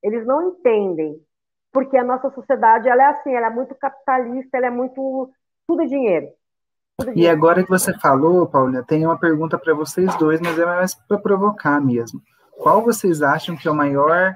[0.02, 1.20] eles não entendem.
[1.72, 5.30] Porque a nossa sociedade ela é assim, ela é muito capitalista, ela é muito.
[5.68, 6.28] Tudo é dinheiro.
[6.98, 7.34] Tudo é dinheiro.
[7.34, 10.96] E agora que você falou, Paula, tem uma pergunta para vocês dois, mas é mais
[10.96, 12.22] para provocar mesmo.
[12.58, 14.36] Qual vocês acham que é o maior,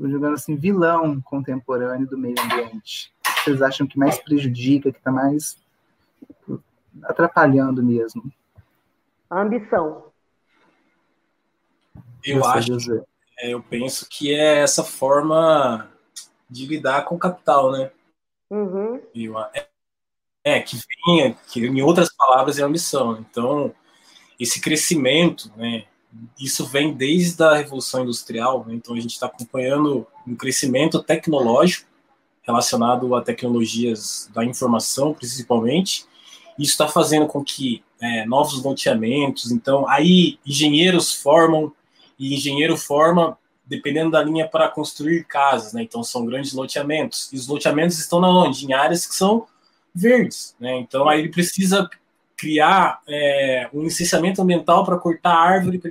[0.00, 3.12] jogando assim, vilão contemporâneo do meio ambiente?
[3.42, 5.56] Vocês acham que mais prejudica, que está mais
[7.02, 8.32] atrapalhando mesmo?
[9.30, 10.06] A ambição.
[12.24, 13.04] Eu Você acho,
[13.38, 15.88] é, eu penso que é essa forma
[16.48, 17.90] de lidar com o capital, né?
[18.50, 19.00] Uhum.
[19.14, 19.68] Eu, é,
[20.44, 23.18] é, que vinha, que em outras palavras é ambição.
[23.18, 23.74] Então,
[24.38, 25.84] esse crescimento, né?
[26.40, 28.74] Isso vem desde a Revolução Industrial, né?
[28.74, 31.87] então a gente está acompanhando um crescimento tecnológico
[32.48, 36.06] relacionado a tecnologias da informação, principalmente.
[36.58, 41.72] Isso está fazendo com que é, novos loteamentos, então, aí engenheiros formam,
[42.18, 45.82] e engenheiro forma dependendo da linha para construir casas, né?
[45.82, 47.30] Então, são grandes loteamentos.
[47.32, 48.64] E os loteamentos estão na onde?
[48.64, 49.46] Em áreas que são
[49.94, 50.56] verdes.
[50.58, 50.78] Né?
[50.78, 51.88] Então, aí ele precisa
[52.34, 55.90] criar é, um licenciamento ambiental para cortar árvore, para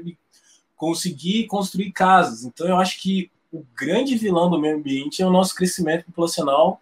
[0.75, 2.45] conseguir construir casas.
[2.45, 6.81] Então, eu acho que o grande vilão do meio ambiente é o nosso crescimento populacional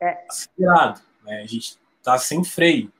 [0.00, 0.24] é.
[0.28, 1.00] acelerado.
[1.24, 1.42] Né?
[1.42, 2.92] A gente está sem freio.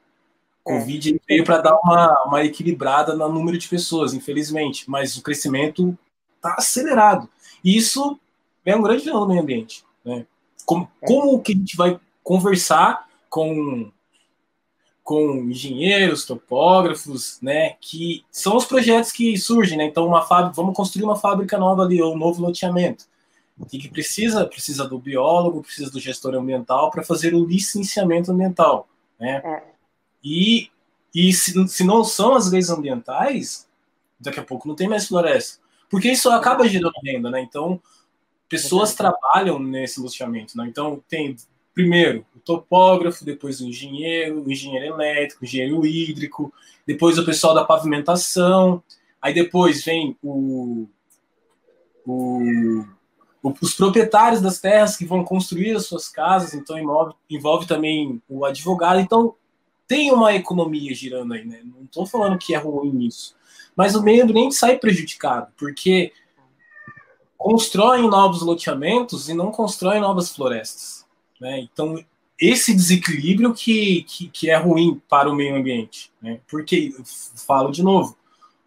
[0.64, 0.78] O é.
[0.78, 5.96] Covid veio para dar uma, uma equilibrada no número de pessoas, infelizmente, mas o crescimento
[6.36, 7.28] está acelerado.
[7.64, 8.18] E isso
[8.64, 9.84] é um grande vilão do meio ambiente.
[10.04, 10.26] Né?
[10.64, 11.06] Como, é.
[11.06, 13.90] como que a gente vai conversar com
[15.08, 19.84] com engenheiros, topógrafos, né, que são os projetos que surgem, né?
[19.84, 23.06] Então uma fábrica, vamos construir uma fábrica nova ali ou um novo loteamento.
[23.58, 24.44] O que precisa?
[24.44, 28.86] Precisa do biólogo, precisa do gestor ambiental para fazer o licenciamento ambiental,
[29.18, 29.40] né?
[29.42, 29.62] É.
[30.22, 30.70] E
[31.14, 33.66] e se, se não são as leis ambientais,
[34.20, 35.58] daqui a pouco não tem mais floresta,
[35.88, 37.40] porque isso acaba gerando renda, né?
[37.40, 37.80] Então
[38.46, 40.66] pessoas trabalham nesse loteamento, né?
[40.68, 41.34] Então tem
[41.72, 46.52] primeiro o topógrafo, depois o engenheiro, o engenheiro elétrico, o engenheiro hídrico,
[46.86, 48.82] depois o pessoal da pavimentação,
[49.20, 50.88] aí depois vem o,
[52.06, 52.84] o,
[53.60, 58.44] os proprietários das terras que vão construir as suas casas, então envolve, envolve também o
[58.44, 59.34] advogado, então
[59.86, 61.62] tem uma economia girando aí, né?
[61.64, 63.34] Não estou falando que é ruim isso,
[63.74, 66.12] mas o meio ambiente sai prejudicado, porque
[67.36, 71.06] constroem novos loteamentos e não constroem novas florestas.
[71.40, 71.60] Né?
[71.60, 72.04] Então,
[72.40, 76.12] esse desequilíbrio que, que, que, é ruim para o meio ambiente.
[76.22, 76.40] Né?
[76.48, 76.94] Porque,
[77.46, 78.16] falo de novo,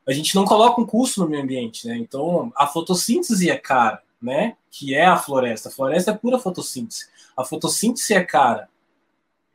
[0.07, 1.87] a gente não coloca um custo no meio ambiente.
[1.87, 1.95] Né?
[1.97, 4.57] Então, a fotossíntese é cara, né?
[4.69, 5.69] que é a floresta.
[5.69, 7.07] A floresta é pura fotossíntese.
[7.35, 8.69] A fotossíntese é cara.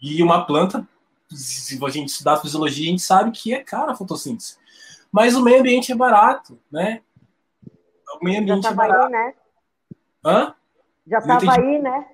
[0.01, 0.87] E uma planta,
[1.31, 4.57] se a gente estudar fisiologia, a gente sabe que é cara a fotossíntese.
[5.13, 7.01] Mas o meio ambiente é barato, né?
[8.21, 9.07] O meio ambiente Já é barato.
[9.07, 9.35] Aí, né?
[10.25, 10.55] Hã?
[11.07, 12.07] Já estava aí, né?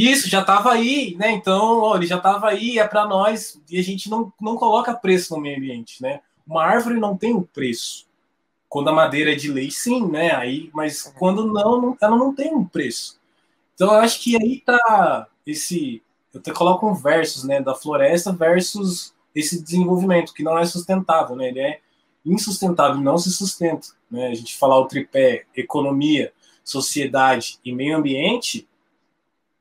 [0.00, 1.32] Isso, já estava aí, né?
[1.32, 4.94] Então, ó, ele já estava aí, é para nós, e a gente não, não coloca
[4.94, 6.20] preço no meio ambiente, né?
[6.46, 8.06] Uma árvore não tem um preço.
[8.68, 10.32] Quando a madeira é de lei, sim, né?
[10.36, 13.18] Aí, mas quando não, não ela não tem um preço.
[13.74, 16.00] Então, eu acho que aí tá esse.
[16.32, 17.60] Eu até coloco um versus, né?
[17.60, 21.48] Da floresta versus esse desenvolvimento, que não é sustentável, né?
[21.48, 21.80] Ele é
[22.24, 23.88] insustentável, não se sustenta.
[24.08, 24.28] Né?
[24.28, 28.67] A gente falar o tripé economia, sociedade e meio ambiente,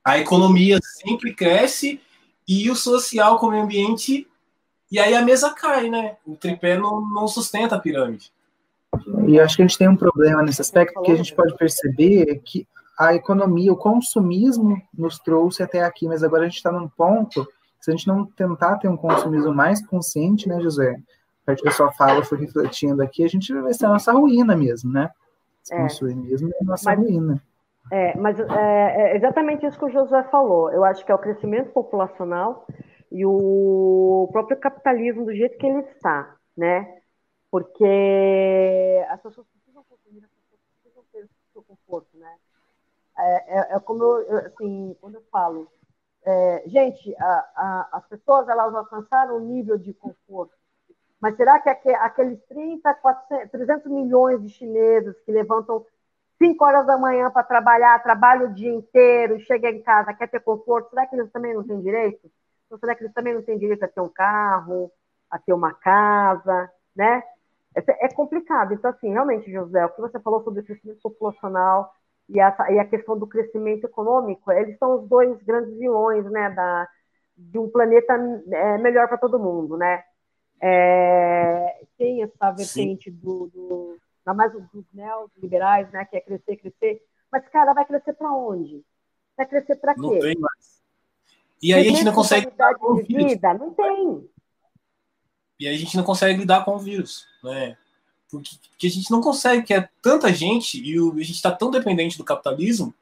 [0.07, 1.99] a economia sempre cresce
[2.47, 4.25] e o social com o meio ambiente,
[4.89, 6.15] e aí a mesa cai, né?
[6.25, 8.31] O tripé não, não sustenta a pirâmide.
[9.27, 12.41] E acho que a gente tem um problema nesse aspecto, que a gente pode perceber
[12.45, 12.65] que
[12.97, 17.45] a economia, o consumismo nos trouxe até aqui, mas agora a gente está num ponto,
[17.81, 20.91] se a gente não tentar ter um consumismo mais consciente, né, José?
[21.43, 24.13] A parte que a sua fala foi refletindo aqui, a gente vai ser a nossa
[24.13, 25.09] ruína mesmo, né?
[25.61, 25.81] Se é.
[25.81, 27.43] consumir mesmo é a nossa mas, ruína.
[27.91, 30.71] É, mas é, é, exatamente isso que o Josué falou.
[30.71, 32.65] Eu acho que é o crescimento populacional
[33.11, 37.01] e o próprio capitalismo do jeito que ele está, né?
[37.49, 42.35] Porque as pessoas precisam consumir, as pessoas precisam ter o seu conforto, né?
[43.17, 45.71] É, é, é como eu, assim, quando eu falo,
[46.25, 50.53] é, gente, a, a, as pessoas elas alcançaram um nível de conforto,
[51.21, 55.85] mas será que aqueles 30, 400, 300 milhões de chineses que levantam
[56.37, 60.39] 5 horas da manhã para trabalhar, trabalha o dia inteiro, chega em casa, quer ter
[60.39, 62.29] conforto, será que eles também não têm direito?
[62.69, 64.91] Ou será que eles também não têm direito a ter um carro,
[65.29, 67.23] a ter uma casa, né?
[67.75, 68.73] É, é complicado.
[68.73, 71.91] Então, assim, realmente, José, o que você falou sobre o crescimento populacional
[72.29, 76.49] e a, e a questão do crescimento econômico, eles são os dois grandes vilões, né,
[76.51, 76.87] da,
[77.37, 78.13] de um planeta
[78.51, 80.03] é, melhor para todo mundo, né?
[80.59, 83.97] É, tem essa vertente do, do
[84.27, 87.01] ainda mais dos neoliberais, né, que é crescer, crescer.
[87.31, 88.83] Mas, cara, vai crescer para onde?
[89.37, 90.01] Vai crescer para quê?
[90.01, 90.81] Não tem mais.
[91.61, 93.31] E aí a gente não consegue lidar com o vírus.
[93.31, 93.53] Vida?
[93.53, 94.29] Não tem.
[95.59, 97.77] E aí a gente não consegue lidar com o vírus, né?
[98.29, 101.51] Porque, porque a gente não consegue, que é tanta gente e o, a gente está
[101.51, 102.93] tão dependente do capitalismo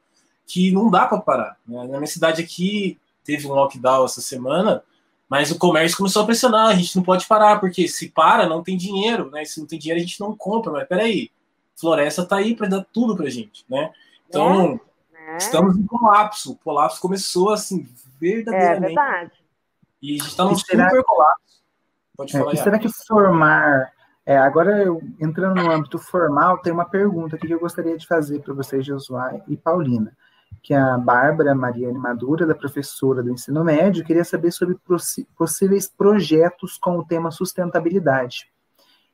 [0.46, 1.58] que não dá para parar.
[1.66, 1.78] Né?
[1.88, 4.82] Na minha cidade aqui teve um lockdown essa semana
[5.28, 8.62] mas o comércio começou a pressionar, a gente não pode parar, porque se para, não
[8.62, 9.44] tem dinheiro, né?
[9.44, 10.70] Se não tem dinheiro, a gente não compra.
[10.70, 11.30] Mas peraí,
[11.74, 13.92] floresta tá aí para dar tudo pra gente, né?
[14.28, 14.80] Então,
[15.12, 15.36] é, é.
[15.36, 16.52] estamos em colapso.
[16.52, 17.88] O colapso começou assim,
[18.20, 18.84] verdadeiramente.
[18.84, 19.32] É verdade.
[20.00, 21.02] E a gente está num super será...
[21.02, 21.62] colapso.
[22.16, 22.52] Pode é, falar.
[22.52, 23.92] É, será que formar.
[24.24, 28.06] É, agora, eu, entrando no âmbito formal, tem uma pergunta aqui que eu gostaria de
[28.06, 30.16] fazer para vocês, Josué e Paulina
[30.62, 34.76] que a Bárbara Mariane Madura, da professora do ensino médio, queria saber sobre
[35.36, 38.50] possíveis projetos com o tema sustentabilidade.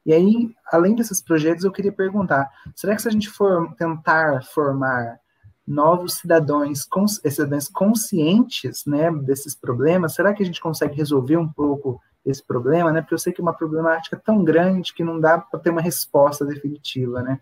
[0.05, 4.43] E aí, além desses projetos, eu queria perguntar: será que se a gente for tentar
[4.45, 5.21] formar
[5.67, 6.89] novos cidadãos,
[7.29, 12.91] cidadãos conscientes né, desses problemas, será que a gente consegue resolver um pouco esse problema?
[12.91, 13.01] Né?
[13.01, 15.81] Porque eu sei que é uma problemática tão grande que não dá para ter uma
[15.81, 17.23] resposta definitiva.
[17.23, 17.41] Né?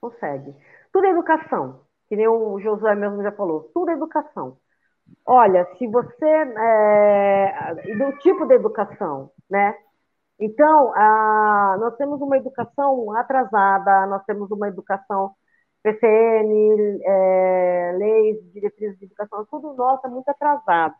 [0.00, 0.54] Consegue.
[0.92, 4.58] Tudo é educação, que nem o Josué mesmo já falou, tudo é educação.
[5.26, 6.26] Olha, se você.
[6.26, 9.74] É, do tipo de educação, né?
[10.40, 15.34] Então, a, nós temos uma educação atrasada, nós temos uma educação
[15.82, 20.94] PCN, é, leis, diretrizes de educação, tudo nosso é muito atrasado.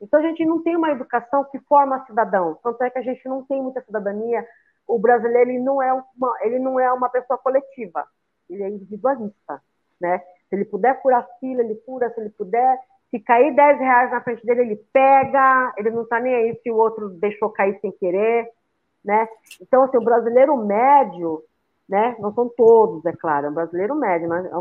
[0.00, 2.58] Então, a gente não tem uma educação que forma cidadão.
[2.62, 4.46] Tanto é que a gente não tem muita cidadania.
[4.86, 8.06] O brasileiro ele não é uma, ele não é uma pessoa coletiva,
[8.48, 9.62] ele é individualista.
[10.00, 10.18] Né?
[10.48, 12.10] Se ele puder furar fila, ele fura.
[12.10, 12.78] Se ele puder,
[13.10, 15.74] se cair 10 reais na frente dele, ele pega.
[15.76, 18.48] Ele não está nem aí se o outro deixou cair sem querer.
[19.04, 19.28] Né?
[19.60, 21.42] Então, assim, o brasileiro médio,
[21.88, 22.16] né?
[22.18, 24.56] Não são todos, é claro, é um brasileiro médio, mas é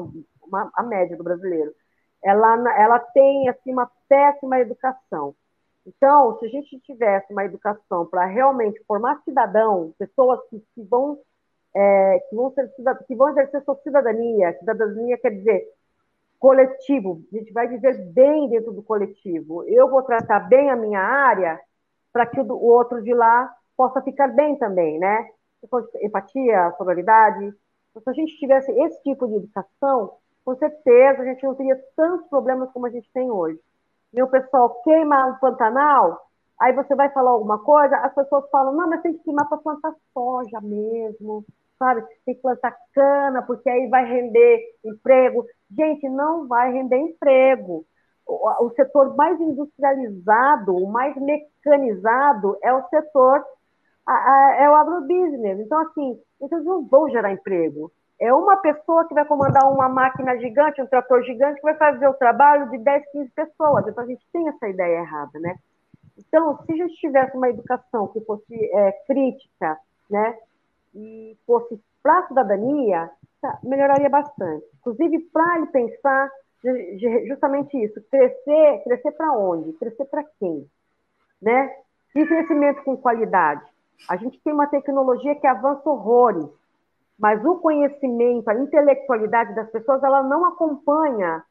[0.45, 1.73] uma, a média do brasileiro.
[2.23, 5.35] Ela, ela tem assim, uma péssima educação.
[5.85, 11.19] Então, se a gente tivesse uma educação para realmente formar cidadão, pessoas que, que vão
[11.75, 12.71] é, que, vão ser,
[13.07, 15.67] que vão exercer sua cidadania, cidadania quer dizer
[16.39, 19.63] coletivo, a gente vai viver bem dentro do coletivo.
[19.63, 21.59] Eu vou tratar bem a minha área
[22.13, 25.29] para que o, outro de lá possa ficar bem também, né?
[26.01, 27.53] empatia, sororidade.
[27.89, 30.13] Então, se a gente tivesse esse tipo de educação,
[30.45, 33.59] com certeza a gente não teria tantos problemas como a gente tem hoje.
[34.13, 36.27] E o pessoal queima o Pantanal,
[36.59, 39.57] aí você vai falar alguma coisa, as pessoas falam, não, mas tem que queimar para
[39.57, 41.43] plantar soja mesmo,
[41.77, 42.03] sabe?
[42.25, 45.45] Tem que plantar cana, porque aí vai render emprego.
[45.75, 47.85] Gente, não vai render emprego.
[48.25, 53.43] O, o setor mais industrializado, o mais mecanizado é o setor
[54.05, 55.59] a, a, é o agrobusiness.
[55.59, 57.91] Então, assim, eles não vão gerar emprego.
[58.19, 62.07] É uma pessoa que vai comandar uma máquina gigante, um trator gigante, que vai fazer
[62.07, 63.87] o trabalho de 10, 15 pessoas.
[63.87, 65.55] Então, a gente tem essa ideia errada, né?
[66.17, 69.77] Então, se a gente tivesse uma educação que fosse é, crítica,
[70.09, 70.37] né,
[70.95, 73.09] e fosse para a cidadania,
[73.41, 74.65] tá, melhoraria bastante.
[74.79, 76.31] Inclusive, para ele pensar
[77.27, 79.73] justamente isso, crescer, crescer para onde?
[79.73, 80.67] Crescer para quem?
[81.41, 81.75] Né?
[82.15, 83.61] E crescimento com qualidade.
[84.09, 86.47] A gente tem uma tecnologia que avança horrores,
[87.19, 91.43] mas o conhecimento, a intelectualidade das pessoas, ela não acompanha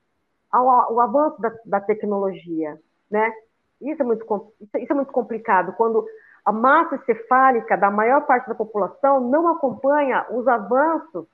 [0.53, 2.79] o avanço da, da tecnologia,
[3.11, 3.33] né?
[3.81, 4.25] Isso é, muito,
[4.61, 6.07] isso é muito complicado, quando
[6.45, 11.27] a massa encefálica da maior parte da população não acompanha os avanços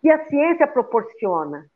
[0.00, 1.66] que a ciência proporciona.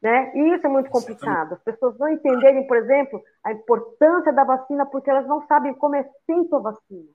[0.00, 0.32] Né?
[0.34, 1.54] E isso é muito complicado.
[1.54, 5.96] As pessoas não entenderem, por exemplo, a importância da vacina porque elas não sabem como
[5.96, 7.08] é feita a vacina.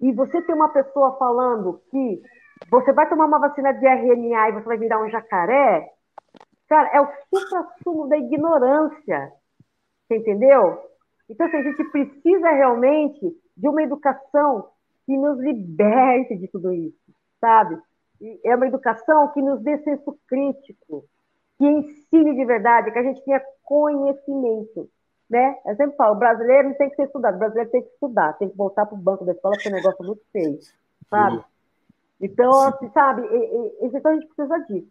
[0.00, 2.22] E você tem uma pessoa falando que
[2.70, 5.90] você vai tomar uma vacina de RNA e você vai virar um jacaré,
[6.68, 9.32] cara, é o supra-sumo da ignorância.
[10.06, 10.89] Você entendeu?
[11.30, 14.68] Então, assim, a gente precisa realmente de uma educação
[15.06, 16.98] que nos liberte de tudo isso,
[17.40, 17.78] sabe?
[18.44, 21.04] É uma educação que nos dê senso crítico,
[21.56, 24.90] que ensine de verdade, que a gente tenha conhecimento
[25.30, 25.56] né?
[25.64, 28.32] Eu sempre falo, o brasileiro não tem que ser estudado, o brasileiro tem que estudar,
[28.32, 30.58] tem que voltar para o banco da escola, porque é um negócio muito feio,
[31.08, 31.44] sabe?
[32.20, 33.22] Então, assim, sabe,
[33.80, 34.88] então a gente precisa disso.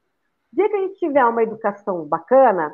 [0.52, 2.74] O dia que a gente tiver uma educação bacana,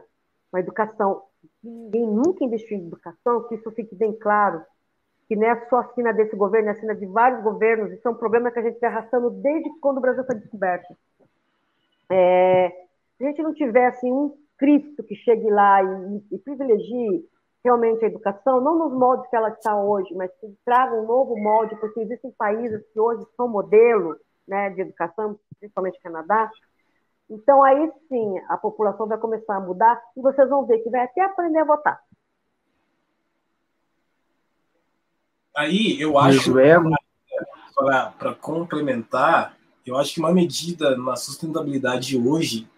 [0.54, 1.24] uma educação
[1.64, 4.64] ninguém nunca investiu em educação, que isso fique bem claro,
[5.28, 8.08] que não é só a sina desse governo, é a sina de vários governos, isso
[8.08, 10.96] é um problema que a gente está arrastando desde quando o Brasil foi descoberto.
[12.10, 12.70] É,
[13.18, 17.28] se a gente não tiver assim, um Cristo que chegue lá e, e privilegie
[17.64, 21.36] realmente a educação, não nos moldes que ela está hoje, mas que traga um novo
[21.36, 24.16] molde, porque existem países que hoje são modelo
[24.48, 26.52] né, de educação, principalmente Canadá.
[27.30, 31.02] Então, aí sim, a população vai começar a mudar e vocês vão ver que vai
[31.02, 32.00] até aprender a votar.
[35.56, 36.54] Aí, eu acho,
[38.20, 42.70] para complementar, eu acho que uma medida na sustentabilidade hoje,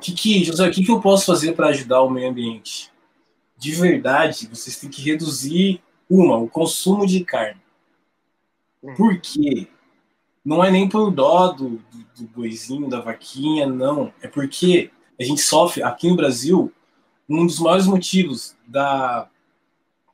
[0.00, 2.92] que, que, José, o que, que eu posso fazer para ajudar o meio ambiente?
[3.56, 7.60] de verdade, vocês têm que reduzir, uma, o consumo de carne.
[8.84, 8.94] É.
[8.94, 9.66] Por quê?
[10.46, 14.12] Não é nem por dó do, do, do boizinho, da vaquinha, não.
[14.22, 16.72] É porque a gente sofre, aqui no Brasil,
[17.28, 19.28] um dos maiores motivos da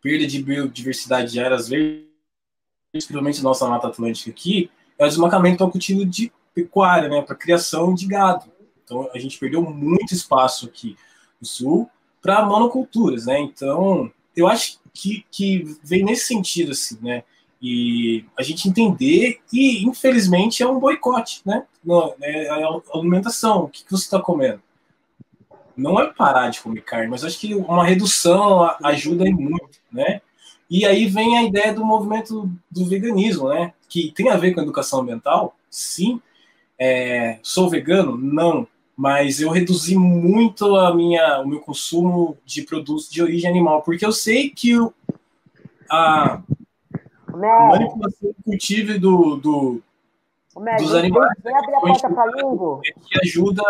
[0.00, 2.06] perda de biodiversidade de áreas verdes,
[2.90, 7.36] principalmente nossa Mata Atlântica aqui, é o desmacamento para o cultivo de pecuária, né, para
[7.36, 8.50] criação de gado.
[8.82, 10.96] Então a gente perdeu muito espaço aqui
[11.38, 11.90] no sul
[12.22, 13.38] para monoculturas, né?
[13.38, 17.22] Então, eu acho que, que vem nesse sentido, assim, né?
[17.62, 21.64] E a gente entender e, infelizmente, é um boicote, né?
[22.20, 23.64] É a alimentação.
[23.64, 24.60] O que, que você está comendo?
[25.76, 30.20] Não é parar de comer carne, mas acho que uma redução ajuda muito, né?
[30.68, 33.72] E aí vem a ideia do movimento do veganismo, né?
[33.88, 36.20] Que tem a ver com a educação ambiental, sim.
[36.76, 38.18] É, sou vegano?
[38.18, 38.66] Não.
[38.96, 44.04] Mas eu reduzi muito a minha, o meu consumo de produtos de origem animal, porque
[44.04, 44.92] eu sei que o,
[45.88, 46.42] a,
[47.34, 49.82] a manipulação do cultivo do, do,
[50.78, 52.80] dos animais vem abrir a porta para língua.
[52.86, 53.62] É que ajuda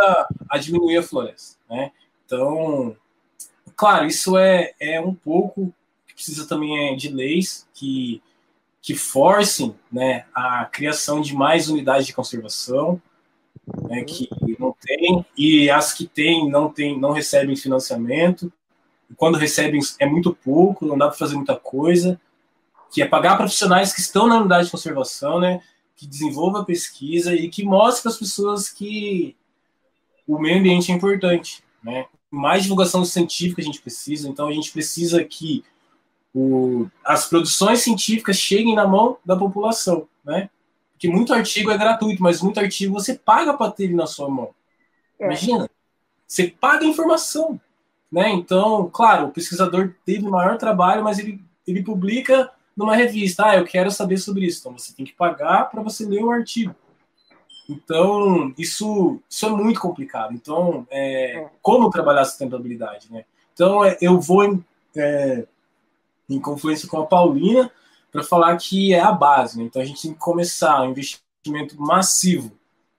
[0.49, 1.59] a diminuir a floresta.
[1.69, 1.91] Né?
[2.25, 2.97] Então,
[3.77, 5.73] claro, isso é, é um pouco
[6.23, 8.23] precisa também é de leis que,
[8.81, 13.03] que forcem né, a criação de mais unidades de conservação,
[13.89, 14.29] né, que
[14.59, 18.53] não tem, e as que têm não, tem, não recebem financiamento.
[19.17, 22.21] Quando recebem é muito pouco, não dá para fazer muita coisa,
[22.93, 25.63] que é pagar profissionais que estão na unidade de conservação, né,
[25.97, 29.35] que desenvolva a pesquisa e que mostre para as pessoas que
[30.29, 31.65] o meio ambiente é importante.
[31.83, 32.07] Né?
[32.31, 35.65] Mais divulgação científica a gente precisa, então a gente precisa que
[36.35, 40.49] o, as produções científicas cheguem na mão da população, né?
[40.93, 44.31] Porque muito artigo é gratuito, mas muito artigo você paga para ter ele na sua
[44.31, 44.51] mão.
[45.19, 45.27] É.
[45.27, 45.69] Imagina,
[46.27, 47.61] você paga a informação,
[48.11, 48.31] né?
[48.31, 53.47] Então, claro, o pesquisador teve maior trabalho, mas ele, ele publica numa revista.
[53.47, 54.61] Ah, eu quero saber sobre isso.
[54.61, 56.75] Então, você tem que pagar para você ler o artigo.
[57.69, 60.35] Então, isso, isso é muito complicado.
[60.35, 63.25] Então, é, como trabalhar sustentabilidade, né?
[63.55, 64.63] Então, é, eu vou
[64.97, 65.47] é,
[66.29, 67.71] em confluência com a Paulina,
[68.11, 69.59] para falar que é a base.
[69.59, 69.65] Né?
[69.65, 72.53] Então a gente tem que começar um investimento massivo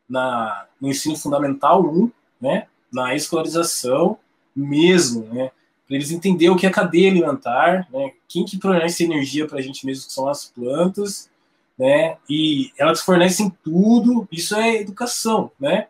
[0.09, 2.67] na, no ensino fundamental 1, né?
[2.91, 4.17] na escolarização
[4.55, 5.51] mesmo, né?
[5.87, 8.11] Para eles entenderem o que é cadeia alimentar, né?
[8.27, 11.29] quem que fornece energia para a gente mesmo, que são as plantas,
[11.77, 12.17] né?
[12.29, 15.87] e elas fornecem tudo, isso é educação, né?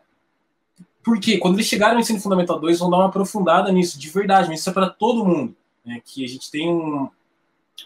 [1.02, 4.48] Porque quando eles chegarem no ensino fundamental 2, vão dar uma aprofundada nisso, de verdade,
[4.48, 5.54] mas isso é para todo mundo,
[5.84, 6.00] né?
[6.02, 7.10] que a gente tem um,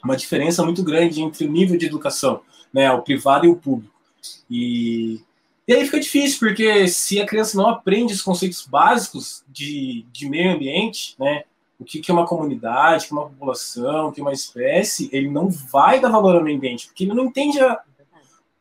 [0.02, 3.94] uma diferença muito grande entre o nível de educação, né, o privado e o público.
[4.50, 5.20] E,
[5.66, 10.28] e aí fica difícil, porque se a criança não aprende os conceitos básicos de, de
[10.28, 11.44] meio ambiente, né,
[11.78, 15.30] o que, que é uma comunidade, que é uma população, que é uma espécie, ele
[15.30, 17.80] não vai dar valor ao meio ambiente, porque ele não entende a,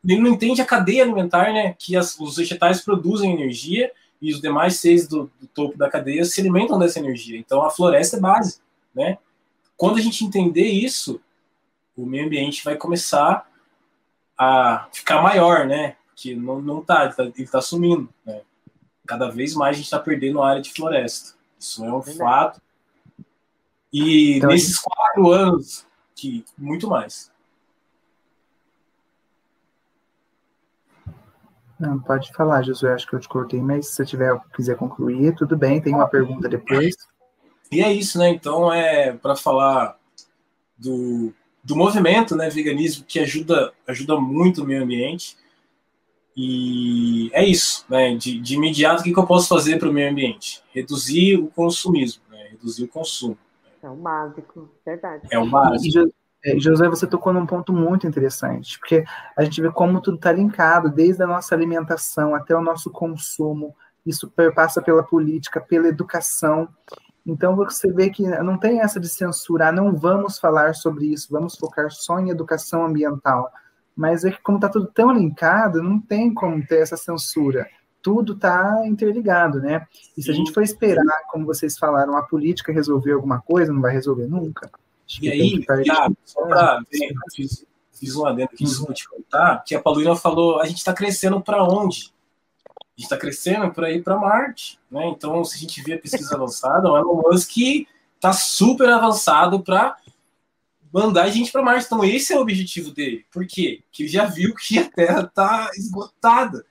[0.04, 3.90] ele não entende a cadeia alimentar, né, que as, os vegetais produzem energia
[4.20, 7.38] e os demais seres do, do topo da cadeia se alimentam dessa energia.
[7.38, 8.60] Então a floresta é base,
[8.94, 9.18] né?
[9.76, 11.20] Quando a gente entender isso,
[11.96, 13.48] o meio ambiente vai começar
[14.36, 15.96] a ficar maior, né?
[16.16, 18.40] Que não, não tá, ele tá, ele tá sumindo, né?
[19.06, 21.36] Cada vez mais a gente está perdendo área de floresta.
[21.58, 22.60] Isso é um fato.
[23.92, 27.30] E então, nesses quatro anos, que muito mais.
[31.78, 35.34] Não, pode falar, Josué, acho que eu te cortei, mas se você tiver, quiser concluir,
[35.36, 36.96] tudo bem, tem uma pergunta depois.
[37.70, 38.30] E é isso, né?
[38.30, 39.96] Então, é para falar
[40.76, 41.32] do,
[41.62, 45.36] do movimento, né, veganismo, que ajuda, ajuda muito o meio ambiente.
[46.36, 48.16] E é isso, né?
[48.16, 50.62] De, de imediato, o que, que eu posso fazer para o meio ambiente?
[50.72, 52.48] Reduzir o consumismo, né?
[52.50, 53.38] reduzir o consumo.
[53.88, 55.28] É o básico, verdade.
[55.30, 56.12] É o básico.
[56.44, 59.04] E, José, você tocou num ponto muito interessante, porque
[59.36, 63.74] a gente vê como tudo está linkado, desde a nossa alimentação até o nosso consumo,
[64.06, 66.68] isso perpassa pela política, pela educação.
[67.26, 71.56] Então você vê que não tem essa de censurar, não vamos falar sobre isso, vamos
[71.56, 73.50] focar só em educação ambiental.
[73.96, 77.68] Mas é que como está tudo tão linkado, não tem como ter essa censura.
[78.02, 79.86] Tudo está interligado, né?
[80.16, 83.80] E se a gente for esperar, como vocês falaram, a política resolver alguma coisa, não
[83.80, 84.70] vai resolver nunca.
[85.06, 86.80] Acho e aí, Thiago, só para
[87.34, 90.92] fiz, fiz um adendo aqui, desculpa te contar, que a Paulina falou, a gente está
[90.92, 92.12] crescendo para onde?
[92.98, 95.06] gente está crescendo para ir para Marte, né?
[95.08, 97.56] Então, se a gente vê a pesquisa avançada, o Elon Musk
[98.16, 99.96] está super avançado para
[100.92, 101.86] mandar a gente para Marte.
[101.86, 103.24] Então, esse é o objetivo dele.
[103.30, 103.84] Por quê?
[103.84, 106.66] Porque ele já viu que a Terra está esgotada.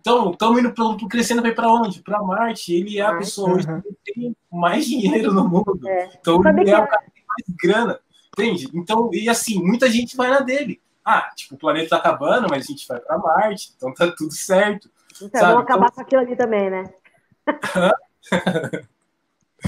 [0.00, 2.02] Então, estamos indo pra, crescendo para ir para onde?
[2.02, 2.74] Para Marte.
[2.74, 3.80] Ele é a pessoa hoje uhum.
[3.80, 5.80] que tem mais dinheiro no mundo.
[5.86, 6.10] É.
[6.20, 8.00] Então, ele é o cara que tem mais grana.
[8.32, 8.68] Entende?
[8.74, 10.80] Então, e assim, muita gente vai na dele.
[11.04, 14.32] Ah, tipo, o planeta está acabando, mas a gente vai para Marte, então tá tudo
[14.32, 14.90] certo.
[15.22, 15.52] Então, Sabe?
[15.52, 16.84] vamos acabar com aquilo ali também, né?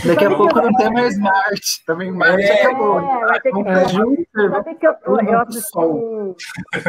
[0.04, 1.84] Daqui a pouco não tem mais Marte.
[1.86, 3.00] Também Marte é, acabou.
[3.00, 5.78] É, vai ter que é, Júpiter, vai ter que eu, eu, eu assisti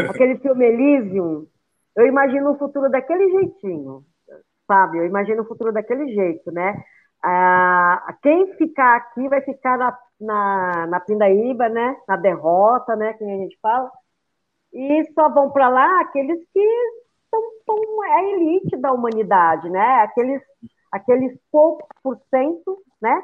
[0.09, 1.47] aquele filme Elysium.
[1.95, 4.03] Eu imagino o futuro daquele jeitinho,
[4.67, 4.99] sabe?
[4.99, 6.83] Eu imagino o futuro daquele jeito, né?
[7.23, 11.97] Ah, quem ficar aqui vai ficar na, na, na pindaíba, né?
[12.07, 13.13] Na derrota, né?
[13.13, 13.91] Que a gente fala.
[14.73, 16.89] E só vão para lá aqueles que
[17.65, 20.01] são, é a elite da humanidade, né?
[20.03, 20.41] Aqueles,
[20.91, 23.21] aqueles poucos por cento, né?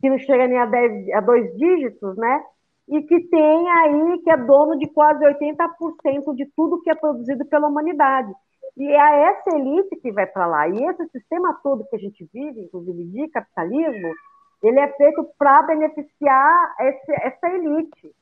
[0.00, 2.44] Que não chega nem a, dez, a dois dígitos, né?
[2.88, 7.44] E que tem aí, que é dono de quase 80% de tudo que é produzido
[7.46, 8.32] pela humanidade.
[8.76, 10.68] E é essa elite que vai para lá.
[10.68, 14.14] E esse sistema todo que a gente vive, inclusive de capitalismo,
[14.62, 18.14] ele é feito para beneficiar esse, essa elite.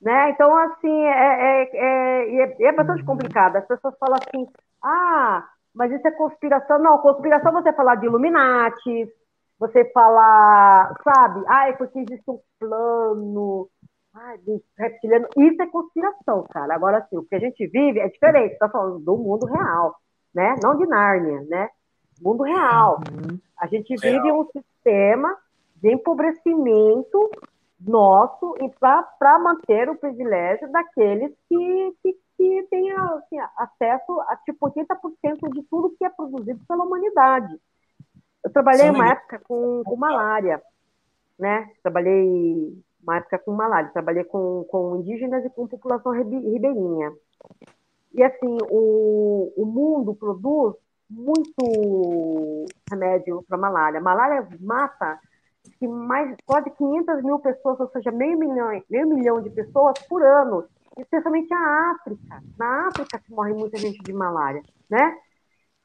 [0.00, 0.30] Né?
[0.30, 3.56] Então, assim, é, é, é, é, bastante complicado.
[3.56, 4.48] As pessoas falam assim,
[4.82, 6.78] ah, mas isso é conspiração.
[6.78, 9.08] Não, conspiração é você falar de Illuminati,
[9.58, 13.68] você falar, sabe, ah, é porque existe um plano,
[14.20, 14.38] ai,
[14.78, 15.28] reptiliano.
[15.36, 16.74] Isso é conspiração, cara.
[16.74, 18.52] Agora, assim, o que a gente vive é diferente.
[18.52, 19.96] Está falando do mundo real,
[20.34, 20.54] né?
[20.62, 21.68] Não de Nárnia, né?
[22.20, 23.00] Mundo real.
[23.10, 23.38] Uhum.
[23.58, 24.40] A gente vive real.
[24.40, 25.36] um sistema
[25.76, 27.30] de empobrecimento
[27.80, 34.70] nosso e para manter o privilégio daqueles que, que, que têm assim, acesso a tipo
[34.70, 37.58] 80% de tudo que é produzido pela humanidade.
[38.44, 38.90] Eu trabalhei Sim.
[38.90, 40.62] uma época com, com malária,
[41.38, 41.70] né?
[41.82, 47.12] Trabalhei uma época com malária, trabalhei com, com indígenas e com população ribeirinha.
[48.12, 50.74] E assim, o, o mundo produz
[51.08, 54.00] muito remédio para malária.
[54.00, 55.18] Malária mata
[55.78, 60.22] que mais quase 500 mil pessoas, ou seja, meio milhão, meio milhão de pessoas por
[60.22, 60.64] ano,
[60.98, 62.42] especialmente a África.
[62.58, 65.16] Na África se morre muita gente de malária, né?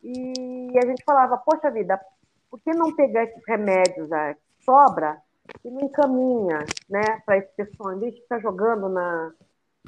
[0.04, 2.00] E a gente falava, poxa vida,
[2.50, 5.18] por que não pegar esses remédios a que sobra
[5.64, 9.32] e não encaminha, né, para esse pessoal, em vez de ficar jogando na,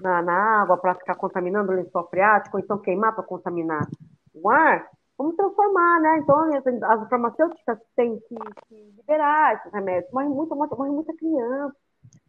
[0.01, 3.87] na, na água para ficar contaminando o lençol freático, ou então queimar para contaminar
[4.33, 6.19] o ar, vamos transformar, né?
[6.19, 6.37] Então,
[6.83, 8.35] as farmacêuticas têm que,
[8.67, 10.11] que liberar esses remédios.
[10.13, 11.75] Morre, muito, morre muita criança.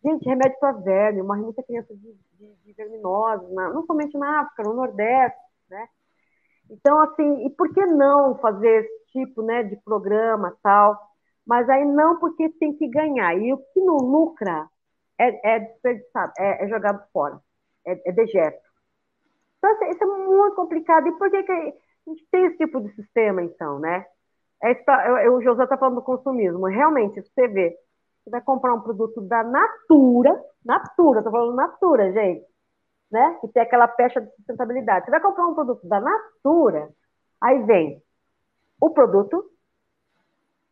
[0.02, 4.40] Gente, remédio para verme, morre muita criança de, de, de verminose, na, não somente na
[4.40, 5.38] África, no Nordeste,
[5.68, 5.86] né?
[6.70, 11.07] Então, assim, e por que não fazer esse tipo né, de programa tal?
[11.48, 13.34] Mas aí não porque tem que ganhar.
[13.38, 14.68] E o que não lucra
[15.18, 17.40] é, é desperdiçado, é, é jogado fora,
[17.86, 18.68] é, é dejeto.
[19.56, 21.08] Então, assim, isso é muito complicado.
[21.08, 21.72] E por que, que a
[22.06, 24.04] gente tem esse tipo de sistema, então, né?
[24.62, 26.66] É, o José está falando do consumismo.
[26.66, 27.76] Realmente, você vê,
[28.22, 32.44] você vai comprar um produto da Natura, Natura, estou falando Natura, gente,
[33.10, 33.38] né?
[33.40, 35.06] Que tem aquela pecha de sustentabilidade.
[35.06, 36.90] Você vai comprar um produto da Natura,
[37.40, 38.02] aí vem
[38.80, 39.44] o produto,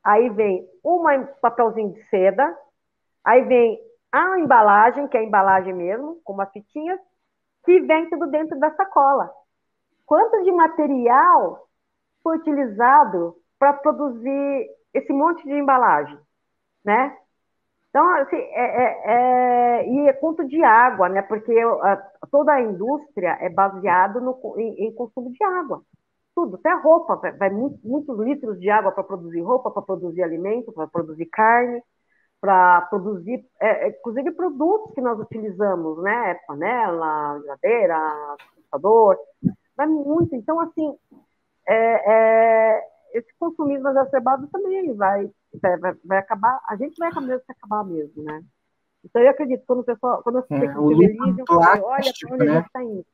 [0.06, 1.02] aí vem um
[1.40, 2.56] papelzinho de seda,
[3.24, 3.78] aí vem
[4.12, 6.98] a embalagem, que é a embalagem mesmo, com uma fitinha,
[7.64, 9.30] que vem tudo dentro da sacola
[10.06, 11.68] quanto de material
[12.22, 16.18] foi utilizado para produzir esse monte de embalagem,
[16.84, 17.14] né?
[17.90, 21.22] Então, assim, é, é, é, e é quanto de água, né?
[21.22, 21.52] Porque
[21.82, 21.96] a,
[22.30, 25.82] toda a indústria é baseada no, em, em, consumo de água.
[26.36, 30.22] Tudo, até roupa, vai, vai muitos, muitos litros de água para produzir roupa, para produzir
[30.22, 31.82] alimento, para produzir carne,
[32.38, 36.34] para produzir, é, é, inclusive produtos que nós utilizamos, né?
[36.46, 39.18] Panela, geladeira, computador,
[39.74, 40.36] vai muito.
[40.36, 40.94] Então, assim,
[41.66, 45.30] é, é, esse consumismo exacerbado também vai,
[45.80, 48.44] vai, vai acabar, a gente vai acabar, acabar mesmo, né?
[49.02, 52.34] Então, eu acredito, quando o pessoal, quando eu fiquei é, o lucro plástico, olha para
[52.34, 52.50] onde né?
[52.50, 53.06] a gente está indo.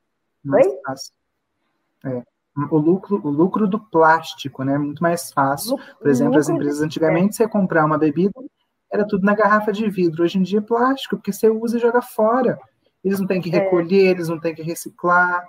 [0.53, 2.17] Oi?
[2.19, 2.32] É.
[2.71, 4.77] O lucro, o lucro do plástico, né?
[4.77, 5.79] Muito mais fácil.
[5.99, 8.33] Por exemplo, as empresas antigamente, você comprar uma bebida,
[8.93, 10.23] era tudo na garrafa de vidro.
[10.23, 12.59] Hoje em dia é plástico, porque você usa e joga fora.
[13.03, 13.59] Eles não têm que é.
[13.59, 14.11] recolher, é.
[14.11, 15.47] eles não têm que reciclar.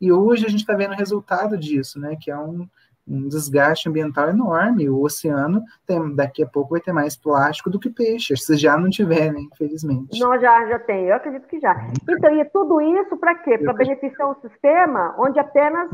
[0.00, 2.16] E hoje a gente está vendo o resultado disso, né?
[2.20, 2.68] Que é um,
[3.06, 4.90] um desgaste ambiental enorme.
[4.90, 8.36] O oceano tem, daqui a pouco vai ter mais plástico do que peixe.
[8.36, 9.40] Se já não tiver, né?
[9.40, 10.18] Infelizmente.
[10.18, 11.06] Não, já, já tem.
[11.06, 11.88] Eu acredito que já.
[12.08, 13.58] Então, e tudo isso para quê?
[13.58, 15.88] Para beneficiar um sistema onde apenas,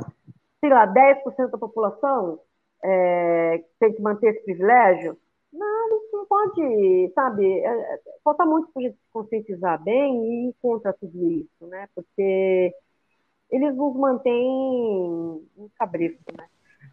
[0.61, 2.41] sei lá, 10% da população
[2.83, 5.17] é, tem que manter esse privilégio?
[5.53, 7.45] Não, não pode, sabe?
[7.45, 11.67] É, é falta muito para a gente se conscientizar bem e ir contra tudo isso,
[11.67, 11.89] né?
[11.95, 12.75] Porque
[13.51, 14.47] eles nos mantêm
[15.57, 16.47] um cabresto, né?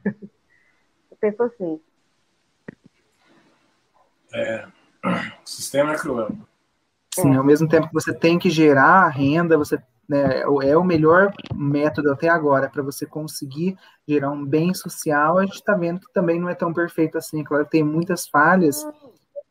[1.11, 1.81] Eu penso assim.
[4.33, 4.65] É,
[5.43, 6.29] o sistema é cruel.
[7.13, 7.37] Sim, é.
[7.37, 9.77] ao mesmo tempo que você tem que gerar renda, você
[10.07, 13.77] né, é o melhor método até agora para você conseguir
[14.07, 15.37] gerar um bem social.
[15.37, 17.43] A gente está vendo que também não é tão perfeito assim.
[17.43, 18.85] Claro, tem muitas falhas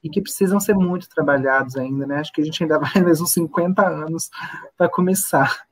[0.03, 2.19] e que precisam ser muito trabalhados ainda, né?
[2.19, 4.31] Acho que a gente ainda vai mais uns 50 anos
[4.77, 5.65] para começar.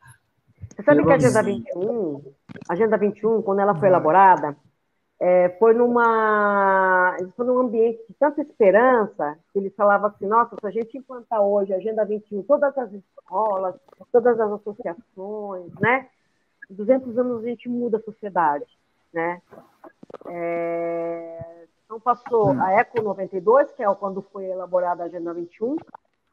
[0.75, 2.23] Você sabe que a Agenda 21,
[2.69, 4.57] a Agenda 21, quando ela foi elaborada,
[5.25, 10.67] é, foi numa foi num ambiente de tanta esperança que eles falavam assim, nossa, se
[10.67, 13.77] a gente implantar hoje a Agenda 21, todas as escolas,
[14.11, 16.09] todas as associações, né?
[16.69, 18.67] Em 200 anos a gente muda a sociedade,
[19.13, 19.41] né?
[20.27, 22.61] É, então passou hum.
[22.61, 25.77] a ECO 92, que é quando foi elaborada a Agenda 21,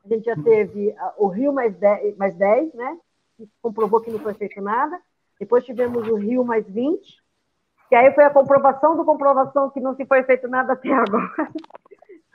[0.03, 2.97] a gente já teve o Rio mais 10, mais 10 né?
[3.37, 4.99] Que comprovou que não foi feito nada.
[5.39, 7.21] Depois tivemos o Rio mais 20,
[7.89, 11.49] que aí foi a comprovação do comprovação que não se foi feito nada até agora.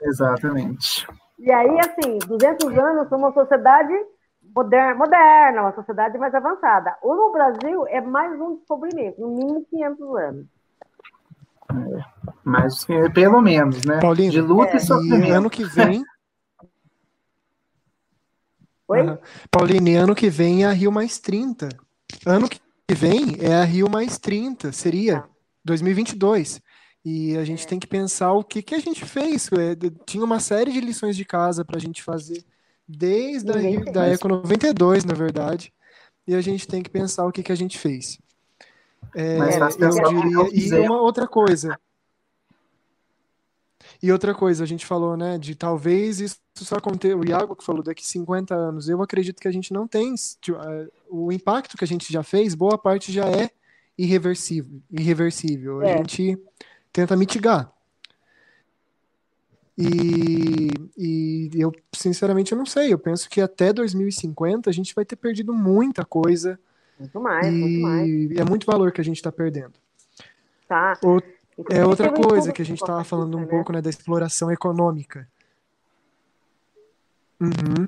[0.01, 1.07] Exatamente.
[1.39, 3.93] E aí, assim, 200 anos, uma sociedade
[4.53, 6.95] moderna, moderna, uma sociedade mais avançada.
[7.01, 10.45] O no Brasil é mais um descobrimento, no mínimo 500 anos.
[11.71, 12.03] É,
[12.43, 13.99] mas pelo menos, né?
[13.99, 14.75] Paulinho, de luta é.
[14.75, 15.27] e sofrimento.
[15.27, 16.03] E ano que vem.
[18.87, 19.01] Oi?
[19.01, 19.17] Uhum.
[19.49, 21.69] Pauline, ano que vem é a Rio mais 30.
[22.25, 22.59] Ano que
[22.93, 25.25] vem é a Rio mais 30, seria.
[25.25, 25.34] Ah.
[25.65, 26.61] 2022.
[27.03, 27.67] E a gente é.
[27.67, 29.49] tem que pensar o que, que a gente fez.
[29.51, 29.75] É,
[30.05, 32.43] tinha uma série de lições de casa para a gente fazer
[32.87, 35.73] desde a da Eco 92, na verdade.
[36.27, 38.19] E a gente tem que pensar o que, que a gente fez.
[39.13, 41.79] É, eu diria, e uma outra coisa.
[44.01, 47.63] E outra coisa, a gente falou, né, de talvez isso só aconteça, o Iago que
[47.63, 50.57] falou daqui 50 anos, eu acredito que a gente não tem, tipo,
[51.09, 53.51] o impacto que a gente já fez, boa parte já é
[53.97, 54.81] irreversível.
[54.91, 55.81] irreversível.
[55.81, 55.93] É.
[55.93, 56.37] A gente
[56.91, 57.71] tenta mitigar.
[59.77, 62.93] E, e eu, sinceramente, eu não sei.
[62.93, 66.57] Eu penso que até 2050 a gente vai ter perdido muita coisa.
[66.97, 68.31] Muito mais, muito mais.
[68.37, 69.73] É muito valor que a gente está perdendo.
[70.67, 70.97] Tá.
[71.03, 71.19] O,
[71.69, 73.47] é outra coisa que a gente estava falando um né?
[73.47, 75.27] pouco né, da exploração econômica.
[77.39, 77.87] Uhum.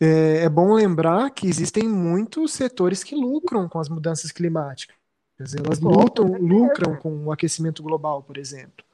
[0.00, 4.95] É, é bom lembrar que existem muitos setores que lucram com as mudanças climáticas.
[5.38, 8.84] Elas lutam, lucram com o aquecimento global, por exemplo.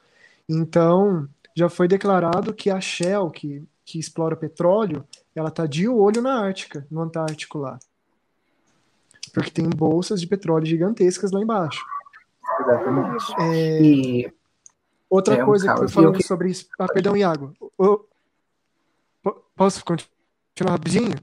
[0.48, 6.20] Então, já foi declarado que a Shell, que, que explora petróleo, ela está de olho
[6.20, 7.78] na Ártica, no Antártico lá.
[9.32, 11.80] Porque tem bolsas de petróleo gigantescas lá embaixo.
[12.60, 13.34] Exatamente.
[13.40, 14.32] É, e
[15.08, 16.22] outra é um coisa que eu falando eu...
[16.22, 16.66] sobre isso.
[16.78, 17.54] Ah, perdão, Iago.
[17.78, 18.08] Eu,
[19.54, 21.14] posso continuar rapidinho?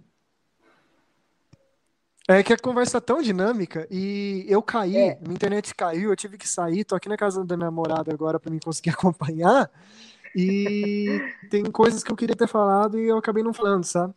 [2.31, 5.18] É que a conversa é tão dinâmica e eu caí, é.
[5.19, 8.39] minha internet caiu, eu tive que sair, tô aqui na casa da minha namorada agora
[8.39, 9.68] para mim conseguir acompanhar.
[10.35, 11.19] E
[11.49, 14.14] tem coisas que eu queria ter falado e eu acabei não falando, sabe?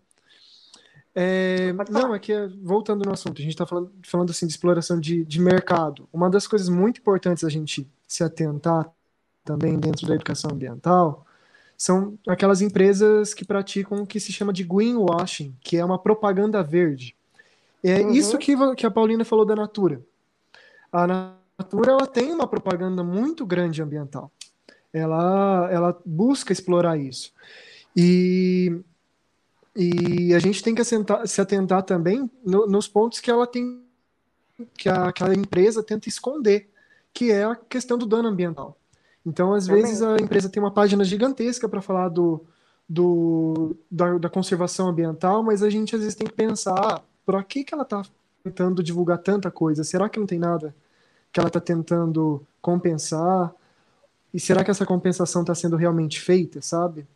[1.14, 5.00] É, não, é que voltando no assunto, a gente está falando, falando assim de exploração
[5.00, 6.06] de, de mercado.
[6.12, 8.92] Uma das coisas muito importantes a gente se atentar
[9.42, 11.24] também dentro da educação ambiental
[11.78, 16.62] são aquelas empresas que praticam o que se chama de greenwashing, que é uma propaganda
[16.62, 17.16] verde.
[17.82, 18.10] É uhum.
[18.12, 20.00] isso que, que a Paulina falou da Natura.
[20.92, 21.06] A
[21.58, 24.30] Natura ela tem uma propaganda muito grande ambiental.
[24.92, 27.32] Ela, ela busca explorar isso.
[27.96, 28.80] E,
[29.74, 33.82] e a gente tem que assentar, se atentar também no, nos pontos que ela tem,
[34.76, 36.68] que a, que a empresa tenta esconder,
[37.12, 38.76] que é a questão do dano ambiental.
[39.24, 39.82] Então, às também.
[39.82, 42.44] vezes, a empresa tem uma página gigantesca para falar do,
[42.88, 47.64] do, da, da, conservação ambiental, mas a gente às vezes tem que pensar para que,
[47.64, 48.02] que ela está
[48.42, 49.84] tentando divulgar tanta coisa?
[49.84, 50.74] Será que não tem nada
[51.32, 53.54] que ela está tentando compensar?
[54.32, 57.06] E será que essa compensação está sendo realmente feita, sabe?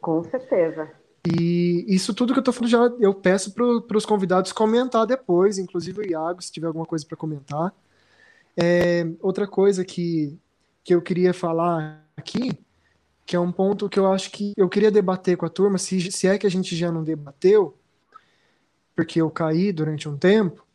[0.00, 0.90] Com certeza.
[1.26, 5.58] E isso tudo que eu estou falando já eu peço para os convidados comentar depois,
[5.58, 7.74] inclusive o Iago, se tiver alguma coisa para comentar.
[8.56, 10.38] É, outra coisa que,
[10.84, 12.52] que eu queria falar aqui,
[13.24, 16.12] que é um ponto que eu acho que eu queria debater com a turma, se,
[16.12, 17.76] se é que a gente já não debateu,
[18.96, 20.66] porque eu caí durante um tempo,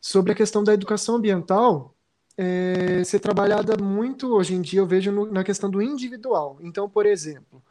[0.00, 1.94] sobre a questão da educação ambiental
[2.36, 6.58] é, ser trabalhada muito hoje em dia, eu vejo no, na questão do individual.
[6.60, 7.62] Então, por exemplo,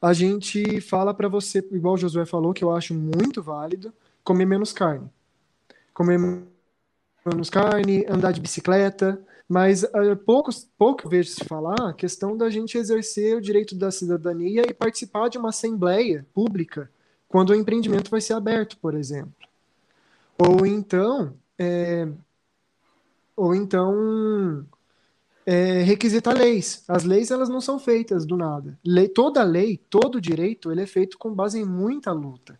[0.00, 3.92] a gente fala para você, igual o Josué falou, que eu acho muito válido,
[4.22, 5.10] comer menos carne.
[5.92, 6.18] Comer
[7.24, 12.48] menos carne, andar de bicicleta, mas uh, pouco, pouco vejo se falar a questão da
[12.50, 16.90] gente exercer o direito da cidadania e participar de uma assembleia pública
[17.34, 19.34] quando o empreendimento vai ser aberto, por exemplo.
[20.38, 22.06] Ou então, é,
[23.34, 24.64] ou então
[25.44, 26.84] é, requisitar leis.
[26.86, 28.78] As leis elas não são feitas do nada.
[28.86, 32.56] Lei, toda lei, todo direito, ele é feito com base em muita luta.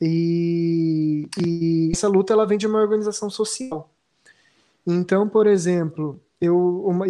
[0.00, 3.90] E, e essa luta ela vem de uma organização social.
[4.86, 7.04] Então, por exemplo, eu, uma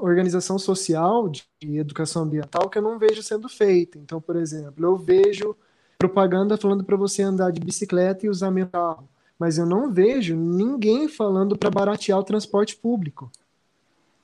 [0.00, 3.98] organização social de educação ambiental que eu não vejo sendo feita.
[3.98, 5.56] Então, por exemplo, eu vejo
[5.96, 10.34] propaganda falando para você andar de bicicleta e usar meu carro, mas eu não vejo
[10.36, 13.30] ninguém falando para baratear o transporte público.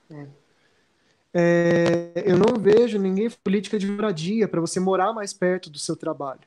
[0.09, 0.27] É.
[1.31, 5.95] É, eu não vejo ninguém política de moradia para você morar mais perto do seu
[5.95, 6.41] trabalho.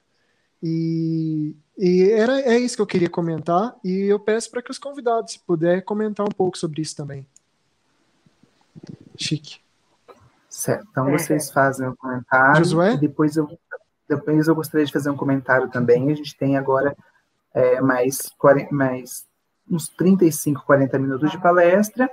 [0.62, 4.78] E, e era, é isso que eu queria comentar, e eu peço para que os
[4.78, 7.26] convidados, se puder, comentar um pouco sobre isso também.
[9.16, 9.61] Chique.
[10.49, 12.94] Certo, então vocês fazem um comentário, Josué?
[12.94, 13.49] e depois eu,
[14.09, 16.11] depois eu gostaria de fazer um comentário também.
[16.11, 16.94] A gente tem agora
[17.55, 19.27] é, mais, 40, mais
[19.70, 22.11] uns 35, 40 minutos de palestra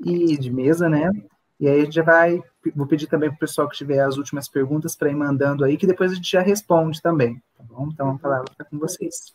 [0.00, 1.10] e de mesa, né?
[1.58, 2.42] E aí a gente já vai.
[2.74, 5.76] Vou pedir também para o pessoal que tiver as últimas perguntas para ir mandando aí,
[5.76, 7.42] que depois a gente já responde também.
[7.56, 7.88] Tá bom?
[7.92, 9.34] Então a palavra está com vocês.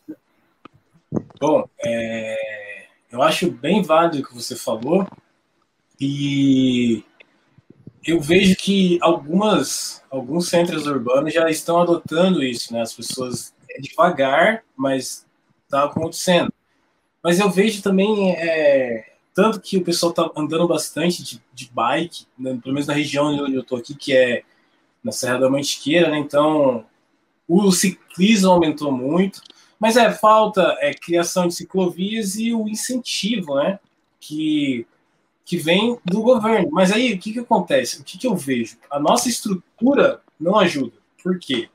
[1.40, 5.06] Bom, é, eu acho bem válido o que você falou,
[6.04, 7.04] e
[8.04, 12.80] eu vejo que algumas, alguns centros urbanos já estão adotando isso, né?
[12.80, 15.24] As pessoas é devagar, mas
[15.64, 16.52] está acontecendo.
[17.22, 22.26] Mas eu vejo também é, tanto que o pessoal tá andando bastante de, de bike,
[22.36, 24.42] né, pelo menos na região onde eu tô aqui, que é
[25.04, 26.18] na Serra da Mantiqueira, né?
[26.18, 26.84] Então,
[27.46, 29.40] o ciclismo aumentou muito,
[29.78, 33.78] mas é falta é criação de ciclovias e o incentivo, né?
[34.18, 34.84] Que
[35.44, 36.70] que vem do governo.
[36.70, 38.00] Mas aí o que que acontece?
[38.00, 38.76] O que que eu vejo?
[38.90, 40.92] A nossa estrutura não ajuda.
[41.22, 41.68] Por quê?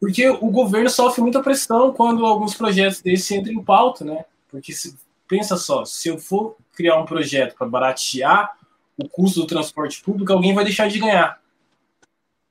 [0.00, 4.24] Porque o governo sofre muita pressão quando alguns projetos desses entram em pauta, né?
[4.48, 8.56] Porque se pensa só, se eu for criar um projeto para baratear
[8.96, 11.40] o custo do transporte público, alguém vai deixar de ganhar,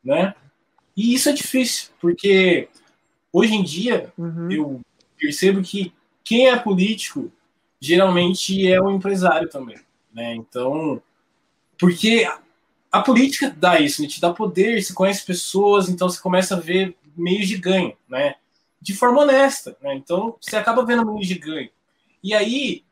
[0.04, 0.36] né?
[0.96, 2.70] E isso é difícil, porque
[3.32, 4.52] hoje em dia uhum.
[4.52, 4.82] eu
[5.18, 5.94] percebo que
[6.24, 7.32] quem é político
[7.80, 9.78] geralmente é o um empresário também,
[10.18, 10.34] né?
[10.34, 11.00] Então,
[11.80, 12.28] porque
[12.92, 14.08] a política dá isso, né?
[14.08, 18.34] te dá poder, você conhece pessoas, então você começa a ver meios de ganho, né?
[18.82, 19.94] De forma honesta, né?
[19.94, 21.70] Então você acaba vendo meios de ganho.
[22.24, 22.84] E aí,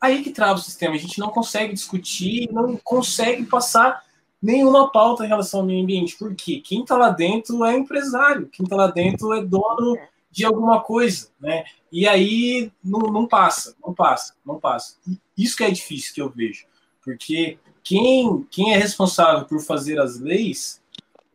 [0.00, 0.94] aí que trava o sistema.
[0.94, 4.02] A gente não consegue discutir, não consegue passar
[4.42, 6.16] nenhuma pauta em relação ao meio ambiente.
[6.16, 6.62] Por quê?
[6.64, 9.98] Quem está lá dentro é empresário, quem está lá dentro é dono
[10.36, 11.64] de alguma coisa, né?
[11.90, 14.98] E aí não, não passa, não passa, não passa.
[15.34, 16.66] Isso que é difícil que eu vejo,
[17.02, 20.82] porque quem, quem é responsável por fazer as leis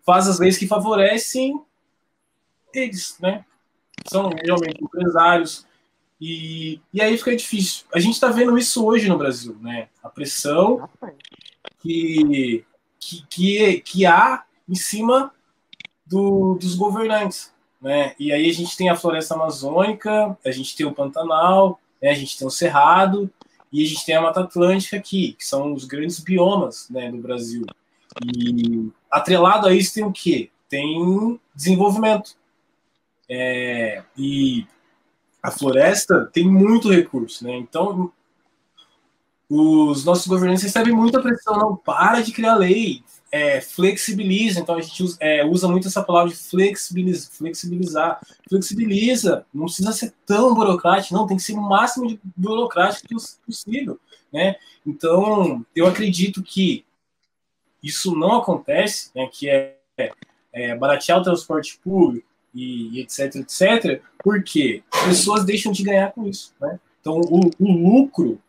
[0.05, 1.59] faz as leis que favorecem
[2.71, 3.43] eles, né?
[4.07, 5.65] São realmente empresários,
[6.19, 7.85] e, e aí fica difícil.
[7.91, 9.89] A gente está vendo isso hoje no Brasil, né?
[10.03, 10.87] A pressão
[11.79, 12.63] que,
[12.99, 15.33] que, que, que há em cima
[16.05, 17.51] do, dos governantes,
[17.81, 18.13] né?
[18.19, 22.09] E aí a gente tem a floresta amazônica, a gente tem o Pantanal, né?
[22.09, 23.29] a gente tem o Cerrado
[23.71, 27.17] e a gente tem a Mata Atlântica aqui, que são os grandes biomas né, do
[27.17, 27.65] Brasil.
[28.35, 30.49] E atrelado a isso tem o quê?
[30.69, 32.35] Tem desenvolvimento.
[33.29, 34.67] É, e
[35.41, 37.55] a floresta tem muito recurso, né?
[37.55, 38.11] Então,
[39.53, 44.61] os nossos governantes recebem muita pressão, não para de criar lei, é, flexibiliza.
[44.61, 48.21] Então, a gente usa, é, usa muito essa palavra de flexibiliza, flexibilizar.
[48.47, 53.09] Flexibiliza, não precisa ser tão burocrático, não, tem que ser o máximo de burocrático
[53.45, 53.99] possível,
[54.31, 54.55] né?
[54.87, 56.85] Então, eu acredito que
[57.83, 59.75] isso não acontece, né, que é,
[60.53, 62.25] é baratear o transporte público,
[62.55, 66.79] e, e etc, etc, porque pessoas deixam de ganhar com isso, né?
[67.01, 68.39] Então, o, o lucro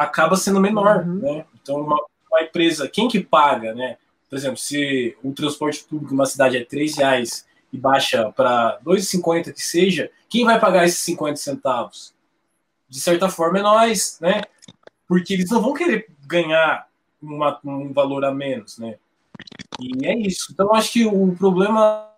[0.00, 1.16] acaba sendo menor, uhum.
[1.16, 1.44] né?
[1.60, 3.98] Então, uma, uma, empresa, quem que paga, né?
[4.30, 9.52] Por exemplo, se o transporte público numa cidade é três reais e baixa para 2,50
[9.52, 12.14] que seja, quem vai pagar esses 50 centavos?
[12.88, 14.40] De certa forma é nós, né?
[15.06, 16.88] Porque eles não vão querer ganhar
[17.20, 18.96] uma, um valor a menos, né?
[19.78, 20.50] E é isso.
[20.50, 22.08] Então, acho que o problema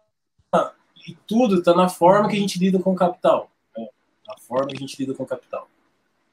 [1.04, 3.50] e tudo está na forma que a gente lida com o capital.
[3.76, 3.88] Né?
[4.26, 5.68] Na forma que a gente lida com o capital.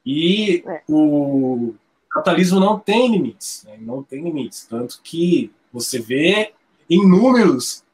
[0.04, 0.82] E é.
[0.88, 1.74] o
[2.10, 3.76] capitalismo não tem limites, né?
[3.80, 4.66] não tem limites.
[4.68, 6.52] Tanto que você vê
[6.88, 7.84] em números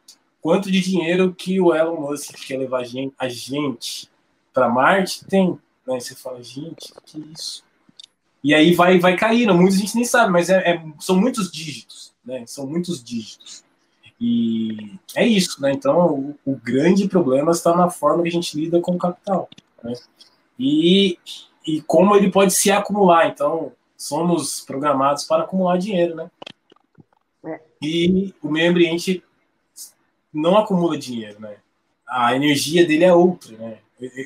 [0.41, 2.85] quanto de dinheiro que o Elon Musk quer levar
[3.19, 4.09] a gente
[4.53, 5.59] para Marte tem.
[5.87, 6.01] Né?
[6.01, 7.65] Você fala, gente, que isso?
[8.43, 12.15] E aí vai, vai caindo, muita gente nem sabe, mas é, é, são muitos dígitos,
[12.25, 12.45] né?
[12.47, 13.65] São muitos dígitos.
[14.21, 15.73] E é isso, né?
[15.73, 19.49] Então, o, o grande problema está na forma que a gente lida com o capital.
[19.83, 19.95] Né?
[20.59, 21.19] E,
[21.67, 23.29] e como ele pode se acumular.
[23.29, 26.31] Então, somos programados para acumular dinheiro, né?
[27.45, 27.61] É.
[27.83, 29.23] E o meio ambiente
[30.33, 31.57] não acumula dinheiro, né?
[32.07, 33.79] A energia dele é outra, né?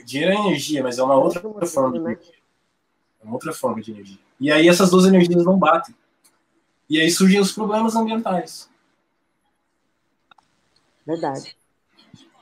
[0.05, 2.13] Dinheiro é energia, mas é uma outra é forma de né?
[2.13, 2.35] energia.
[3.23, 4.19] É uma outra forma de energia.
[4.39, 5.95] E aí essas duas energias não batem.
[6.89, 8.69] E aí surgem os problemas ambientais.
[11.07, 11.57] Verdade.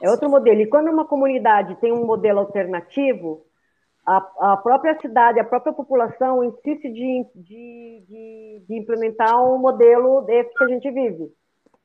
[0.00, 0.60] É outro modelo.
[0.60, 3.44] E quando uma comunidade tem um modelo alternativo,
[4.08, 10.22] a, a própria cidade, a própria população insiste de, de, de, de implementar um modelo
[10.22, 11.30] desse que a gente vive,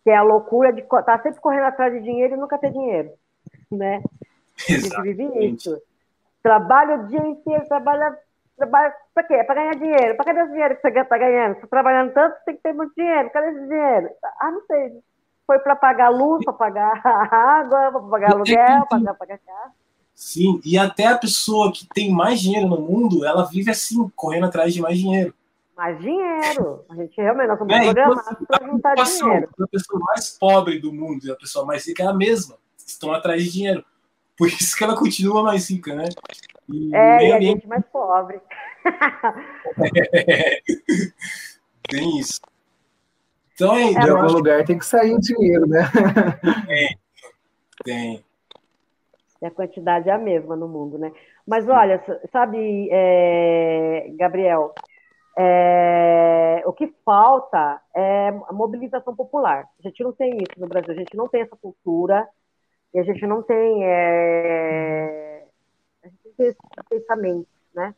[0.04, 2.72] que é a loucura de estar tá sempre correndo atrás de dinheiro e nunca ter
[2.72, 3.10] dinheiro,
[3.70, 4.02] né?
[4.70, 5.78] A gente vive isso.
[6.42, 8.18] Trabalha o dia inteiro, trabalha,
[8.58, 9.44] trabalha para quê?
[9.44, 10.16] Para ganhar dinheiro.
[10.16, 11.54] Para cadê esse dinheiro que você está ganhando?
[11.56, 13.30] Você está trabalhando tanto, você tem que ter muito dinheiro.
[13.32, 14.10] Cadê esse dinheiro?
[14.40, 14.92] Ah, não sei.
[15.46, 19.83] Foi para pagar luz, para pagar água, para pagar aluguel, para pagar carro.
[20.16, 24.46] Sim, e até a pessoa que tem mais dinheiro no mundo, ela vive assim, correndo
[24.46, 25.34] atrás de mais dinheiro.
[25.76, 26.86] Mais dinheiro.
[26.90, 29.50] A gente realmente, nós somos é, programados para juntar dinheiro.
[29.60, 32.58] A pessoa mais pobre do mundo e a pessoa mais rica é a mesma.
[32.78, 33.84] Estão atrás de dinheiro.
[34.38, 36.06] Por isso que ela continua mais rica, né?
[36.70, 38.40] E é, e a gente mais pobre.
[40.26, 40.60] É,
[41.88, 42.42] tem isso.
[43.54, 45.90] Então, é, de algum lugar tem que sair o dinheiro, né?
[46.66, 46.98] Tem.
[47.84, 48.26] Tem.
[49.44, 51.12] E a quantidade é a mesma no mundo, né?
[51.46, 52.02] Mas olha,
[52.32, 54.74] sabe, é, Gabriel,
[55.38, 59.68] é, o que falta é a mobilização popular.
[59.78, 62.26] A gente não tem isso no Brasil, a gente não tem essa cultura
[62.94, 65.46] e a gente não tem, é,
[66.06, 66.60] a gente tem esse
[66.90, 67.94] pensamento, né?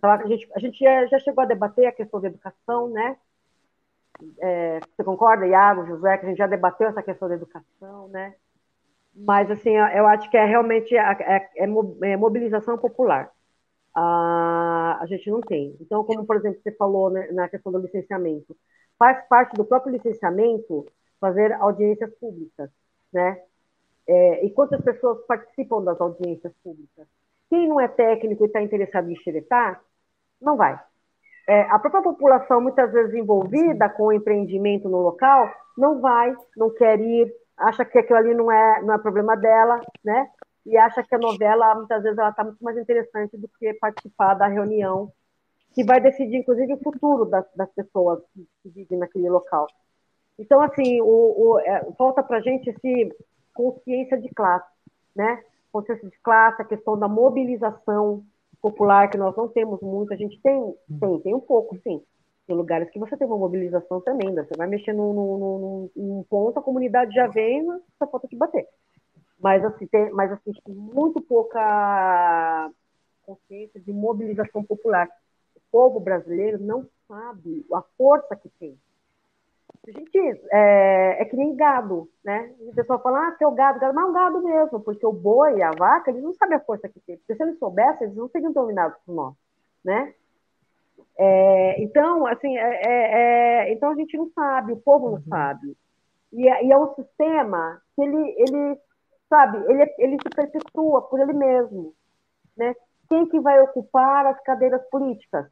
[0.00, 0.78] A gente, a gente
[1.10, 3.16] já chegou a debater a questão da educação, né?
[4.38, 8.36] É, você concorda, Iago, José, que a gente já debateu essa questão da educação, né?
[9.16, 11.64] Mas, assim, eu acho que é realmente é, é,
[12.02, 13.30] é mobilização popular.
[13.94, 15.74] Ah, a gente não tem.
[15.80, 18.54] Então, como, por exemplo, você falou né, na questão do licenciamento,
[18.98, 20.84] faz parte do próprio licenciamento
[21.18, 22.70] fazer audiências públicas,
[23.10, 23.40] né?
[24.06, 27.08] É, e quantas pessoas participam das audiências públicas?
[27.48, 29.80] Quem não é técnico e está interessado em xeretar,
[30.40, 30.78] não vai.
[31.48, 36.70] É, a própria população, muitas vezes envolvida com o empreendimento no local, não vai, não
[36.70, 40.30] quer ir, acha que aquilo ali não é, não é problema dela, né?
[40.64, 44.34] E acha que a novela, muitas vezes, ela está muito mais interessante do que participar
[44.34, 45.12] da reunião,
[45.72, 49.66] que vai decidir, inclusive, o futuro das, das pessoas que, vivem naquele local.
[50.38, 53.16] Então, assim, o, o é, falta para a gente esse
[53.54, 54.68] consciência de classe,
[55.14, 55.42] né?
[55.72, 58.22] Consciência de classe, a questão da mobilização
[58.60, 62.02] popular, que nós não temos muito, a gente tem, tem, tem um pouco, sim,
[62.46, 64.44] tem lugares que você tem uma mobilização tremenda.
[64.44, 67.66] Você vai mexer num, num, num ponto, a comunidade já vem,
[67.98, 68.66] só falta te bater.
[69.40, 72.70] Mas assim, tem, mas assim, muito pouca
[73.22, 75.08] consciência de mobilização popular.
[75.56, 78.78] O povo brasileiro não sabe a força que tem.
[79.86, 80.18] A gente
[80.50, 82.52] é, é que nem gado, né?
[82.60, 85.62] O pessoal fala, ah, seu gado, gado, mas é um gado mesmo, porque o boi
[85.62, 87.16] a vaca, eles não sabem a força que tem.
[87.18, 89.34] Porque se eles soubessem, eles não seriam dominados por nós,
[89.84, 90.14] né?
[91.18, 95.24] É, então, assim, é, é, é, então a gente não sabe, o povo não uhum.
[95.28, 95.76] sabe.
[96.32, 98.80] E, é, e, é um sistema que ele, ele
[99.28, 101.94] sabe, ele, ele se perpetua por ele mesmo.
[102.56, 102.74] Né?
[103.08, 105.46] Quem que vai ocupar as cadeiras políticas?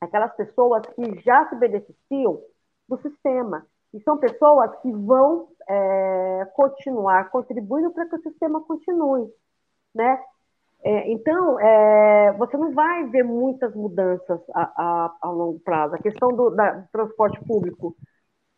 [0.00, 2.40] Aquelas pessoas que já se beneficiam
[2.88, 3.66] do sistema.
[3.92, 9.32] E são pessoas que vão é, continuar contribuindo para que o sistema continue.
[9.94, 10.22] Né?
[10.84, 15.94] É, então, é, você não vai ver muitas mudanças a, a, a longo prazo.
[15.94, 17.96] A questão do, da, transporte público.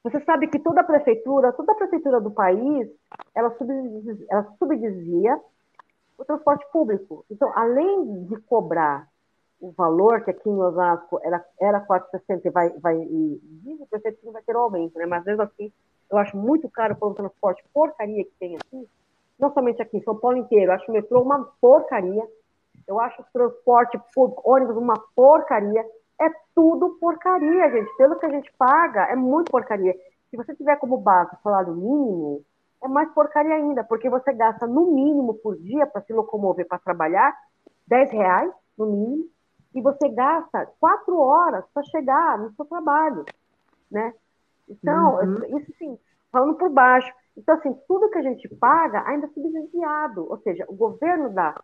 [0.02, 2.88] Você sabe que toda a prefeitura, toda a prefeitura do país,
[3.32, 5.40] ela, subdizia, ela subdizia
[6.18, 7.24] o transporte público.
[7.30, 9.08] Então, além de cobrar
[9.60, 13.86] o valor que aqui em Osasco era, era 460 e vai, vai e diz o
[13.86, 15.06] prefeito que não vai ter um aumento, né?
[15.06, 15.72] Mas mesmo assim,
[16.10, 18.88] eu acho muito caro para o transporte porcaria que tem aqui,
[19.38, 20.70] não somente aqui, em São Paulo inteiro.
[20.70, 22.26] Eu acho o metrô uma porcaria.
[22.86, 25.84] Eu acho o transporte por ônibus uma porcaria.
[26.20, 27.96] É tudo porcaria, gente.
[27.96, 29.94] Pelo que a gente paga, é muito porcaria.
[30.30, 32.44] Se você tiver como base salário mínimo,
[32.82, 36.78] é mais porcaria ainda, porque você gasta no mínimo por dia para se locomover para
[36.78, 37.34] trabalhar
[37.86, 39.28] 10 reais, no mínimo,
[39.74, 43.24] e você gasta quatro horas para chegar no seu trabalho,
[43.90, 44.14] né?
[44.68, 45.58] Então, uhum.
[45.58, 45.98] isso sim,
[46.32, 47.12] falando por baixo.
[47.36, 51.60] Então, assim, tudo que a gente paga ainda é subsidiado, ou seja, o governo dá,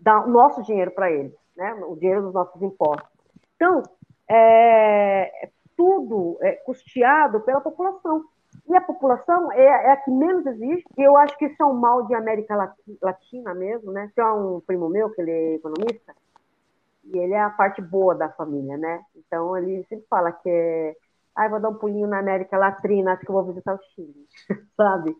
[0.00, 1.72] dá o nosso dinheiro para eles, né?
[1.86, 3.08] o dinheiro dos nossos impostos.
[3.56, 3.82] Então,
[4.28, 8.24] é, é tudo é custeado pela população.
[8.68, 11.66] E a população é, é, a que menos existe, e eu acho que isso é
[11.66, 14.10] um mal de América Latina mesmo, né?
[14.14, 16.14] Tem um primo meu, que ele é economista,
[17.04, 19.02] e ele é a parte boa da família, né?
[19.16, 20.96] Então, ele sempre fala que é
[21.38, 24.26] ai, vou dar um pulinho na América Latina, acho que vou visitar o Chile,
[24.76, 25.16] sabe?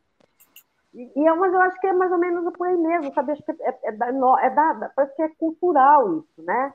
[0.93, 3.32] E, e, mas eu acho que é mais ou menos por aí mesmo, sabe?
[3.32, 6.74] Acho que é, é, é, da, é da, parece que é cultural isso, né?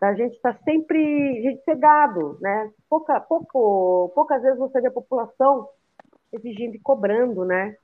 [0.00, 2.72] Da gente estar tá sempre gente cegado, né?
[2.88, 5.68] Pouca, pouco, poucas vezes você vê a população
[6.32, 7.76] exigindo e cobrando, né?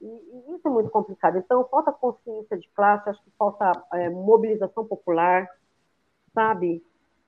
[0.00, 1.38] E, e, isso é muito complicado.
[1.38, 5.46] Então, falta consciência de classe, acho que falta é, mobilização popular,
[6.34, 6.82] sabe?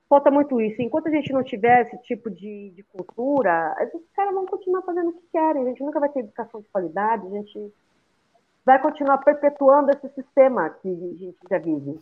[0.07, 0.81] Falta muito isso.
[0.81, 5.09] Enquanto a gente não tiver esse tipo de, de cultura, os caras vão continuar fazendo
[5.09, 5.63] o que querem.
[5.63, 7.73] A gente nunca vai ter educação de qualidade, a gente
[8.65, 11.99] vai continuar perpetuando esse sistema que a gente já vive.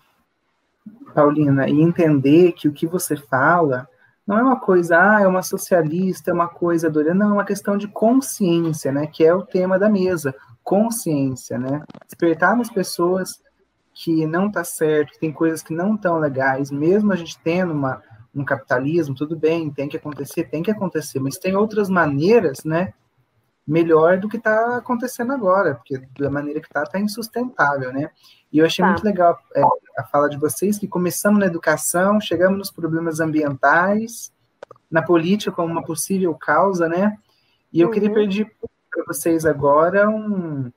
[1.14, 3.88] Paulina, e entender que o que você fala
[4.26, 7.46] não é uma coisa, ah, é uma socialista, é uma coisa dura, não, é uma
[7.46, 13.42] questão de consciência, né, que é o tema da mesa, consciência, né, despertar nas pessoas
[13.94, 17.74] que não está certo, que tem coisas que não estão legais, mesmo a gente tendo
[17.74, 18.02] uma,
[18.34, 22.94] um capitalismo, tudo bem, tem que acontecer, tem que acontecer, mas tem outras maneiras, né,
[23.66, 28.10] melhor do que está acontecendo agora, porque da maneira que está, está insustentável, né?
[28.52, 28.92] E eu achei tá.
[28.92, 29.62] muito legal é,
[29.98, 34.34] a fala de vocês, que começamos na educação, chegamos nos problemas ambientais,
[34.92, 37.18] na política como uma possível causa, né?
[37.72, 37.94] E eu uhum.
[37.94, 38.52] queria pedir
[38.92, 40.72] para vocês agora um,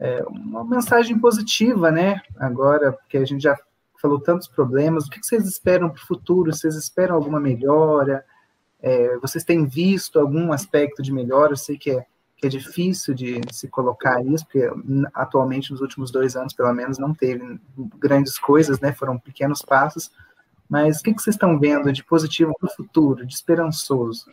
[0.00, 2.20] é, uma mensagem positiva, né?
[2.38, 3.56] Agora, porque a gente já
[4.00, 6.52] falou tantos problemas, o que vocês esperam para o futuro?
[6.52, 8.24] Vocês esperam alguma melhora?
[8.82, 11.52] É, vocês têm visto algum aspecto de melhora?
[11.52, 12.06] Eu sei que é
[12.40, 14.66] que é difícil de se colocar isso, porque
[15.12, 17.60] atualmente, nos últimos dois anos, pelo menos, não teve
[17.98, 18.94] grandes coisas, né?
[18.94, 20.10] Foram pequenos passos.
[20.66, 24.32] Mas o que, vocês estão vendo de positivo para o futuro, de esperançoso?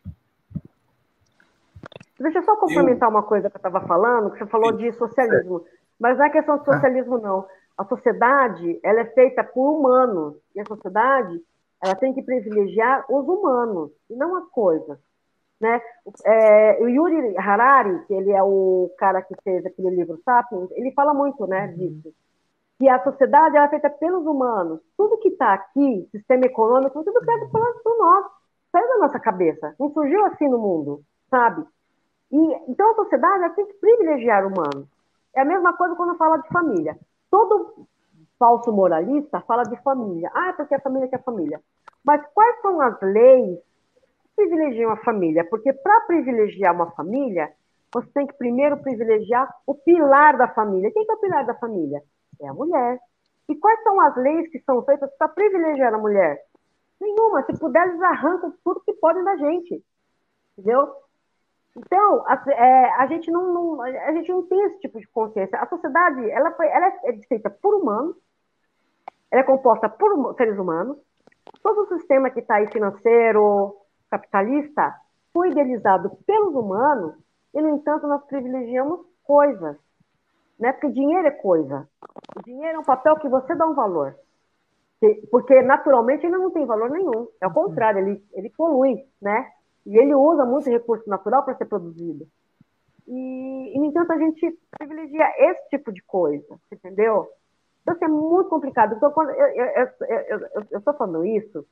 [2.19, 3.15] Deixa eu só complementar eu...
[3.15, 5.63] uma coisa que eu estava falando, que você falou de socialismo.
[5.99, 7.45] Mas não é questão de socialismo, não.
[7.77, 10.35] A sociedade, ela é feita por humanos.
[10.55, 11.39] E a sociedade,
[11.83, 14.97] ela tem que privilegiar os humanos, e não as coisas.
[15.59, 15.81] Né?
[16.25, 20.91] É, o Yuri Harari, que ele é o cara que fez aquele livro Sapiens, ele
[20.91, 21.73] fala muito né, uhum.
[21.73, 22.13] disso.
[22.79, 24.79] Que a sociedade é feita pelos humanos.
[24.95, 28.25] Tudo que está aqui, sistema econômico, tudo criado por nós.
[28.71, 29.73] Saiu da nossa cabeça.
[29.79, 31.65] Não surgiu assim no mundo, sabe?
[32.31, 34.87] E, então a sociedade tem que privilegiar o humano.
[35.35, 36.97] É a mesma coisa quando fala de família.
[37.29, 37.87] Todo
[38.39, 40.29] falso moralista fala de família.
[40.33, 41.61] Ah, é porque a família quer família.
[42.03, 43.59] Mas quais são as leis
[44.35, 45.45] privilegiam a família?
[45.49, 47.51] Porque para privilegiar uma família,
[47.93, 50.91] você tem que primeiro privilegiar o pilar da família.
[50.91, 52.01] Quem é o pilar da família?
[52.41, 52.99] É a mulher.
[53.49, 56.41] E quais são as leis que são feitas para privilegiar a mulher?
[56.99, 57.43] Nenhuma.
[57.43, 59.83] Se puder, eles arrancam tudo que podem da gente.
[60.57, 60.93] Entendeu?
[61.77, 65.59] Então, a, é, a, gente não, não, a gente não tem esse tipo de consciência.
[65.59, 68.15] A sociedade ela, foi, ela é feita por humanos,
[69.29, 70.97] ela é composta por seres humanos.
[71.61, 73.77] Todo o sistema que está aí financeiro,
[74.09, 74.95] capitalista
[75.31, 77.13] foi idealizado pelos humanos
[77.53, 79.77] e, no entanto, nós privilegiamos coisas.
[80.59, 80.71] Né?
[80.73, 81.87] Porque dinheiro é coisa.
[82.35, 84.15] O dinheiro é um papel que você dá um valor.
[85.29, 87.27] Porque, naturalmente, ele não tem valor nenhum.
[87.39, 89.51] É o contrário, ele, ele polui, né?
[89.87, 92.27] E ele usa muito recurso natural para ser produzido.
[93.07, 97.27] E, e, no entanto, a gente privilegia esse tipo de coisa, entendeu?
[97.81, 98.95] Então, assim, é muito complicado.
[98.95, 101.65] Então, quando eu estou falando isso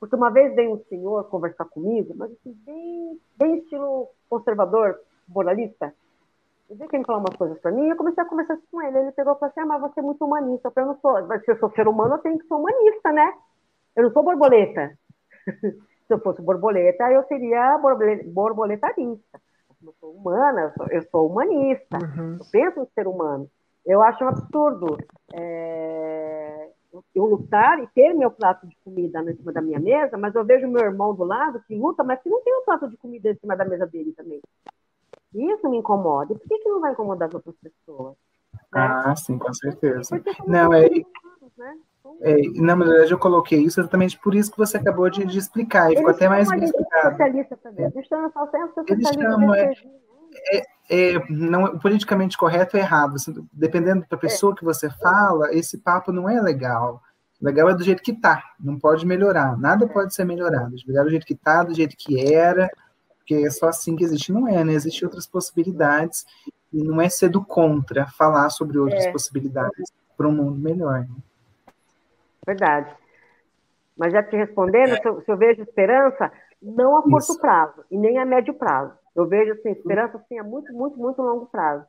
[0.00, 4.98] porque uma vez veio um senhor conversar comigo, mas assim, bem, bem estilo conservador,
[5.28, 5.94] moralista.
[6.70, 8.80] Eu vi que ele falou umas coisas para mim e eu comecei a conversar com
[8.80, 8.96] ele.
[8.96, 10.68] Ele pegou e falou assim: ah, mas você é muito humanista.
[10.68, 11.40] Eu falei: eu não sou.
[11.40, 13.34] Se eu sou ser humano, eu tenho que ser humanista, né?
[13.94, 14.96] Eu não sou borboleta.
[16.10, 17.78] se eu fosse borboleta, eu seria
[18.26, 19.40] borboletarista.
[19.80, 21.98] Eu sou humana, eu sou, humanista.
[22.02, 22.38] Uhum.
[22.40, 23.48] Eu penso em ser humano.
[23.86, 24.98] Eu acho um absurdo.
[25.32, 26.70] É
[27.14, 30.44] eu lutar e ter meu prato de comida em cima da minha mesa, mas eu
[30.44, 33.30] vejo meu irmão do lado que luta, mas que não tem um prato de comida
[33.30, 34.40] em cima da mesa dele também.
[35.32, 36.32] Isso me incomoda.
[36.32, 38.16] E por que, que não vai incomodar as outras pessoas?
[38.52, 38.58] Né?
[38.72, 40.20] Ah, sim, com certeza.
[40.46, 40.88] Não, é,
[41.56, 41.78] né?
[42.22, 45.90] É, na verdade, eu coloquei isso exatamente por isso que você acabou de, de explicar,
[45.90, 47.16] e ficou até mais bem explicado.
[47.62, 47.84] Também.
[47.84, 47.92] É.
[48.88, 49.72] Eles chamam, é,
[50.52, 53.16] é, é, não, o politicamente correto é errado.
[53.16, 54.56] Assim, dependendo da pessoa é.
[54.56, 57.02] que você fala, esse papo não é legal.
[57.40, 59.56] Legal é do jeito que tá, não pode melhorar.
[59.58, 60.74] Nada pode ser melhorado.
[60.86, 62.68] Legal é do jeito que tá, do jeito que era,
[63.16, 64.30] porque é só assim que existe.
[64.30, 64.74] Não é, né?
[64.74, 66.26] Existem outras possibilidades
[66.70, 69.12] e não é ser do contra falar sobre outras é.
[69.12, 71.00] possibilidades para um mundo melhor.
[71.00, 71.08] Né?
[72.46, 72.94] Verdade.
[73.96, 77.40] Mas já te respondendo, se eu, se eu vejo esperança, não a curto Isso.
[77.40, 78.94] prazo e nem a médio prazo.
[79.14, 81.84] Eu vejo assim, esperança assim, a muito, muito, muito longo prazo.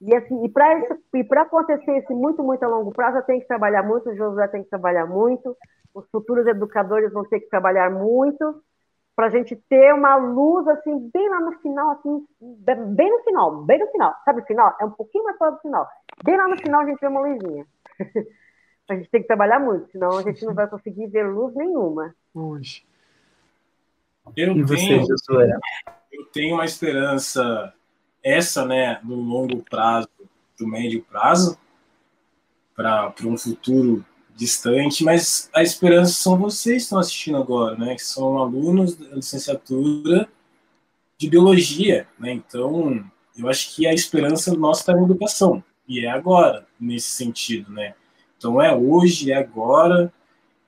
[0.00, 3.82] E assim, e para acontecer esse muito, muito a longo prazo, eu tenho que trabalhar
[3.82, 5.56] muito, o Josué tem que trabalhar muito,
[5.94, 8.62] os futuros educadores vão ter que trabalhar muito,
[9.14, 13.62] para a gente ter uma luz assim, bem lá no final, assim, bem no final,
[13.62, 14.14] bem no final.
[14.24, 14.74] Sabe o final?
[14.80, 15.86] É um pouquinho mais fora do final.
[16.24, 17.66] Bem lá no final a gente vê uma luzinha.
[18.88, 22.14] a gente tem que trabalhar muito, senão a gente não vai conseguir ver luz nenhuma.
[22.34, 22.84] Hoje.
[24.36, 25.06] Eu e você, tenho?
[26.12, 27.74] Eu tenho uma esperança,
[28.22, 30.08] essa, né, no longo prazo,
[30.62, 31.58] curto, médio prazo,
[32.74, 34.04] para um futuro
[34.34, 37.94] distante, mas a esperança são vocês que estão assistindo agora, né?
[37.94, 40.28] Que são alunos da licenciatura
[41.18, 42.32] de biologia, né?
[42.32, 43.04] Então,
[43.36, 47.94] eu acho que a esperança nossa está na educação e é agora nesse sentido, né?
[48.42, 50.12] Então é hoje, é agora.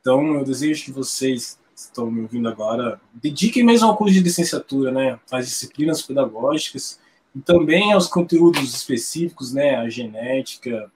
[0.01, 4.93] Então eu desejo que vocês estão me ouvindo agora dediquem mesmo ao curso de licenciatura,
[4.93, 5.19] né?
[5.29, 7.01] As disciplinas pedagógicas
[7.35, 9.75] e também aos conteúdos específicos, né?
[9.75, 10.89] A genética,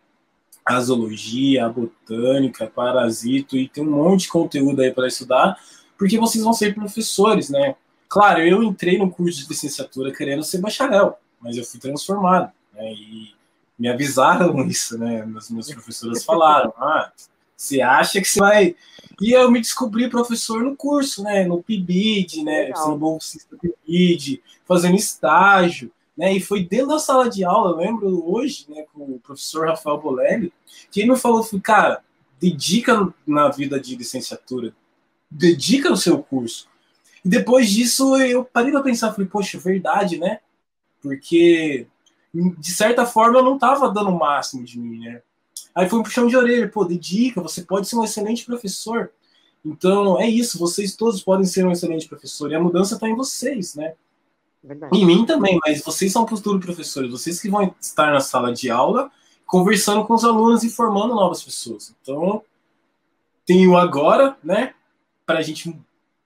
[0.64, 5.58] a zoologia, a botânica, parasito, e tem um monte de conteúdo aí para estudar,
[5.98, 7.74] porque vocês vão ser professores, né?
[8.08, 12.92] Claro, eu entrei no curso de licenciatura querendo ser bacharel, mas eu fui transformado, né?
[12.92, 13.37] E
[13.78, 15.24] me avisaram isso, né?
[15.24, 17.12] Meus, meus professores falaram, ah,
[17.56, 18.76] você acha que você vai...
[19.20, 21.44] E eu me descobri professor no curso, né?
[21.44, 22.72] No PIBID, né?
[22.74, 26.32] Sendo bolsista do PIBID, fazendo estágio, né?
[26.34, 30.00] E foi dentro da sala de aula, eu lembro hoje, né, com o professor Rafael
[30.00, 30.52] Bolelli,
[30.90, 32.02] que ele me falou, cara,
[32.40, 34.74] dedica na vida de licenciatura,
[35.30, 36.68] dedica no seu curso.
[37.24, 40.40] E depois disso eu parei para pensar, falei, poxa, verdade, né?
[41.00, 41.86] Porque
[42.34, 45.22] de certa forma eu não estava dando o máximo de mim, né?
[45.74, 49.10] Aí foi um puxão de orelha, pô, dedica, você pode ser um excelente professor.
[49.64, 53.14] Então é isso, vocês todos podem ser um excelente professor e a mudança está em
[53.14, 53.94] vocês, né?
[54.62, 54.96] Verdade.
[54.96, 58.70] Em mim também, mas vocês são futuros professores, vocês que vão estar na sala de
[58.70, 59.10] aula
[59.46, 61.94] conversando com os alunos e formando novas pessoas.
[62.02, 62.42] Então,
[63.46, 64.74] tenho agora, né,
[65.24, 65.74] para a gente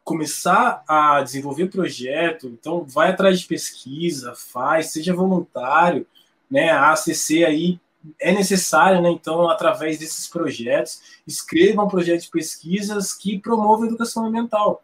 [0.05, 6.07] começar a desenvolver projeto, então vai atrás de pesquisa, faz, seja voluntário,
[6.51, 7.81] né, a ACC aí
[8.20, 14.27] é necessário, né, então, através desses projetos, escrevam projetos de pesquisas que promovam a educação
[14.27, 14.83] ambiental.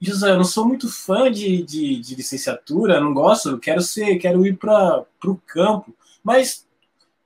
[0.00, 4.46] José, eu não sou muito fã de, de, de licenciatura, não gosto, quero ser, quero
[4.46, 5.92] ir para o campo.
[6.22, 6.64] Mas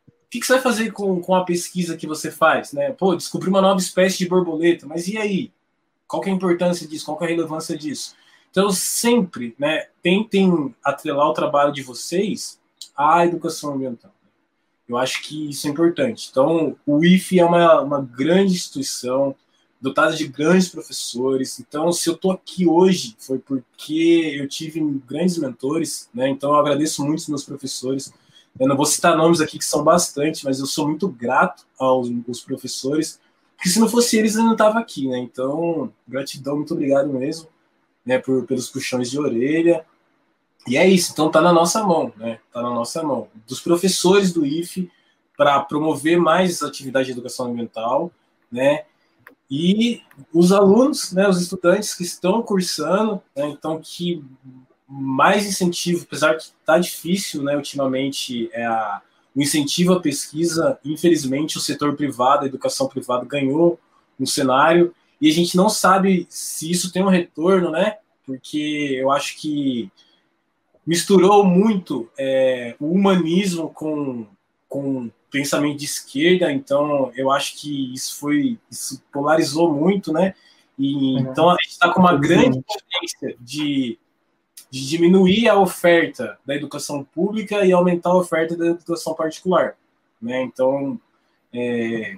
[0.08, 2.72] o que, que, você vai fazer com, com a pesquisa que você faz?
[2.72, 2.90] Né?
[2.92, 5.52] Pô, descobri uma nova espécie de borboleta, mas e aí?
[6.12, 7.06] Qual é a importância disso?
[7.06, 8.14] Qual é a relevância disso?
[8.50, 12.60] Então, sempre né, tentem atrelar o trabalho de vocês
[12.94, 14.12] à educação ambiental.
[14.86, 16.28] Eu acho que isso é importante.
[16.30, 19.34] Então, o IFE é uma, uma grande instituição,
[19.80, 21.58] dotada de grandes professores.
[21.58, 26.28] Então, se eu estou aqui hoje, foi porque eu tive grandes mentores, né?
[26.28, 28.12] Então, eu agradeço muito os meus professores.
[28.60, 32.10] Eu não vou citar nomes aqui que são bastante, mas eu sou muito grato aos,
[32.28, 33.18] aos professores,
[33.62, 35.20] porque se não fosse eles, eu não estava aqui, né?
[35.20, 37.46] Então, gratidão, muito obrigado mesmo,
[38.04, 38.18] né?
[38.18, 39.86] Por, pelos puxões de orelha.
[40.66, 42.40] E é isso, então tá na nossa mão, né?
[42.52, 43.28] Tá na nossa mão.
[43.46, 44.90] Dos professores do IFE
[45.36, 48.10] para promover mais atividade de educação ambiental,
[48.50, 48.84] né?
[49.48, 50.02] e
[50.32, 54.24] os alunos, né, os estudantes que estão cursando, né, então que
[54.88, 59.02] mais incentivo, apesar que está difícil, né, ultimamente, é a,
[59.34, 63.78] o incentivo à pesquisa, infelizmente o setor privado, a educação privada ganhou
[64.18, 67.96] um cenário, e a gente não sabe se isso tem um retorno, né,
[68.26, 69.90] porque eu acho que
[70.86, 74.26] misturou muito é, o humanismo com,
[74.68, 80.34] com pensamento de esquerda, então eu acho que isso foi isso polarizou muito, né?
[80.78, 81.18] E, uhum.
[81.20, 83.98] Então a gente está com uma grande tendência de,
[84.72, 89.76] de diminuir a oferta da educação pública e aumentar a oferta da educação particular,
[90.20, 90.42] né?
[90.44, 90.98] Então
[91.52, 92.16] é,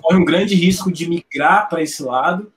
[0.00, 2.50] corre um grande risco de migrar para esse lado,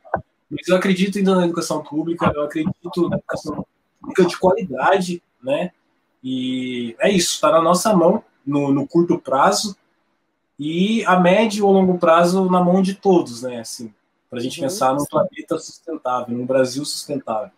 [0.50, 3.68] mas eu acredito ainda na educação pública, eu acredito na educação
[4.00, 5.72] pública de qualidade, né?
[6.24, 9.76] E é isso, está na nossa mão no, no curto prazo
[10.58, 13.60] e a médio ou longo prazo na mão de todos, né?
[13.60, 13.94] Assim,
[14.30, 14.68] para a gente uhum.
[14.68, 17.52] pensar num planeta sustentável, num Brasil sustentável.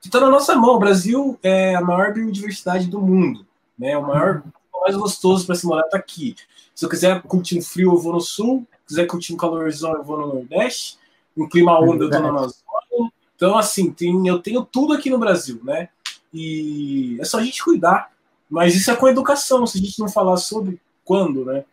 [0.00, 0.02] Né?
[0.02, 0.76] Que está na nossa mão.
[0.76, 3.46] O Brasil é a maior biodiversidade do mundo,
[3.78, 3.96] né?
[3.96, 6.34] O maior, o mais gostoso para se morar está aqui.
[6.74, 8.66] Se eu quiser curtir um frio, eu vou no sul.
[8.86, 10.98] Se quiser curtir um calorzão, eu vou no Nordeste.
[11.36, 13.12] Um clima úmido, eu estou na Amazônia.
[13.36, 15.88] Então, assim, tem, eu tenho tudo aqui no Brasil, né?
[16.32, 18.10] E é só a gente cuidar.
[18.48, 21.64] Mas isso é com educação, se a gente não falar sobre quando, né?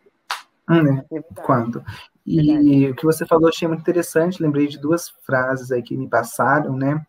[0.70, 1.84] Hum, é quando.
[2.24, 6.06] E o que você falou achei muito interessante, lembrei de duas frases aí que me
[6.06, 7.04] passaram, né?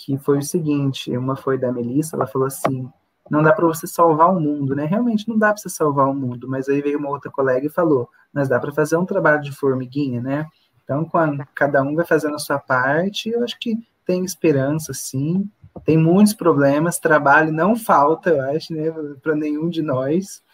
[0.00, 2.88] Que foi o seguinte, uma foi da Melissa, ela falou assim,
[3.28, 4.84] não dá para você salvar o mundo, né?
[4.84, 7.70] Realmente não dá para você salvar o mundo, mas aí veio uma outra colega e
[7.70, 10.46] falou, mas dá para fazer um trabalho de formiguinha, né?
[10.84, 13.76] Então, quando cada um vai fazendo a sua parte, eu acho que
[14.06, 15.50] tem esperança, sim,
[15.84, 20.44] tem muitos problemas, trabalho não falta, eu acho, né, para nenhum de nós,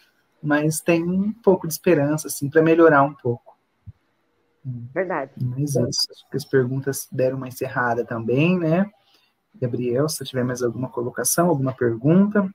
[0.41, 3.55] mas tem um pouco de esperança, assim, para melhorar um pouco.
[4.91, 5.31] Verdade.
[5.39, 8.89] Mas é isso, acho que as perguntas deram uma encerrada também, né?
[9.59, 12.49] Gabriel, se tiver mais alguma colocação, alguma pergunta.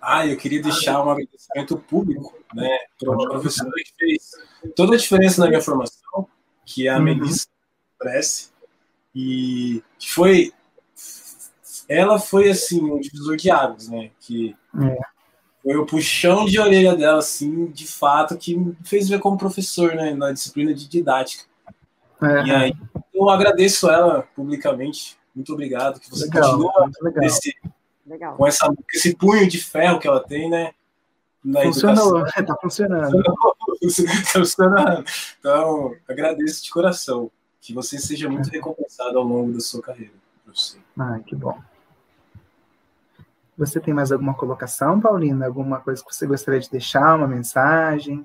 [0.00, 4.30] Ah, eu queria deixar um agradecimento público, né, para uma professora que fez
[4.74, 6.26] toda a diferença na minha formação,
[6.64, 7.04] que é a uhum.
[7.04, 7.48] Melissa
[7.98, 8.50] Prece,
[9.14, 10.52] e que foi
[11.90, 14.12] ela foi assim um divisor de águas, né?
[14.20, 14.98] Que é.
[15.60, 19.96] foi o puxão de orelha dela, assim, de fato, que me fez ver como professor,
[19.96, 20.14] né?
[20.14, 21.49] Na disciplina de didática.
[22.22, 22.46] É.
[22.46, 22.72] E aí
[23.14, 25.18] eu agradeço ela publicamente.
[25.34, 26.00] Muito obrigado.
[26.00, 27.54] Que você legal, continua esse,
[28.06, 28.36] legal.
[28.36, 30.72] com essa, esse punho de ferro que ela tem, né?
[31.42, 33.22] Na Funcionou, tá funcionando.
[33.22, 35.04] tá funcionando.
[35.38, 37.30] Então, agradeço de coração.
[37.60, 40.12] Que você seja muito recompensado ao longo da sua carreira.
[40.98, 41.58] Ah, que bom.
[43.56, 45.46] Você tem mais alguma colocação, Paulina?
[45.46, 47.14] Alguma coisa que você gostaria de deixar?
[47.14, 48.24] Uma mensagem?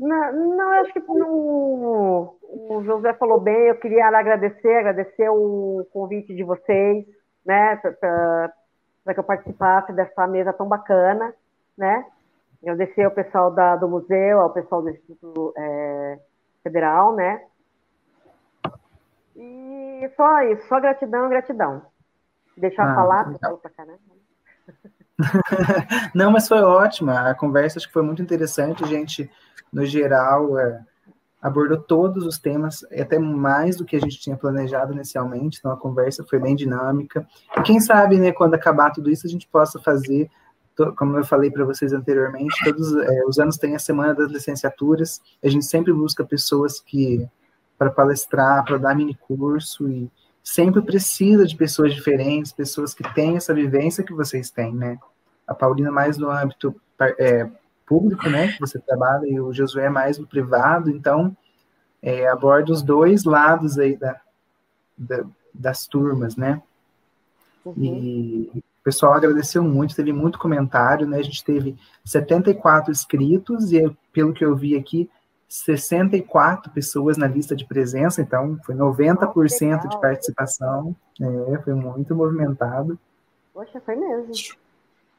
[0.00, 3.68] Não, não acho que no, o José falou bem.
[3.68, 7.04] Eu queria agradecer, agradecer o convite de vocês,
[7.44, 11.34] né, para que eu participasse dessa mesa tão bacana,
[11.76, 12.06] né?
[12.62, 16.18] Agradecer ao pessoal da, do museu, ao pessoal do Instituto é,
[16.62, 17.44] Federal, né?
[19.36, 21.82] E só isso, só gratidão, gratidão.
[22.56, 23.98] Deixar ah, falar, falou pra caramba.
[26.14, 27.30] Não, mas foi ótima.
[27.30, 28.84] A conversa acho que foi muito interessante.
[28.84, 29.30] A gente,
[29.72, 30.80] no geral, é,
[31.40, 35.58] abordou todos os temas, até mais do que a gente tinha planejado inicialmente.
[35.58, 37.26] Então, a conversa foi bem dinâmica.
[37.56, 40.30] E quem sabe, né, quando acabar tudo isso, a gente possa fazer,
[40.96, 45.20] como eu falei para vocês anteriormente, todos é, os anos tem a semana das licenciaturas.
[45.42, 47.28] A gente sempre busca pessoas que
[47.78, 50.10] para palestrar, para dar mini curso e
[50.42, 54.98] sempre precisa de pessoas diferentes, pessoas que têm essa vivência que vocês têm, né?
[55.46, 56.74] A Paulina mais no âmbito
[57.18, 57.48] é,
[57.86, 61.36] público, né, que você trabalha, e o Josué mais no privado, então
[62.00, 64.20] é, aborda os dois lados aí da,
[64.96, 66.62] da das turmas, né?
[67.64, 67.74] Uhum.
[67.76, 71.18] E o pessoal agradeceu muito, teve muito comentário, né?
[71.18, 75.08] A gente teve 74 inscritos e pelo que eu vi aqui,
[75.50, 80.94] 64 pessoas na lista de presença, então foi 90% de participação.
[81.20, 82.96] É, foi muito movimentado.
[83.52, 84.32] Poxa, foi mesmo.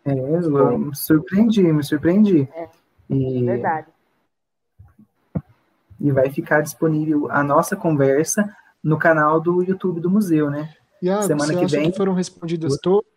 [0.05, 2.49] É, eu me surpreendi, me surpreendi.
[2.55, 2.69] É,
[3.09, 3.87] e, verdade.
[5.99, 10.73] E vai ficar disponível a nossa conversa no canal do YouTube do museu, né?
[11.09, 11.91] A, Semana que vem.
[11.91, 13.11] Que foram respondidas todas?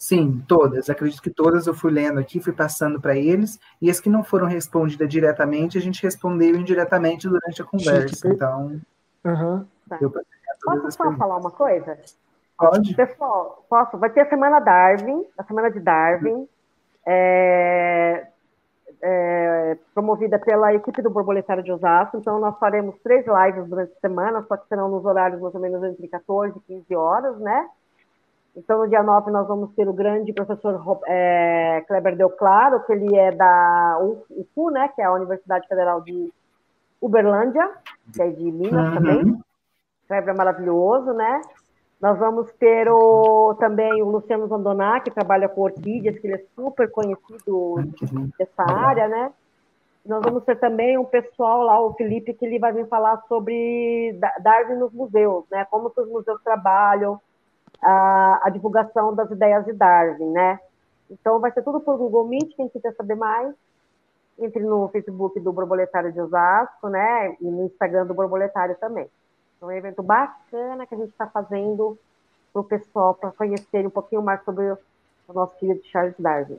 [0.00, 0.88] Sim, todas.
[0.88, 4.24] Acredito que todas eu fui lendo aqui, fui passando para eles, e as que não
[4.24, 8.26] foram respondidas diretamente, a gente respondeu indiretamente durante a conversa.
[8.26, 8.80] Então,
[9.22, 9.66] uhum.
[10.64, 11.98] Posso só falar uma coisa?
[12.58, 12.94] Pode.
[12.94, 13.98] Pessoal, posso?
[13.98, 16.48] Vai ter a semana Darwin, a semana de Darwin,
[17.06, 18.26] é,
[19.02, 22.16] é, promovida pela equipe do Borboletário de Osasco.
[22.16, 25.60] Então, nós faremos três lives durante a semana, só que serão nos horários mais ou
[25.60, 27.68] menos entre 14 e 15 horas, né?
[28.56, 32.92] Então, no dia 9, nós vamos ter o grande professor é, Kleber Del Claro, que
[32.92, 36.32] ele é da UFU, né, que é a Universidade Federal de
[37.00, 37.70] Uberlândia,
[38.12, 38.94] que é de Minas uhum.
[38.94, 39.40] também.
[40.08, 41.40] Kleber é maravilhoso, né?
[42.00, 46.44] Nós vamos ter o, também o Luciano Zandoná, que trabalha com orquídeas, que ele é
[46.54, 47.76] super conhecido
[48.38, 49.30] dessa área, né?
[50.04, 54.18] Nós vamos ter também um pessoal lá, o Felipe, que ele vai vir falar sobre
[54.42, 55.66] Darwin nos museus, né?
[55.70, 57.20] Como que os museus trabalham,
[57.82, 60.58] a, a, divulgação das ideias de Darwin, né?
[61.10, 63.54] Então, vai ser tudo por Google Meet, quem quiser saber mais,
[64.38, 67.36] entre no Facebook do Borboletário de Osasco, né?
[67.40, 69.08] E no Instagram do Borboletário também.
[69.56, 71.98] Então, é um evento bacana que a gente está fazendo
[72.52, 74.78] para o pessoal, para conhecerem um pouquinho mais sobre o,
[75.32, 76.58] nosso querido Charles Darwin.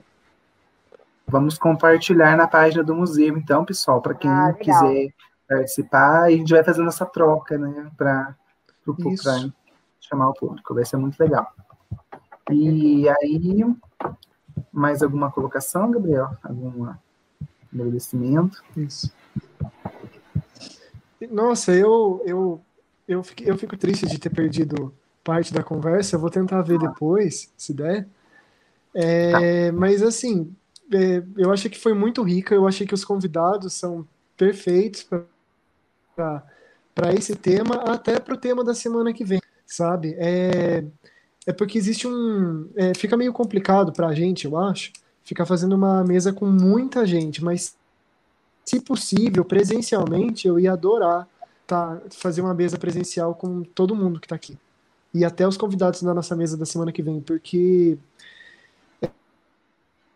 [1.27, 5.13] Vamos compartilhar na página do museu, então, pessoal, para quem ah, quiser
[5.47, 8.35] participar, e a gente vai fazendo essa troca, né, para
[8.87, 8.95] o
[10.01, 11.53] chamar o público, vai ser muito legal.
[12.51, 13.63] E aí,
[14.71, 16.29] mais alguma colocação, Gabriel?
[16.43, 16.91] Algum
[17.71, 18.63] agradecimento?
[18.75, 19.13] Isso.
[21.29, 22.61] Nossa, eu, eu,
[23.07, 26.79] eu, fico, eu fico triste de ter perdido parte da conversa, eu vou tentar ver
[26.79, 28.07] depois, se der.
[28.93, 29.77] É, tá.
[29.77, 30.53] Mas assim,
[30.91, 34.05] é, eu achei que foi muito rica, eu achei que os convidados são
[34.35, 35.07] perfeitos
[36.15, 39.39] para esse tema, até para o tema da semana que vem
[39.73, 40.15] sabe?
[40.17, 40.83] É,
[41.45, 42.69] é porque existe um.
[42.75, 44.91] É, fica meio complicado para a gente, eu acho,
[45.23, 47.75] ficar fazendo uma mesa com muita gente, mas
[48.65, 51.27] se possível, presencialmente, eu ia adorar
[51.65, 54.57] tá, fazer uma mesa presencial com todo mundo que está aqui.
[55.13, 57.97] E até os convidados da nossa mesa da semana que vem, porque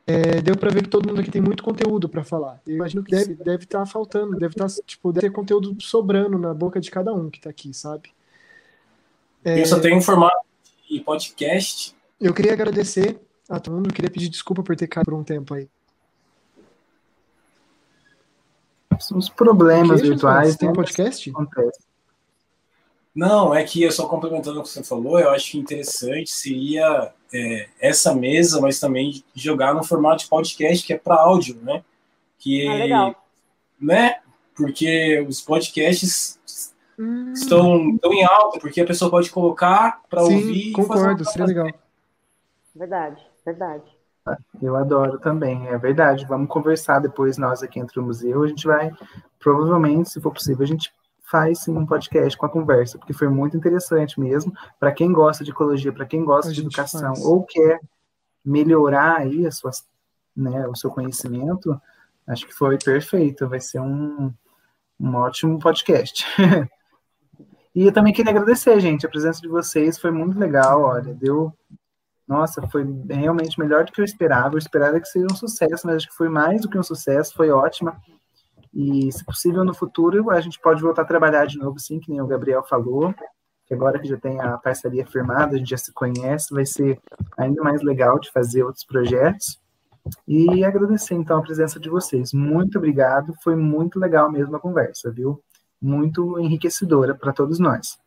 [0.07, 2.61] é, deu para ver que todo mundo aqui tem muito conteúdo para falar.
[2.67, 6.37] Eu imagino que deve deve estar tá faltando, deve tá, tipo, deve ter conteúdo sobrando
[6.37, 8.09] na boca de cada um que está aqui, sabe?
[9.45, 9.61] É...
[9.61, 10.35] Eu só tenho um formato
[10.89, 13.19] de podcast eu queria agradecer
[13.49, 15.67] a todo mundo, queria pedir desculpa por ter caído por um tempo aí.
[18.99, 20.55] São os problemas Que, virtuais.
[20.55, 20.71] Tem né?
[20.71, 21.29] um podcast?
[21.29, 21.79] Acontece.
[23.13, 27.13] Não, é que eu só complementando o que você falou, eu acho que interessante seria
[27.33, 31.83] é, essa mesa, mas também jogar no formato de podcast que é para áudio, né?
[32.39, 33.25] Que, Ah, legal.
[33.79, 34.19] né?
[34.55, 36.39] Porque os podcasts
[36.97, 40.69] Hum, estão, estão em alta, porque a pessoa pode colocar para ouvir.
[40.69, 41.69] e concordo, seria legal.
[42.75, 43.83] Verdade, verdade.
[44.61, 46.25] Eu adoro também, é verdade.
[46.25, 48.43] Vamos conversar depois, nós aqui entre o museu.
[48.43, 48.91] A gente vai,
[49.39, 50.91] provavelmente, se for possível, a gente
[51.29, 54.53] faz sim um podcast com a conversa, porque foi muito interessante mesmo.
[54.79, 57.23] Para quem gosta de ecologia, para quem gosta A de educação, faz.
[57.23, 57.79] ou quer
[58.43, 59.85] melhorar aí as suas,
[60.35, 61.79] né, o seu conhecimento,
[62.27, 63.47] acho que foi perfeito.
[63.47, 64.33] Vai ser um,
[64.99, 66.25] um ótimo podcast.
[67.75, 70.81] e eu também queria agradecer, gente, a presença de vocês foi muito legal.
[70.81, 71.53] Olha, deu
[72.27, 74.55] nossa, foi realmente melhor do que eu esperava.
[74.55, 77.35] Eu esperava que seria um sucesso, mas acho que foi mais do que um sucesso,
[77.35, 78.01] foi ótima.
[78.73, 82.09] E, se possível, no futuro, a gente pode voltar a trabalhar de novo, sim, que
[82.09, 83.13] nem o Gabriel falou.
[83.67, 86.99] Que agora que já tem a parceria firmada, a gente já se conhece, vai ser
[87.37, 89.59] ainda mais legal de fazer outros projetos.
[90.27, 92.33] E agradecer, então, a presença de vocês.
[92.33, 95.41] Muito obrigado, foi muito legal mesmo a conversa, viu?
[95.81, 97.99] Muito enriquecedora para todos nós.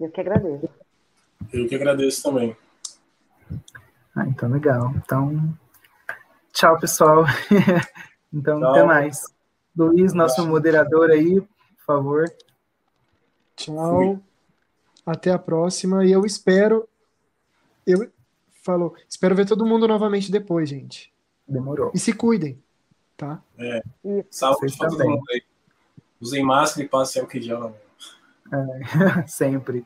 [0.00, 0.68] Eu que agradeço.
[1.52, 2.56] Eu que agradeço também.
[4.14, 4.92] Ah, então legal.
[4.96, 5.56] Então,
[6.52, 7.24] tchau, pessoal.
[8.32, 8.70] então, Tchau.
[8.70, 9.22] até mais.
[9.76, 10.46] Luiz, nosso Tchau.
[10.46, 12.24] moderador aí, por favor.
[13.56, 13.96] Tchau.
[13.96, 14.18] Fui.
[15.06, 16.04] Até a próxima.
[16.04, 16.88] E eu espero.
[17.86, 18.10] Eu
[18.62, 18.94] falou.
[19.08, 21.12] Espero ver todo mundo novamente depois, gente.
[21.46, 21.90] Demorou.
[21.94, 22.62] E se cuidem,
[23.16, 23.42] tá?
[24.30, 25.16] Saúde Vocês para todo também.
[25.16, 25.42] mundo aí.
[26.22, 27.74] Usem máscara e passem álcool gel.
[28.50, 28.80] né?
[29.26, 29.84] Sempre.